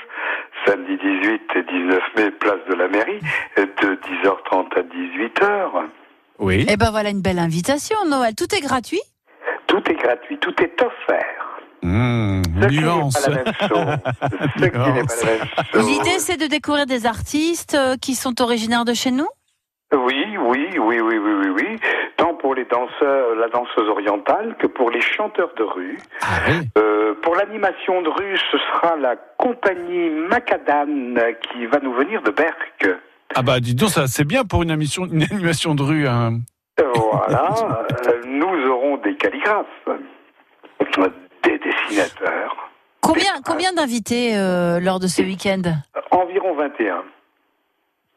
samedi 0.67 0.97
18 0.97 1.41
et 1.55 1.63
19 1.63 1.99
mai, 2.15 2.31
place 2.31 2.59
de 2.69 2.75
la 2.75 2.87
mairie, 2.89 3.19
de 3.57 3.95
10h30 3.95 4.77
à 4.77 4.81
18h. 4.83 5.85
Oui. 6.37 6.65
Eh 6.69 6.77
ben 6.77 6.91
voilà 6.91 7.09
une 7.09 7.21
belle 7.21 7.39
invitation 7.39 7.97
Noël. 8.07 8.35
Tout 8.35 8.53
est 8.55 8.61
gratuit. 8.61 9.01
Tout 9.67 9.81
est 9.89 9.95
gratuit, 9.95 10.37
tout 10.39 10.53
est 10.61 10.79
offert. 10.81 11.25
Mmh, 11.83 12.41
nuance. 12.69 13.27
L'idée 15.73 16.19
c'est 16.19 16.37
de 16.37 16.45
découvrir 16.47 16.85
des 16.85 17.07
artistes 17.07 17.73
euh, 17.73 17.95
qui 17.99 18.13
sont 18.13 18.39
originaires 18.41 18.85
de 18.85 18.93
chez 18.93 19.09
nous? 19.09 19.27
Oui, 19.93 20.37
oui, 20.39 20.69
oui, 20.77 20.99
oui, 21.01 21.17
oui, 21.17 21.33
oui, 21.41 21.49
oui. 21.49 21.79
Tant 22.17 22.33
pour 22.35 22.55
les 22.55 22.65
danseurs, 22.65 23.35
la 23.35 23.49
danseuse 23.49 23.89
orientale 23.89 24.55
que 24.59 24.67
pour 24.67 24.89
les 24.89 25.01
chanteurs 25.01 25.51
de 25.57 25.63
rue. 25.63 25.97
Ah 26.21 26.25
oui. 26.47 26.67
Euh, 26.77 27.13
pour 27.21 27.35
l'animation 27.35 28.01
de 28.01 28.09
rue, 28.09 28.37
ce 28.51 28.57
sera 28.57 28.95
la 28.95 29.15
compagnie 29.37 30.09
Macadam 30.09 31.19
qui 31.41 31.65
va 31.65 31.79
nous 31.79 31.93
venir 31.93 32.21
de 32.21 32.31
Berck. 32.31 32.87
Ah 33.35 33.41
bah 33.41 33.59
dis 33.59 33.75
donc, 33.75 33.89
ça 33.89 34.07
c'est 34.07 34.25
bien 34.25 34.43
pour 34.45 34.63
une, 34.63 34.71
émission, 34.71 35.05
une 35.05 35.23
animation 35.23 35.75
de 35.75 35.83
rue. 35.83 36.07
hein. 36.07 36.39
Voilà. 36.95 37.53
Euh, 38.07 38.21
nous 38.25 38.69
aurons 38.69 38.97
des 38.97 39.15
calligraphes, 39.15 39.65
des 41.43 41.59
dessinateurs. 41.59 42.55
Combien 43.01 43.41
combien 43.45 43.73
d'invités 43.73 44.37
euh, 44.37 44.79
lors 44.79 44.99
de 44.99 45.07
ce 45.07 45.21
week-end? 45.21 45.61
Environ 46.11 46.55
21. 46.55 47.03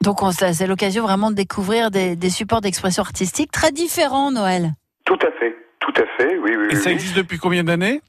Donc 0.05 0.19
c'est 0.33 0.67
l'occasion 0.67 1.03
vraiment 1.05 1.31
de 1.31 1.37
découvrir 1.37 1.91
des, 1.91 2.15
des 2.17 2.31
supports 2.31 2.61
d'expression 2.61 3.03
artistique 3.03 3.51
très 3.51 3.73
différents 3.73 4.31
Noël. 4.31 4.73
Tout 5.05 5.19
à 5.23 5.31
fait, 5.39 5.57
tout 5.81 5.95
à 5.97 6.05
fait, 6.17 6.37
oui, 6.39 6.57
oui. 6.57 6.65
Et 6.71 6.75
oui, 6.75 6.77
ça 6.77 6.91
oui. 6.91 6.93
existe 6.93 7.17
depuis 7.17 7.39
combien 7.39 7.65
d'années? 7.65 8.01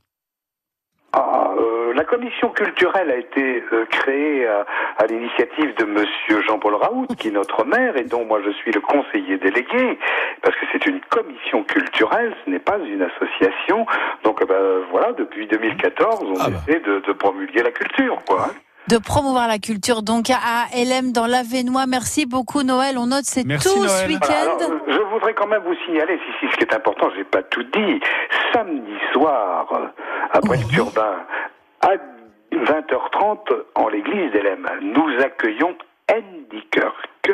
Ah, 1.14 1.54
euh, 1.58 1.93
la 1.93 2.04
commission 2.04 2.50
culturelle 2.50 3.10
a 3.10 3.16
été 3.18 3.64
euh, 3.72 3.86
créée 3.86 4.46
à 4.46 5.06
l'initiative 5.10 5.74
de 5.78 5.86
Monsieur 5.86 6.41
Jean-Paul 6.46 6.76
Raoult, 6.76 7.08
qui 7.18 7.30
est 7.30 7.32
notre 7.32 7.64
maire 7.64 7.96
et 7.96 8.04
dont 8.04 8.26
moi 8.26 8.41
je 8.46 8.52
suis 8.52 8.72
le 8.74 8.82
conseiller 8.82 9.38
délégué, 9.38 9.98
parce 10.41 10.56
que 10.58 10.66
c'est 10.74 10.86
une 10.88 11.00
commission 11.10 11.64
culturelle, 11.64 12.36
ce 12.43 12.50
n'est 12.50 12.60
pas 12.60 12.78
une 12.78 13.02
association. 13.04 13.86
Donc 14.24 14.41
euh, 14.41 14.46
ben, 14.46 14.86
voilà, 14.91 15.14
depuis 15.14 15.48
2014, 15.48 16.20
on 16.26 16.34
Ah 16.41 16.50
bah. 16.50 16.58
essaie 16.68 16.82
de, 16.82 17.00
de 17.00 17.14
promulguer 17.14 17.64
la 17.64 17.72
culture, 17.72 18.18
quoi. 18.28 18.48
hein. 18.50 18.54
De 18.88 19.00
promouvoir 19.00 19.48
la 19.48 19.58
culture 19.58 20.04
donc 20.04 20.30
à 20.30 20.68
LM 20.76 21.12
dans 21.12 21.26
l'Avenois. 21.26 21.86
Merci 21.88 22.28
beaucoup 22.28 22.62
Noël. 22.62 22.98
On 23.00 23.08
note 23.08 23.24
c'est 23.24 23.44
tout 23.44 23.88
ce 23.88 24.08
week-end. 24.08 24.58
Alors, 24.60 24.80
je 24.88 25.02
voudrais 25.12 25.34
quand 25.34 25.48
même 25.48 25.64
vous 25.64 25.74
signaler, 25.86 26.20
si, 26.20 26.32
si, 26.40 26.52
ce 26.52 26.58
qui 26.58 26.64
est 26.66 26.74
important, 26.74 27.10
j'ai 27.16 27.24
pas 27.24 27.42
tout 27.42 27.64
dit. 27.64 28.00
Samedi 28.54 28.94
soir, 29.12 29.68
à 30.32 30.40
Brest-Urbain, 30.40 31.18
à 31.82 31.96
20h30, 32.52 33.38
en 33.74 33.88
l'église 33.88 34.32
d'Elem, 34.32 34.68
nous 34.82 35.10
accueillons 35.20 35.76
Andy 36.12 36.64
Kirk 36.72 37.32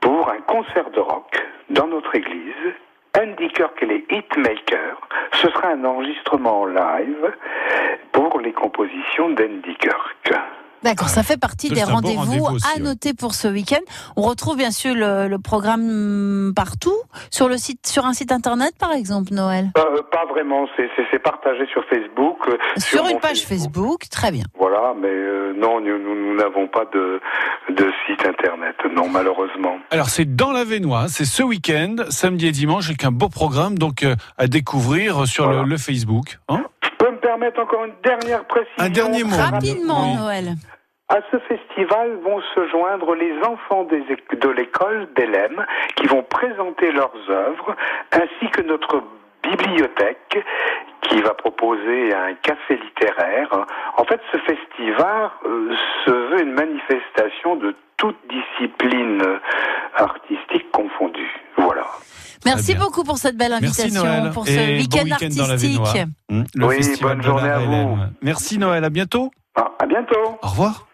pour 0.00 0.30
un 0.30 0.40
concert 0.40 0.90
de 0.90 1.00
rock 1.00 1.36
dans 1.68 1.86
notre 1.86 2.14
église. 2.14 2.54
Andy 3.18 3.48
Kirk 3.48 3.82
et 3.82 3.86
les 3.86 4.06
Hitmakers. 4.10 5.00
Ce 5.34 5.48
sera 5.50 5.68
un 5.68 5.84
enregistrement 5.84 6.62
en 6.62 6.66
live 6.66 7.32
les 8.46 8.52
compositions 8.52 9.28
d'Andy 9.30 9.74
Kirk. 9.80 10.40
D'accord, 10.82 11.08
ça 11.08 11.24
fait 11.24 11.38
partie 11.40 11.68
des 11.68 11.82
rendez-vous 11.82 12.44
aussi, 12.44 12.64
à 12.72 12.76
ouais. 12.76 12.82
noter 12.84 13.12
pour 13.12 13.34
ce 13.34 13.48
week-end. 13.48 13.80
On 14.14 14.22
retrouve 14.22 14.56
bien 14.56 14.70
sûr 14.70 14.94
le, 14.94 15.26
le 15.26 15.38
programme 15.38 16.52
partout, 16.54 16.94
sur 17.30 17.48
le 17.48 17.56
site, 17.56 17.84
sur 17.88 18.04
un 18.06 18.12
site 18.12 18.30
internet 18.30 18.72
par 18.78 18.92
exemple, 18.92 19.32
Noël. 19.34 19.70
Euh, 19.78 20.02
pas 20.12 20.26
vraiment, 20.30 20.66
c'est- 20.76 20.86
partagé 21.24 21.66
sur 21.72 21.82
Facebook. 21.88 22.36
euh, 22.46 22.56
Sur 22.76 23.08
une 23.08 23.18
page 23.18 23.42
Facebook, 23.46 24.02
très 24.10 24.30
bien. 24.30 24.44
Voilà, 24.60 24.94
mais 24.96 25.08
euh, 25.08 25.54
non, 25.56 25.80
nous 25.80 25.98
nous- 25.98 26.14
nous 26.14 26.36
n'avons 26.36 26.68
pas 26.68 26.84
de, 26.92 27.20
de 27.70 27.90
site 28.06 28.24
internet, 28.24 28.76
non, 28.94 29.08
malheureusement. 29.08 29.78
Alors 29.90 30.08
c'est 30.08 30.36
dans 30.36 30.52
la 30.52 30.62
Vénois, 30.64 31.06
c'est 31.08 31.24
ce 31.24 31.42
week-end, 31.42 31.96
samedi 32.10 32.46
et 32.46 32.52
dimanche, 32.52 32.86
avec 32.88 33.02
un 33.04 33.10
beau 33.10 33.28
programme 33.28 33.76
donc 33.76 34.04
euh, 34.04 34.14
à 34.38 34.46
découvrir 34.46 35.26
sur 35.26 35.50
le, 35.50 35.64
le 35.64 35.78
Facebook. 35.78 36.38
Hein? 36.48 36.62
Permettre 37.36 37.60
encore 37.60 37.84
une 37.84 37.94
dernière 38.02 38.44
précision 38.46 38.78
Un 38.78 38.88
dernier 38.88 39.24
mot. 39.24 39.36
Rapidement, 39.36 40.04
Oui. 40.04 40.16
Noël. 40.16 40.54
À 41.08 41.18
ce 41.30 41.38
festival 41.40 42.16
vont 42.24 42.40
se 42.54 42.66
joindre 42.68 43.14
les 43.14 43.32
enfants 43.44 43.84
des 43.84 44.00
de 44.00 44.48
l'école 44.48 45.06
d'Elem 45.14 45.64
qui 45.96 46.06
vont 46.06 46.22
présenter 46.22 46.90
leurs 46.90 47.14
œuvres, 47.28 47.76
ainsi 48.12 48.50
que 48.50 48.62
notre 48.62 49.02
bibliothèque 49.42 50.44
qui 51.02 51.20
va 51.20 51.34
proposer 51.34 52.12
un 52.12 52.34
café 52.34 52.76
littéraire. 52.76 53.66
En 53.98 54.04
fait, 54.04 54.20
ce 54.32 54.38
festival 54.38 55.30
euh, 55.44 55.74
se 56.04 56.10
veut 56.10 56.42
une 56.42 56.52
manifestation 56.54 57.54
de 57.56 57.76
toutes 57.98 58.18
disciplines 58.28 59.22
euh, 59.22 59.38
artistiques 59.94 60.70
confondues. 60.72 61.36
Voilà. 61.56 61.86
Merci 62.46 62.74
beaucoup 62.74 63.04
pour 63.04 63.18
cette 63.18 63.36
belle 63.36 63.54
Merci 63.60 63.82
invitation, 63.82 64.04
Noël. 64.04 64.30
pour 64.32 64.46
ce 64.46 64.52
Et 64.52 64.78
bon 64.78 65.02
week-end 65.02 65.28
dans 65.36 65.46
la 65.46 65.52
artistique. 65.54 65.80
Hum, 66.30 66.44
le 66.54 66.66
Oui, 66.66 66.76
festival 66.76 67.12
bonne 67.12 67.18
de 67.18 67.22
journée 67.22 67.48
à 67.48 67.58
vous. 67.58 67.98
Merci 68.22 68.58
Noël, 68.58 68.84
à 68.84 68.90
bientôt. 68.90 69.30
Ah, 69.56 69.68
à 69.78 69.86
bientôt. 69.86 70.38
Au 70.42 70.48
revoir. 70.48 70.86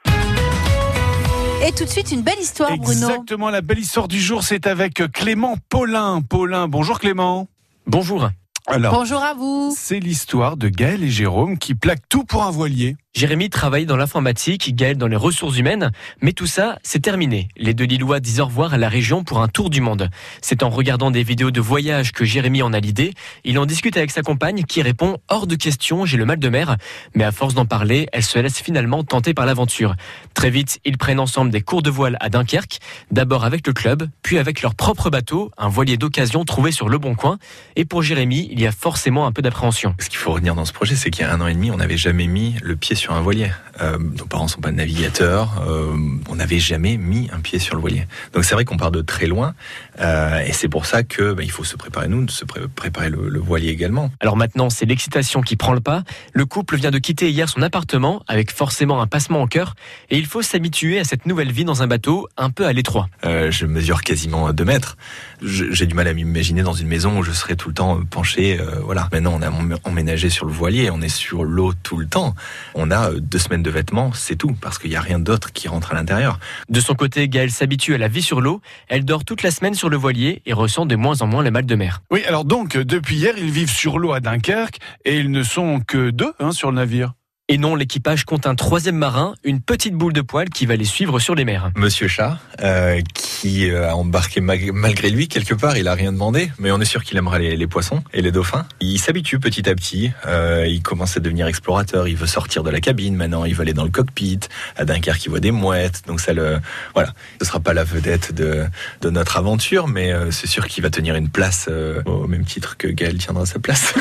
Et 1.65 1.71
tout 1.73 1.85
de 1.85 1.89
suite, 1.89 2.11
une 2.11 2.23
belle 2.23 2.41
histoire, 2.41 2.77
Bruno. 2.77 3.09
Exactement, 3.09 3.49
la 3.49 3.61
belle 3.61 3.79
histoire 3.79 4.09
du 4.09 4.19
jour, 4.21 4.43
c'est 4.43 4.67
avec 4.67 4.95
Clément 5.13 5.57
Paulin. 5.69 6.21
Paulin, 6.21 6.67
bonjour 6.67 6.99
Clément. 6.99 7.47
Bonjour. 7.87 8.29
Alors, 8.69 8.95
Bonjour 8.95 9.23
à 9.23 9.35
vous. 9.35 9.75
c'est 9.77 9.99
l'histoire 9.99 10.57
de 10.57 10.69
Gaël 10.69 11.03
et 11.03 11.11
Jérôme 11.11 11.59
qui 11.59 11.75
plaquent 11.75 12.09
tout 12.09 12.23
pour 12.25 12.45
un 12.45 12.51
voilier. 12.53 12.97
Jérémy 13.13 13.51
travaille 13.51 13.85
dans 13.85 13.97
l'informatique, 13.97 14.75
Gaël 14.75 14.97
dans 14.97 15.09
les 15.09 15.17
ressources 15.17 15.59
humaines, 15.59 15.91
mais 16.23 16.33
tout 16.33 16.47
ça, 16.47 16.79
c'est 16.83 17.01
terminé. 17.01 17.49
Les 17.59 17.75
deux 17.75 17.85
Lillois 17.85 18.21
disent 18.21 18.41
au 18.41 18.47
revoir 18.47 18.73
à 18.73 18.79
la 18.79 18.89
région 18.89 19.23
pour 19.23 19.43
un 19.43 19.49
tour 19.49 19.69
du 19.69 19.83
monde. 19.83 20.09
C'est 20.41 20.63
en 20.63 20.71
regardant 20.71 21.11
des 21.11 21.23
vidéos 21.23 21.51
de 21.51 21.61
voyage 21.61 22.13
que 22.13 22.25
Jérémy 22.25 22.63
en 22.63 22.73
a 22.73 22.81
l'idée. 22.81 23.13
Il 23.45 23.59
en 23.59 23.67
discute 23.67 23.99
avec 23.99 24.11
sa 24.13 24.23
compagne 24.23 24.63
qui 24.63 24.81
répond 24.81 25.19
hors 25.29 25.47
de 25.47 25.57
question, 25.57 26.07
j'ai 26.07 26.17
le 26.17 26.25
mal 26.25 26.39
de 26.39 26.49
mer. 26.49 26.77
Mais 27.15 27.25
à 27.25 27.33
force 27.33 27.53
d'en 27.53 27.67
parler, 27.67 28.09
elle 28.15 28.23
se 28.23 28.39
laisse 28.39 28.61
finalement 28.61 29.05
tenter 29.05 29.35
par 29.35 29.45
l'aventure. 29.45 29.95
Très 30.33 30.49
vite, 30.49 30.81
ils 30.87 30.97
prennent 30.97 31.21
ensemble 31.21 31.51
des 31.51 31.61
cours 31.61 31.83
de 31.83 31.91
voile 31.91 32.17
à 32.21 32.31
Dunkerque, 32.31 32.79
d'abord 33.11 33.45
avec 33.45 33.67
le 33.67 33.75
club, 33.75 34.09
puis 34.23 34.39
avec 34.39 34.63
leur 34.63 34.75
propre 34.75 35.11
bateau, 35.11 35.51
un 35.59 35.69
voilier 35.69 35.99
d'occasion 35.99 36.47
trouvé 36.47 36.73
sur 36.73 36.89
le 36.89 36.97
Bon 36.97 37.15
Coin. 37.15 37.39
Et 37.77 37.85
pour 37.85 38.03
Jérémy, 38.03 38.49
il 38.53 38.61
y 38.61 38.67
a 38.67 38.73
forcément 38.73 39.27
un 39.27 39.33
peu 39.33 39.41
d'appréhension. 39.41 39.95
Ce 39.99 40.11
qu'il 40.11 40.19
faut 40.19 40.33
retenir 40.33 40.55
dans 40.55 40.67
ce 40.67 40.75
projet, 40.75 40.95
c'est 40.95 41.11
qu'il 41.11 41.25
y 41.25 41.29
a 41.29 41.33
un 41.33 41.41
an 41.41 41.47
et 41.47 41.55
demi, 41.55 41.71
on 41.71 41.79
n'avait 41.79 41.97
jamais 41.97 42.27
mis 42.27 42.55
le 42.63 42.77
pied 42.77 42.95
sur 42.95 43.15
un 43.15 43.23
voilier. 43.23 43.51
Euh, 43.81 43.97
nos 43.99 44.27
parents 44.27 44.49
sont 44.49 44.61
pas 44.61 44.71
navigateurs, 44.71 45.63
euh, 45.67 45.97
on 46.29 46.37
n'avait 46.37 46.59
jamais 46.59 46.97
mis 46.99 47.31
un 47.33 47.41
pied 47.41 47.59
sur 47.59 47.75
le 47.75 47.81
voilier. 47.81 48.07
Donc 48.35 48.45
c'est 48.45 48.55
vrai 48.55 48.65
qu'on 48.67 48.77
part 48.77 48.91
de 48.91 49.01
très 49.01 49.27
loin, 49.27 49.55
euh, 50.01 50.41
et 50.41 50.53
c'est 50.53 50.69
pour 50.69 50.85
ça 50.85 51.03
que 51.03 51.33
bah, 51.33 51.43
il 51.43 51.51
faut 51.51 51.65
se 51.65 51.77
préparer 51.77 52.09
nous, 52.09 52.29
se 52.29 52.45
pré- 52.45 52.61
préparer 52.75 53.09
le, 53.09 53.29
le 53.31 53.39
voilier 53.41 53.71
également. 53.71 54.11
Alors 54.21 54.37
maintenant, 54.37 54.69
c'est 54.69 54.85
l'excitation 54.85 55.41
qui 55.41 55.57
prend 55.57 55.73
le 55.73 55.81
pas. 55.81 56.03
Le 56.35 56.45
couple 56.45 56.77
vient 56.77 56.91
de 56.91 56.99
quitter 56.99 57.31
hier 57.31 57.49
son 57.49 57.63
appartement 57.63 58.23
avec 58.29 58.53
forcément 58.53 59.01
un 59.01 59.07
passement 59.07 59.43
au 59.43 59.47
cœur 59.47 59.75
et 60.11 60.19
il 60.19 60.27
faut 60.27 60.43
s'habituer 60.43 60.99
à 60.99 61.05
cette 61.05 61.25
nouvelle 61.27 61.51
vie 61.51 61.65
dans 61.65 61.83
un 61.83 61.87
bateau 61.87 62.29
un 62.37 62.51
peu 62.51 62.67
à 62.67 62.73
l'étroit. 62.75 63.09
Je 63.25 63.65
mesure 63.67 64.03
quasiment 64.03 64.53
2 64.53 64.65
mètres. 64.65 64.97
J'ai 65.43 65.87
du 65.87 65.95
mal 65.95 66.07
à 66.09 66.15
m'imaginer 66.15 66.63
dans 66.63 66.73
une 66.75 66.89
maison 66.89 67.19
où 67.19 67.23
je 67.23 67.33
serais 67.33 67.57
tout 67.57 67.69
le 67.69 67.75
temps 67.75 68.01
penché. 68.09 68.59
voilà. 68.85 69.09
Maintenant, 69.13 69.33
on 69.39 69.43
a 69.43 69.49
em- 69.49 69.79
emménagé 69.85 70.31
sur 70.31 70.47
le 70.47 70.53
voilier, 70.53 70.91
on 70.91 71.01
est 71.01 71.09
sur 71.09 71.45
l'eau 71.45 71.73
tout 71.83 71.97
le 71.97 72.07
temps. 72.07 72.35
On 72.75 72.91
a 72.91 73.11
deux 73.13 73.39
semaines 73.39 73.62
de 73.63 73.71
vêtements, 73.71 74.13
c'est 74.13 74.37
tout, 74.37 74.53
parce 74.61 74.79
qu'il 74.79 74.91
n'y 74.91 74.97
a 74.97 75.01
rien 75.01 75.19
d'autre 75.19 75.53
qui 75.53 75.69
rentre 75.69 75.93
à 75.93 75.95
l'intérieur. 75.95 76.39
De 76.69 76.81
son 76.81 76.95
côté, 76.95 77.29
Gaëlle 77.29 77.51
s'habitue 77.51 77.95
à 77.95 77.99
la 77.99 78.09
vie 78.09 78.23
sur 78.23 78.41
l'eau. 78.41 78.61
Elle 78.89 79.05
dort 79.05 79.25
toute 79.25 79.43
la 79.43 79.51
semaine 79.51 79.75
sur 79.75 79.89
le 79.89 79.97
voilier 79.97 80.43
et 80.47 80.53
ressent 80.53 80.87
de 80.87 80.97
moins 80.97 81.23
en 81.23 81.27
moins 81.27 81.43
le 81.43 81.51
mal 81.51 81.67
de 81.67 81.75
mer. 81.75 82.03
Oui, 82.11 82.23
alors 82.27 82.45
donc, 82.45 82.77
depuis 82.77 83.17
hier, 83.17 83.35
ils 83.39 83.51
vivent 83.51 83.71
sur 83.71 83.99
l'eau 83.99 84.13
à 84.13 84.21
Dunkerque 84.21 84.79
et 85.05 85.19
ils 85.19 85.31
ne 85.31 85.43
sont 85.43 85.81
que 85.81 86.11
deux 86.11 86.33
hein, 86.39 86.53
sur 86.53 86.71
le 86.71 86.77
navire. 86.77 87.15
Et 87.53 87.59
non, 87.59 87.75
l'équipage 87.75 88.25
compte 88.25 88.47
un 88.47 88.55
troisième 88.55 88.97
marin, 88.97 89.35
une 89.45 89.61
petite 89.61 89.93
boule 89.93 90.15
de 90.15 90.23
poil 90.23 90.49
qui 90.49 90.65
va 90.65 90.75
les 90.75 90.87
suivre 90.87 91.19
sur 91.19 91.35
les 91.35 91.45
mers. 91.45 91.71
Monsieur 91.77 92.09
Chat, 92.09 92.39
euh, 92.63 93.03
qui 93.13 93.69
euh, 93.69 93.91
a 93.91 93.95
embarqué 93.95 94.41
malgré 94.41 95.11
lui 95.11 95.29
quelque 95.29 95.53
part, 95.53 95.77
il 95.77 95.87
a 95.87 95.93
rien 95.93 96.13
demandé, 96.13 96.51
mais 96.59 96.71
on 96.71 96.81
est 96.81 96.87
sûr 96.87 97.05
qu'il 97.05 97.19
aimera 97.19 97.39
les, 97.39 97.55
les 97.55 97.67
poissons 97.67 98.03
et 98.15 98.23
les 98.23 98.33
dauphins. 98.33 98.65
Il 98.81 98.99
s'habitue 98.99 99.39
petit 99.39 99.69
à 99.69 99.75
petit, 99.75 100.13
euh, 100.27 100.65
il 100.67 100.81
commence 100.81 101.19
à 101.19 101.21
devenir 101.21 101.47
explorateur, 101.47 102.09
il 102.09 102.17
veut 102.17 102.27
sortir 102.27 102.63
de 102.63 102.71
la 102.71 102.81
cabine 102.81 103.17
maintenant, 103.17 103.45
il 103.45 103.55
veut 103.55 103.61
aller 103.61 103.75
dans 103.75 103.85
le 103.85 103.91
cockpit, 103.91 104.41
à 104.79 104.87
Dunkerque 104.87 105.23
il 105.27 105.29
voit 105.29 105.41
des 105.41 105.51
mouettes, 105.51 106.05
donc 106.07 106.23
ça 106.23 106.33
le... 106.33 106.59
Voilà, 106.95 107.13
ce 107.39 107.47
sera 107.47 107.61
pas 107.61 107.75
la 107.75 107.85
vedette 107.85 108.35
de, 108.35 108.65
de 109.03 109.11
notre 109.11 109.37
aventure, 109.37 109.89
mais 109.89 110.11
euh, 110.11 110.31
c'est 110.31 110.47
sûr 110.47 110.67
qu'il 110.69 110.83
va 110.83 110.89
tenir 110.89 111.17
une 111.17 111.29
place 111.29 111.69
au 112.07 112.27
même 112.27 112.47
titre 112.47 112.79
que 112.79 112.89
Gaël 112.89 113.19
tiendra 113.19 113.45
sa 113.45 113.59
place. 113.59 113.93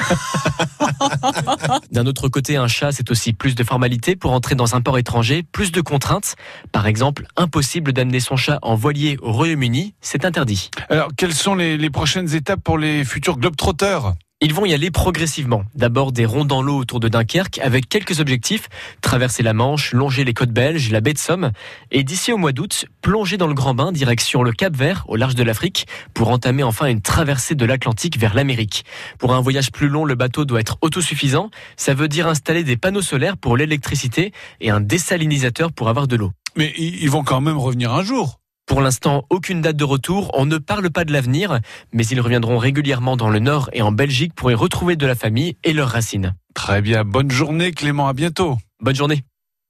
D'un 1.91 2.05
autre 2.05 2.29
côté, 2.29 2.55
un 2.55 2.69
chat, 2.69 2.93
c'est 2.93 3.11
aussi 3.11 3.33
plus 3.41 3.55
de 3.55 3.63
formalités 3.63 4.15
pour 4.15 4.33
entrer 4.33 4.53
dans 4.53 4.75
un 4.75 4.81
port 4.81 4.99
étranger, 4.99 5.41
plus 5.41 5.71
de 5.71 5.81
contraintes. 5.81 6.35
Par 6.71 6.85
exemple, 6.85 7.25
impossible 7.37 7.91
d'amener 7.91 8.19
son 8.19 8.35
chat 8.35 8.59
en 8.61 8.75
voilier 8.75 9.17
au 9.19 9.31
Royaume-Uni, 9.31 9.95
c'est 9.99 10.25
interdit. 10.25 10.69
Alors, 10.89 11.09
quelles 11.17 11.33
sont 11.33 11.55
les, 11.55 11.89
prochaines 11.89 12.35
étapes 12.35 12.61
pour 12.63 12.77
les 12.77 13.03
futurs 13.03 13.39
Globetrotters? 13.39 14.13
Ils 14.43 14.55
vont 14.55 14.65
y 14.65 14.73
aller 14.73 14.89
progressivement. 14.89 15.65
D'abord 15.75 16.11
des 16.11 16.25
ronds 16.25 16.45
dans 16.45 16.63
l'eau 16.63 16.77
autour 16.77 16.99
de 16.99 17.07
Dunkerque 17.07 17.59
avec 17.59 17.87
quelques 17.87 18.19
objectifs. 18.19 18.69
Traverser 19.01 19.43
la 19.43 19.53
Manche, 19.53 19.93
longer 19.93 20.23
les 20.23 20.33
côtes 20.33 20.49
belges, 20.49 20.89
la 20.89 20.99
baie 20.99 21.13
de 21.13 21.19
Somme. 21.19 21.51
Et 21.91 22.03
d'ici 22.03 22.33
au 22.33 22.37
mois 22.37 22.51
d'août, 22.51 22.85
plonger 23.03 23.37
dans 23.37 23.45
le 23.45 23.53
Grand 23.53 23.75
Bain 23.75 23.91
direction 23.91 24.41
le 24.41 24.51
Cap 24.51 24.75
Vert 24.75 25.05
au 25.07 25.15
large 25.15 25.35
de 25.35 25.43
l'Afrique 25.43 25.85
pour 26.15 26.29
entamer 26.29 26.63
enfin 26.63 26.87
une 26.87 27.03
traversée 27.03 27.53
de 27.53 27.65
l'Atlantique 27.65 28.17
vers 28.17 28.33
l'Amérique. 28.33 28.83
Pour 29.19 29.35
un 29.35 29.41
voyage 29.41 29.71
plus 29.71 29.89
long, 29.89 30.05
le 30.05 30.15
bateau 30.15 30.43
doit 30.43 30.59
être 30.59 30.79
autosuffisant. 30.81 31.51
Ça 31.77 31.93
veut 31.93 32.07
dire 32.07 32.25
installer 32.25 32.63
des 32.63 32.77
panneaux 32.77 33.03
solaires 33.03 33.37
pour 33.37 33.57
l'électricité 33.57 34.31
et 34.59 34.71
un 34.71 34.81
désalinisateur 34.81 35.71
pour 35.71 35.87
avoir 35.87 36.07
de 36.07 36.15
l'eau. 36.15 36.31
Mais 36.55 36.73
ils 36.79 37.03
ils 37.03 37.11
vont 37.11 37.23
quand 37.23 37.41
même 37.41 37.59
revenir 37.59 37.93
un 37.93 38.03
jour. 38.03 38.40
Pour 38.66 38.82
l'instant, 38.82 39.26
aucune 39.30 39.62
date 39.62 39.76
de 39.76 39.84
retour, 39.84 40.32
on 40.34 40.45
ne 40.45 40.57
parle 40.57 40.89
pas 40.89 41.03
de 41.03 41.12
l'avenir, 41.12 41.59
mais 41.91 42.05
ils 42.05 42.22
reviendront 42.22 42.57
régulièrement 42.57 43.18
dans 43.18 43.30
le 43.30 43.39
Nord 43.39 43.70
et 43.74 43.82
en 43.82 43.91
Belgique 43.91 44.34
pour 44.34 44.51
y 44.51 44.53
retrouver 44.53 44.95
de 44.95 45.05
la 45.05 45.16
famille 45.16 45.57
et 45.64 45.74
leurs 45.74 45.89
racines. 45.89 46.36
Très 46.53 46.82
bien, 46.82 47.03
bonne 47.03 47.32
journée 47.32 47.72
Clément, 47.72 48.07
à 48.07 48.14
bientôt. 48.14 48.57
Bonne 48.80 48.95
journée. 48.95 49.24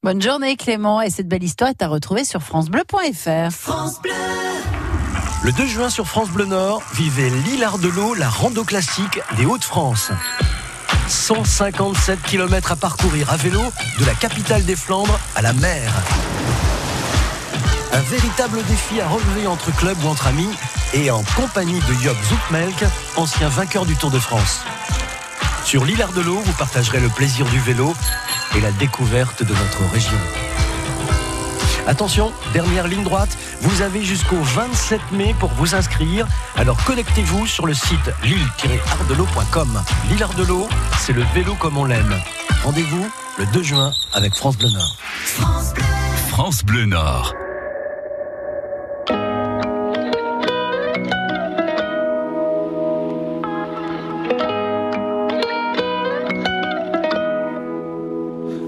Bonne 0.03 0.21
journée 0.21 0.55
Clément 0.55 1.01
et 1.01 1.09
cette 1.09 1.27
belle 1.27 1.43
histoire 1.43 1.69
est 1.69 1.81
à 1.81 1.87
retrouver 1.87 2.23
sur 2.25 2.41
francebleu.fr. 2.41 3.51
France 3.51 4.01
Bleu. 4.01 4.11
Le 5.43 5.51
2 5.51 5.65
juin 5.65 5.89
sur 5.89 6.07
France 6.07 6.29
Bleu 6.29 6.45
Nord, 6.45 6.83
vivez 6.93 7.29
l'île 7.29 7.63
Ardelot, 7.63 8.13
la 8.13 8.29
rando 8.29 8.63
classique 8.63 9.19
des 9.37 9.45
Hauts-de-France. 9.45 10.11
157 11.07 12.21
km 12.21 12.71
à 12.71 12.75
parcourir 12.75 13.31
à 13.31 13.37
vélo 13.37 13.61
de 13.99 14.05
la 14.05 14.13
capitale 14.13 14.63
des 14.63 14.75
Flandres 14.75 15.19
à 15.35 15.41
la 15.41 15.53
mer. 15.53 15.91
Un 17.93 18.01
véritable 18.01 18.63
défi 18.63 19.01
à 19.01 19.07
relever 19.07 19.47
entre 19.47 19.75
clubs 19.75 20.01
ou 20.03 20.07
entre 20.07 20.27
amis 20.27 20.49
et 20.93 21.11
en 21.11 21.23
compagnie 21.35 21.79
de 21.79 21.93
Job 22.01 22.15
Zoutmelk, 22.29 22.85
ancien 23.17 23.49
vainqueur 23.49 23.85
du 23.85 23.95
Tour 23.95 24.11
de 24.11 24.19
France. 24.19 24.61
Sur 25.65 25.83
l'île 25.83 26.01
Ardelot, 26.01 26.39
vous 26.39 26.53
partagerez 26.53 26.99
le 26.99 27.09
plaisir 27.09 27.45
du 27.47 27.59
vélo 27.59 27.93
et 28.55 28.61
la 28.61 28.71
découverte 28.71 29.43
de 29.43 29.53
notre 29.53 29.91
région. 29.91 30.17
Attention, 31.87 32.31
dernière 32.53 32.87
ligne 32.87 33.03
droite, 33.03 33.37
vous 33.61 33.81
avez 33.81 34.03
jusqu'au 34.03 34.41
27 34.41 35.01
mai 35.11 35.35
pour 35.39 35.49
vous 35.51 35.75
inscrire. 35.75 36.27
Alors 36.55 36.81
connectez-vous 36.85 37.47
sur 37.47 37.65
le 37.65 37.73
site 37.73 38.11
lille-ardelot.com. 38.23 39.83
L'île 40.09 40.23
Ardelot, 40.23 40.69
c'est 40.99 41.13
le 41.13 41.23
vélo 41.33 41.55
comme 41.55 41.77
on 41.77 41.85
l'aime. 41.85 42.15
Rendez-vous 42.63 43.09
le 43.37 43.45
2 43.47 43.63
juin 43.63 43.91
avec 44.13 44.35
France 44.35 44.57
Bleu 44.57 44.69
Nord. 44.69 44.95
France 46.29 46.63
Bleu 46.63 46.85
Nord. 46.85 47.33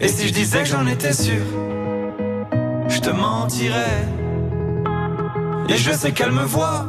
Et 0.00 0.08
si 0.08 0.28
je 0.28 0.32
disais 0.32 0.60
que 0.60 0.68
j'en 0.68 0.86
étais 0.86 1.12
sûr 1.12 1.42
Je 2.88 3.00
te 3.00 3.10
mentirais 3.10 4.08
Et 5.68 5.76
je 5.76 5.92
sais 5.92 6.12
qu'elle 6.12 6.32
me 6.32 6.44
voit 6.44 6.86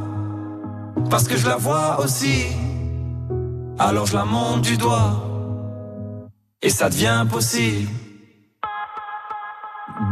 Parce 1.10 1.28
que 1.28 1.38
je 1.38 1.48
la 1.48 1.58
vois 1.58 2.00
aussi 2.00 2.46
Alors 3.78 4.06
je 4.06 4.16
la 4.16 4.26
monte 4.26 4.62
du 4.62 4.78
doigt 4.78 5.28
Et 6.62 6.70
ça 6.70 6.90
devient 6.90 7.26
possible 7.30 7.90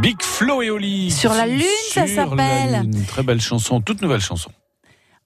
Big 0.02 0.22
Flo 0.22 0.62
et 0.62 0.70
Oli. 0.70 1.12
Sur 1.12 1.34
la 1.34 1.46
lune, 1.46 1.66
ça 1.92 2.08
s'appelle. 2.08 2.84
lune. 2.84 3.06
Très 3.06 3.24
belle 3.24 3.42
chanson, 3.42 3.82
toute 3.82 4.02
nouvelle 4.02 4.22
chanson. 4.22 4.52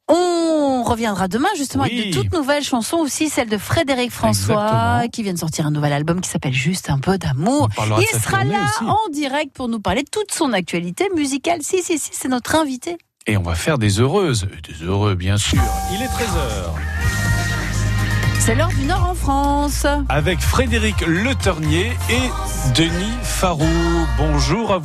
On 0.08 0.63
reviendra 0.94 1.28
demain 1.28 1.50
justement 1.58 1.84
Oui. 1.84 2.00
avec 2.00 2.14
de 2.14 2.22
toutes 2.22 2.34
nouvelles 2.34 2.64
chansons 2.64 2.98
aussi, 2.98 3.30
celle 3.30 3.50
de 3.50 3.58
Frédéric 3.58 4.12
François 4.12 4.56
Exactement. 4.64 5.10
qui 5.10 5.24
vient 5.24 5.34
de 5.34 5.40
sortir 5.40 5.66
un 5.68 5.72
nouvel 5.72 5.94
album 5.94 6.22
qui 6.22 6.30
s'appelle 6.30 6.54
Juste 6.54 6.90
un 6.90 7.00
peu 7.00 7.18
d'amour. 7.18 7.70
Il 7.78 8.20
sera 8.22 8.44
là 8.44 8.66
aussi. 8.66 8.86
en 8.90 9.10
direct 9.12 9.54
pour 9.54 9.68
nous 9.68 9.80
parler 9.80 10.04
de 10.04 10.10
toute 10.10 10.32
son 10.32 10.54
actualité 10.54 11.10
musicale. 11.16 11.60
Si, 11.62 11.82
si, 11.84 12.00
si, 12.00 12.10
c'est 12.14 12.30
notre 12.30 12.56
invité. 12.56 12.98
Et 13.28 13.38
on 13.38 13.44
va 13.44 13.56
faire 13.56 13.78
des 13.78 14.00
heureuses. 14.00 14.48
Des 14.68 14.86
heureux, 14.86 15.16
bien 15.16 15.38
sûr. 15.38 15.62
Il 15.94 16.02
est 16.02 16.06
13h. 16.08 16.72
C'est 18.40 18.56
l'heure 18.56 18.68
du 18.78 18.84
Nord 18.86 19.06
en 19.12 19.16
France. 19.16 19.86
Avec 20.10 20.40
Frédéric 20.42 20.96
Le 21.08 21.34
Ternier 21.34 21.94
et 22.10 22.76
Denis 22.76 23.14
Farou. 23.24 23.64
Bonjour 24.18 24.74
à 24.74 24.78
vous. 24.78 24.82